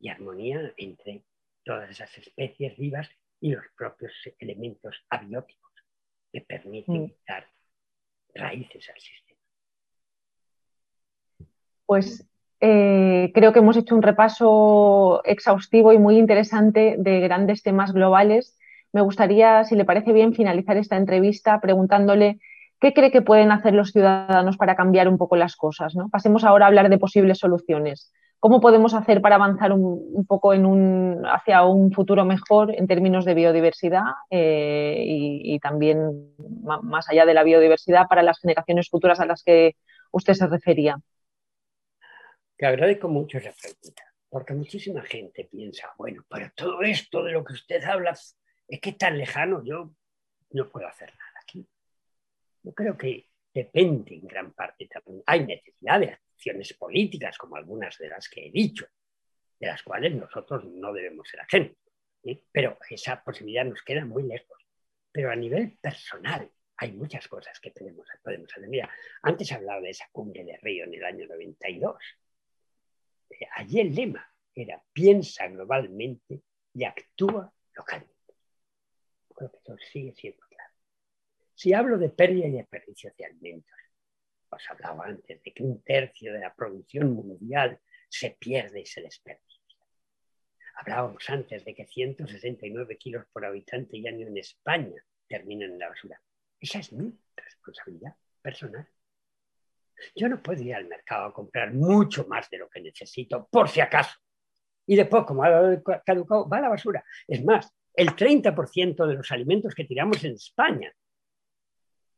[0.00, 1.22] y armonía entre
[1.64, 3.08] todas esas especies vivas
[3.40, 5.70] y los propios elementos abióticos
[6.32, 7.12] que permiten mm.
[7.28, 7.46] dar
[8.34, 9.40] raíces al sistema.
[11.86, 12.28] Pues
[12.60, 18.58] eh, creo que hemos hecho un repaso exhaustivo y muy interesante de grandes temas globales.
[18.92, 22.40] Me gustaría, si le parece bien, finalizar esta entrevista preguntándole
[22.80, 25.96] ¿Qué cree que pueden hacer los ciudadanos para cambiar un poco las cosas?
[25.96, 26.08] ¿no?
[26.10, 28.12] Pasemos ahora a hablar de posibles soluciones.
[28.40, 34.04] ¿Cómo podemos hacer para avanzar un, poco hacia un futuro mejor en términos de biodiversidad
[34.30, 39.74] eh, y, también más allá de la biodiversidad para las generaciones futuras a las que
[40.12, 41.00] usted se refería?
[42.56, 47.44] Te agradezco mucho esa pregunta, porque muchísima gente piensa, bueno, pero todo esto de lo
[47.44, 49.90] que usted habla es que tan lejano, yo
[50.50, 51.27] no puedo hacer nada.
[52.62, 55.22] Yo creo que depende en gran parte también.
[55.26, 58.86] Hay necesidad de acciones políticas, como algunas de las que he dicho,
[59.58, 61.72] de las cuales nosotros no debemos ser ajenos.
[62.52, 64.58] Pero esa posibilidad nos queda muy lejos.
[65.10, 68.68] Pero a nivel personal hay muchas cosas que tenemos, podemos hacer.
[68.68, 68.88] Mira,
[69.22, 71.96] antes hablaba de esa cumbre de Río en el año 92.
[73.30, 76.42] Eh, allí el lema era piensa globalmente
[76.74, 78.14] y actúa localmente.
[79.34, 80.47] Creo que eso sigue siendo
[81.58, 83.76] si hablo de pérdida y desperdicio de alimentos,
[84.48, 89.02] os hablaba antes de que un tercio de la producción mundial se pierde y se
[89.02, 89.76] desperdicia.
[90.76, 95.88] Hablábamos antes de que 169 kilos por habitante y año en España terminan en la
[95.88, 96.22] basura.
[96.60, 98.88] Esa es mi responsabilidad personal.
[100.14, 103.68] Yo no puedo ir al mercado a comprar mucho más de lo que necesito, por
[103.68, 104.16] si acaso.
[104.86, 107.04] Y después, como ha caducado, va a la basura.
[107.26, 110.94] Es más, el 30% de los alimentos que tiramos en España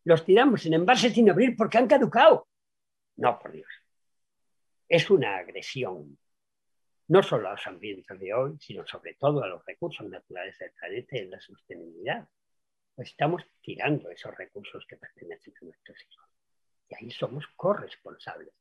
[0.04, 2.48] los tiramos en envases sin abrir porque han caducado.
[3.16, 3.68] No, por Dios.
[4.88, 6.18] Es una agresión,
[7.08, 10.72] no solo a los ambientes de hoy, sino sobre todo a los recursos naturales del
[10.72, 12.28] planeta y a la sostenibilidad.
[12.94, 16.28] Pues estamos tirando esos recursos que pertenecen a nuestros hijos.
[16.88, 18.52] Y ahí somos corresponsables.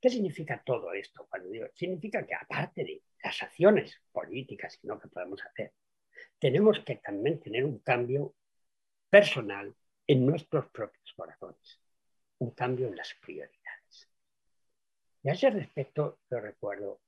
[0.00, 1.26] ¿Qué significa todo esto?
[1.28, 5.72] Cuando digo, significa que aparte de las acciones políticas y no que podemos hacer,
[6.38, 8.34] tenemos que también tener un cambio
[9.10, 9.74] personal
[10.06, 11.80] en nuestros propios corazones,
[12.38, 14.10] un cambio en las prioridades.
[15.22, 17.00] Y a ese respecto, yo recuerdo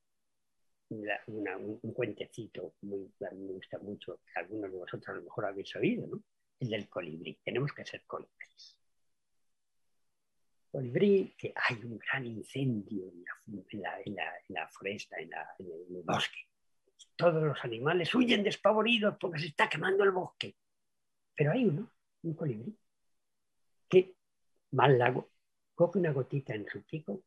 [0.88, 6.06] un, cuentecito muy, me gusta mucho, que algunos de vosotros a lo mejor habéis oído,
[6.06, 6.22] ¿no?
[6.60, 7.38] el del colibrí.
[7.44, 8.78] Tenemos que ser colibríes.
[10.70, 13.24] Colibrí, que hay un gran incendio en
[14.48, 16.40] la, foresta, en, el bosque.
[17.16, 20.56] Todos los animales huyen despavoridos porque se está quemando el bosque.
[21.34, 21.90] Pero hay uno,
[22.22, 22.76] un colibrí,
[23.88, 24.14] que
[24.72, 25.30] mal lago,
[25.74, 27.22] coge una gotita en su pico,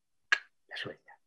[0.68, 1.18] la suelta.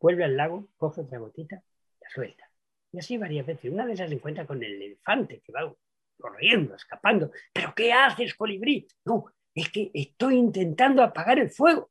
[0.00, 1.62] Vuelve al lago, coge otra gotita,
[2.00, 2.50] la suelta.
[2.92, 3.72] Y así varias veces.
[3.72, 5.72] Una de esas se encuentra con el elefante que va
[6.18, 7.30] corriendo, escapando.
[7.52, 8.86] ¿Pero qué haces, colibrí?
[9.04, 11.90] No, es que estoy intentando apagar el fuego.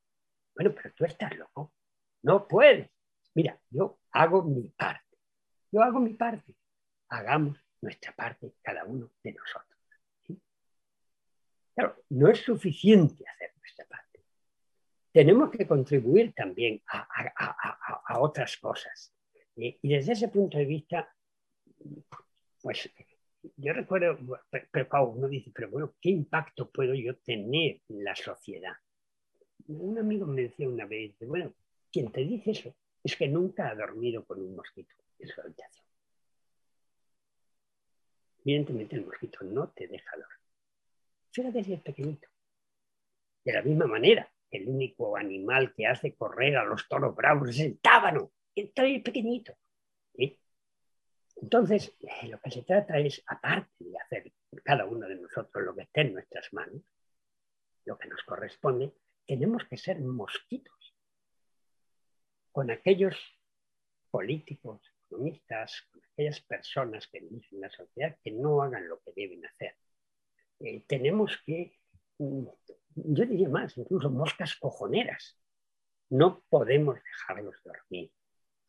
[0.55, 1.73] Bueno, pero tú estás loco.
[2.23, 2.89] No puedes.
[3.33, 5.17] Mira, yo hago mi parte.
[5.71, 6.55] Yo hago mi parte.
[7.09, 9.68] Hagamos nuestra parte cada uno de nosotros.
[11.79, 14.19] Claro, no es suficiente hacer nuestra parte.
[15.13, 19.15] Tenemos que contribuir también a, otras cosas.
[19.55, 21.15] Y, desde ese punto de vista,
[22.61, 22.89] pues
[23.55, 24.17] yo recuerdo,
[24.49, 28.73] pero uno dice, pero bueno, ¿qué impacto puedo yo tener en la sociedad?
[29.67, 31.53] Un amigo me decía una vez, bueno,
[31.89, 35.85] quien te dice eso es que nunca ha dormido con un mosquito en su habitación.
[38.43, 40.38] Evidentemente el mosquito no te deja dormir.
[41.31, 42.27] Fíjate si es pequeñito.
[43.43, 47.59] De la misma manera, el único animal que hace correr a los toros bravos es
[47.59, 48.31] el tábano.
[48.55, 49.55] Está pequeñito.
[51.41, 54.31] Entonces, eh, lo que se trata es, aparte de hacer
[54.63, 56.81] cada uno de nosotros lo que esté en nuestras manos,
[57.85, 58.93] lo que nos corresponde,
[59.25, 60.95] tenemos que ser mosquitos
[62.51, 63.15] con aquellos
[64.11, 69.45] políticos, economistas, con aquellas personas que dirigen la sociedad que no hagan lo que deben
[69.45, 69.75] hacer.
[70.59, 71.77] Eh, tenemos que,
[72.17, 72.45] mm,
[72.95, 75.39] yo diría más, incluso moscas cojoneras.
[76.09, 78.11] No podemos dejarlos dormir.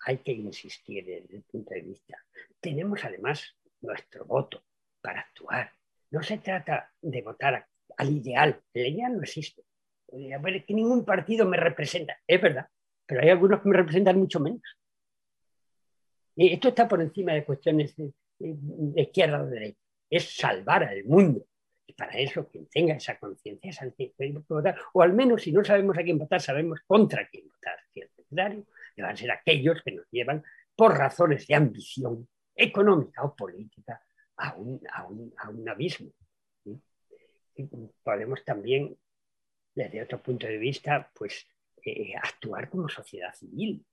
[0.06, 2.16] Hay que insistir desde el punto de vista.
[2.60, 4.62] Tenemos además nuestro voto
[5.00, 5.72] para actuar.
[6.10, 8.60] No se trata de votar al ideal.
[8.74, 9.62] El ideal no existe.
[10.08, 12.18] que ningún partido me representa.
[12.26, 12.66] Es verdad,
[13.06, 14.62] pero hay algunos que me representan mucho menos.
[16.36, 18.12] Esto está por encima de cuestiones de,
[18.96, 19.80] izquierda o de derecha.
[20.08, 21.44] Es salvar al mundo.
[21.90, 24.14] Y para eso, quien tenga esa conciencia es al que
[24.48, 24.76] votar.
[24.92, 27.80] O al menos, si no sabemos a quién votar, sabemos contra quién votar.
[27.92, 28.64] Si es necesario,
[28.96, 30.44] van a ser aquellos que nos llevan
[30.76, 34.00] por razones de ambición económica o política
[34.36, 36.12] a un, abismo.
[38.04, 38.96] podemos también,
[39.74, 41.44] desde otro punto de vista, pues
[41.84, 43.84] eh, actuar como sociedad civil.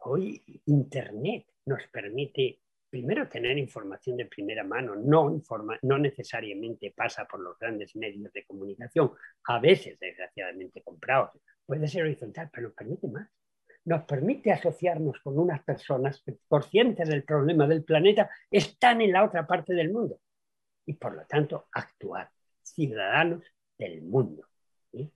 [0.00, 2.58] Hoy Internet nos permite
[2.88, 8.32] primero tener información de primera mano, no, informa, no necesariamente pasa por los grandes medios
[8.32, 9.12] de comunicación,
[9.44, 11.30] a veces desgraciadamente comprados,
[11.66, 13.28] puede ser horizontal, pero nos permite más.
[13.84, 19.24] Nos permite asociarnos con unas personas que, conscientes del problema del planeta, están en la
[19.24, 20.20] otra parte del mundo.
[20.84, 22.30] Y por lo tanto actuar,
[22.62, 23.44] ciudadanos
[23.78, 24.48] del mundo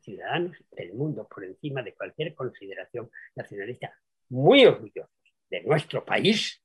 [0.03, 3.95] ciudadanos del mundo por encima de cualquier consideración nacionalista,
[4.29, 5.11] muy orgullosos
[5.51, 6.62] de nuestro país,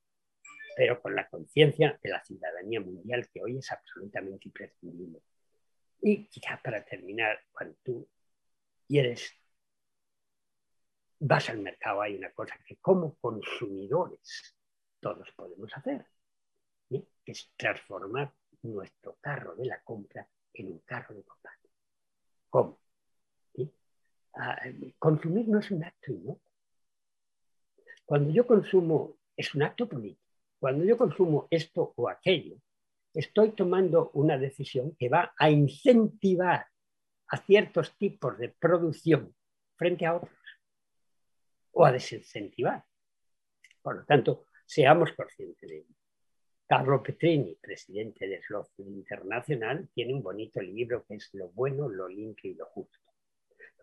[0.78, 5.20] pero con la conciencia de la ciudadanía mundial que hoy es absolutamente imprescindible.
[6.00, 8.08] Y quizás para terminar, cuando tú
[8.86, 9.28] quieres,
[11.18, 14.56] vas al mercado, hay una cosa que como consumidores
[15.00, 16.06] todos podemos hacer,
[16.88, 18.32] que es transformar
[18.62, 21.70] nuestro carro de la compra en un carro de combate.
[22.50, 22.80] ¿Cómo?
[25.00, 26.40] consumir no es un acto inocuo.
[28.04, 30.27] Cuando yo consumo, es un acto político.
[30.58, 32.56] Cuando yo consumo esto o aquello,
[33.14, 36.66] estoy tomando una decisión que va a incentivar
[37.28, 39.34] a ciertos tipos de producción
[39.76, 40.32] frente a otros
[41.72, 42.84] o a desincentivar.
[43.82, 45.94] Por lo tanto, seamos conscientes de ello.
[46.66, 52.08] Carlo Petrini, presidente de Sloth Internacional, tiene un bonito libro que es Lo bueno, lo
[52.08, 52.98] limpio y lo justo.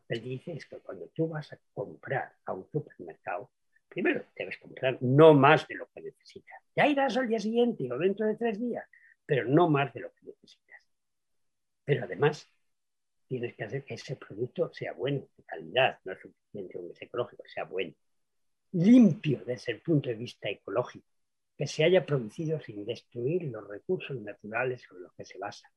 [0.08, 3.50] Él dice es que cuando tú vas a comprar a un supermercado,
[3.96, 6.62] primero debes comprar no más de lo que necesitas.
[6.76, 8.86] Ya irás al día siguiente o dentro de tres días,
[9.26, 10.82] pero no más de lo que necesitas.
[11.86, 12.52] Pero además
[13.26, 17.44] tienes que hacer que ese producto sea bueno, de calidad, no es suficiente un ecológico,
[17.48, 17.94] sea bueno.
[18.74, 21.08] Limpio desde el punto de vista ecológico,
[21.58, 25.72] que se haya producido sin destruir los recursos naturales sobre los que se basa.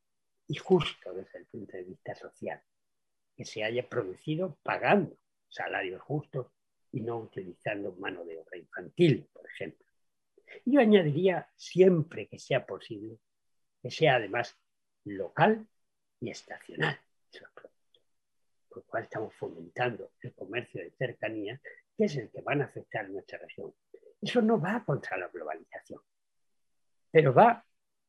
[0.48, 2.60] Y justo desde el punto de vista social,
[3.36, 5.16] que se haya producido pagando
[5.48, 6.48] salarios justos
[6.92, 9.86] y no utilizando mano de obra infantil, por ejemplo.
[10.64, 13.18] Yo añadiría siempre que sea posible
[13.80, 14.58] que sea además
[15.04, 15.68] local
[16.20, 16.98] y estacional
[18.68, 21.60] por lo cual estamos fomentando el comercio de cercanía,
[21.96, 23.74] que es el que van a afectar nuestra región.
[24.20, 26.00] Eso no va contra la globalización,
[27.10, 27.64] pero va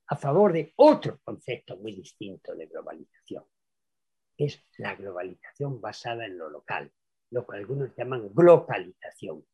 [0.08, 3.46] a favor de otro concepto muy distinto de globalización,
[4.38, 6.92] es la globalización basada en lo local,
[7.32, 9.46] lo que algunos llaman globalización.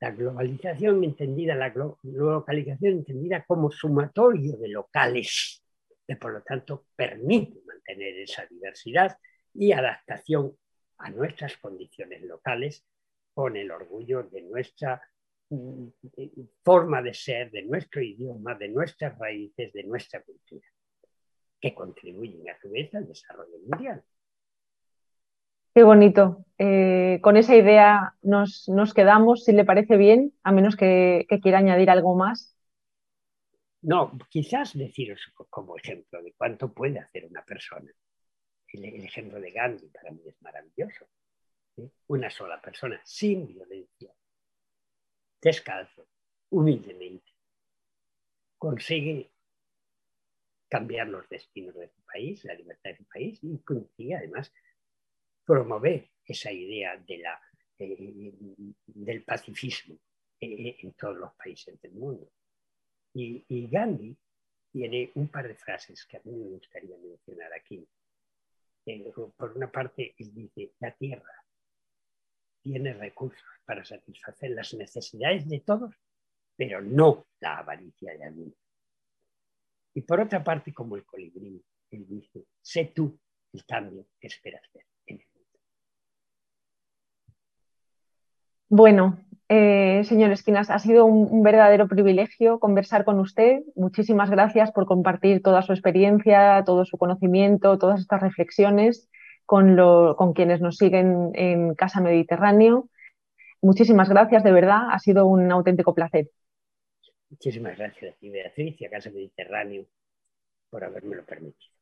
[0.00, 1.72] La globalización entendida, la
[2.02, 5.62] localización entendida como sumatorio de locales,
[6.06, 9.16] que por lo tanto permite mantener esa diversidad
[9.54, 10.56] y adaptación
[10.98, 12.84] a nuestras condiciones locales
[13.32, 15.00] con el orgullo de nuestra
[15.48, 15.86] mm,
[16.62, 20.66] forma de ser, de nuestro idioma, de nuestras raíces, de nuestra cultura
[21.60, 24.02] que contribuyen a su vez al desarrollo mundial.
[25.76, 26.46] Qué bonito.
[26.56, 31.90] Eh, con esa idea nos, quedamos, si le parece bien, a menos que, quiera añadir
[31.90, 32.56] algo más.
[33.82, 35.20] No, quizás deciros
[35.50, 37.92] como ejemplo de cuánto puede hacer una persona.
[38.72, 41.08] El, ejemplo de Gandhi para mí es maravilloso.
[42.06, 44.14] Una sola persona, sin violencia,
[45.42, 46.06] descalzo,
[46.48, 47.32] humildemente,
[48.56, 49.30] consigue
[50.70, 54.50] cambiar los destinos de su país, la libertad de su país, y consigue además
[55.46, 57.40] promover esa idea de la,
[57.78, 58.34] eh,
[58.86, 59.96] del pacifismo
[60.40, 62.30] eh, en todos los países del mundo.
[63.14, 64.14] Y, Gandhi
[64.70, 67.88] tiene un par de frases que a mí me gustaría mencionar aquí.
[68.84, 71.44] Eh, por una parte, él dice, la tierra
[72.60, 75.94] tiene recursos para satisfacer las necesidades de todos,
[76.56, 78.58] pero no la avaricia de algunos.
[79.94, 83.18] Y por otra parte, como el colibrí, él dice, sé tú
[83.52, 85.58] el cambio que esperas ver en el mundo.
[88.68, 89.18] Bueno,
[89.48, 93.60] eh, señor Esquinas, ha sido un, verdadero privilegio conversar con usted.
[93.76, 99.08] Muchísimas gracias por compartir toda su experiencia, todo su conocimiento, todas estas reflexiones
[99.44, 99.76] con,
[100.16, 102.88] con quienes nos siguen en Casa Mediterráneo.
[103.62, 106.28] Muchísimas gracias, de verdad, ha sido un auténtico placer.
[107.30, 109.86] Muchísimas gracias a Beatriz, y a Casa Mediterráneo
[110.70, 111.75] por haberme lo permitido.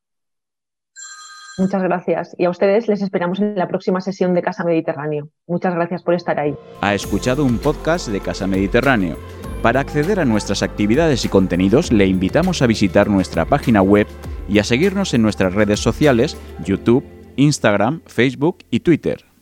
[1.56, 2.34] Muchas gracias.
[2.38, 5.28] Y a ustedes les esperamos en la próxima sesión de Casa Mediterráneo.
[5.46, 6.54] Muchas gracias por estar ahí.
[6.80, 9.16] Ha escuchado un podcast de Casa Mediterráneo.
[9.62, 14.06] Para acceder a nuestras actividades y contenidos, le invitamos a visitar nuestra página web
[14.48, 17.04] y a seguirnos en nuestras redes sociales, YouTube,
[17.36, 19.33] Instagram, Facebook y Twitter.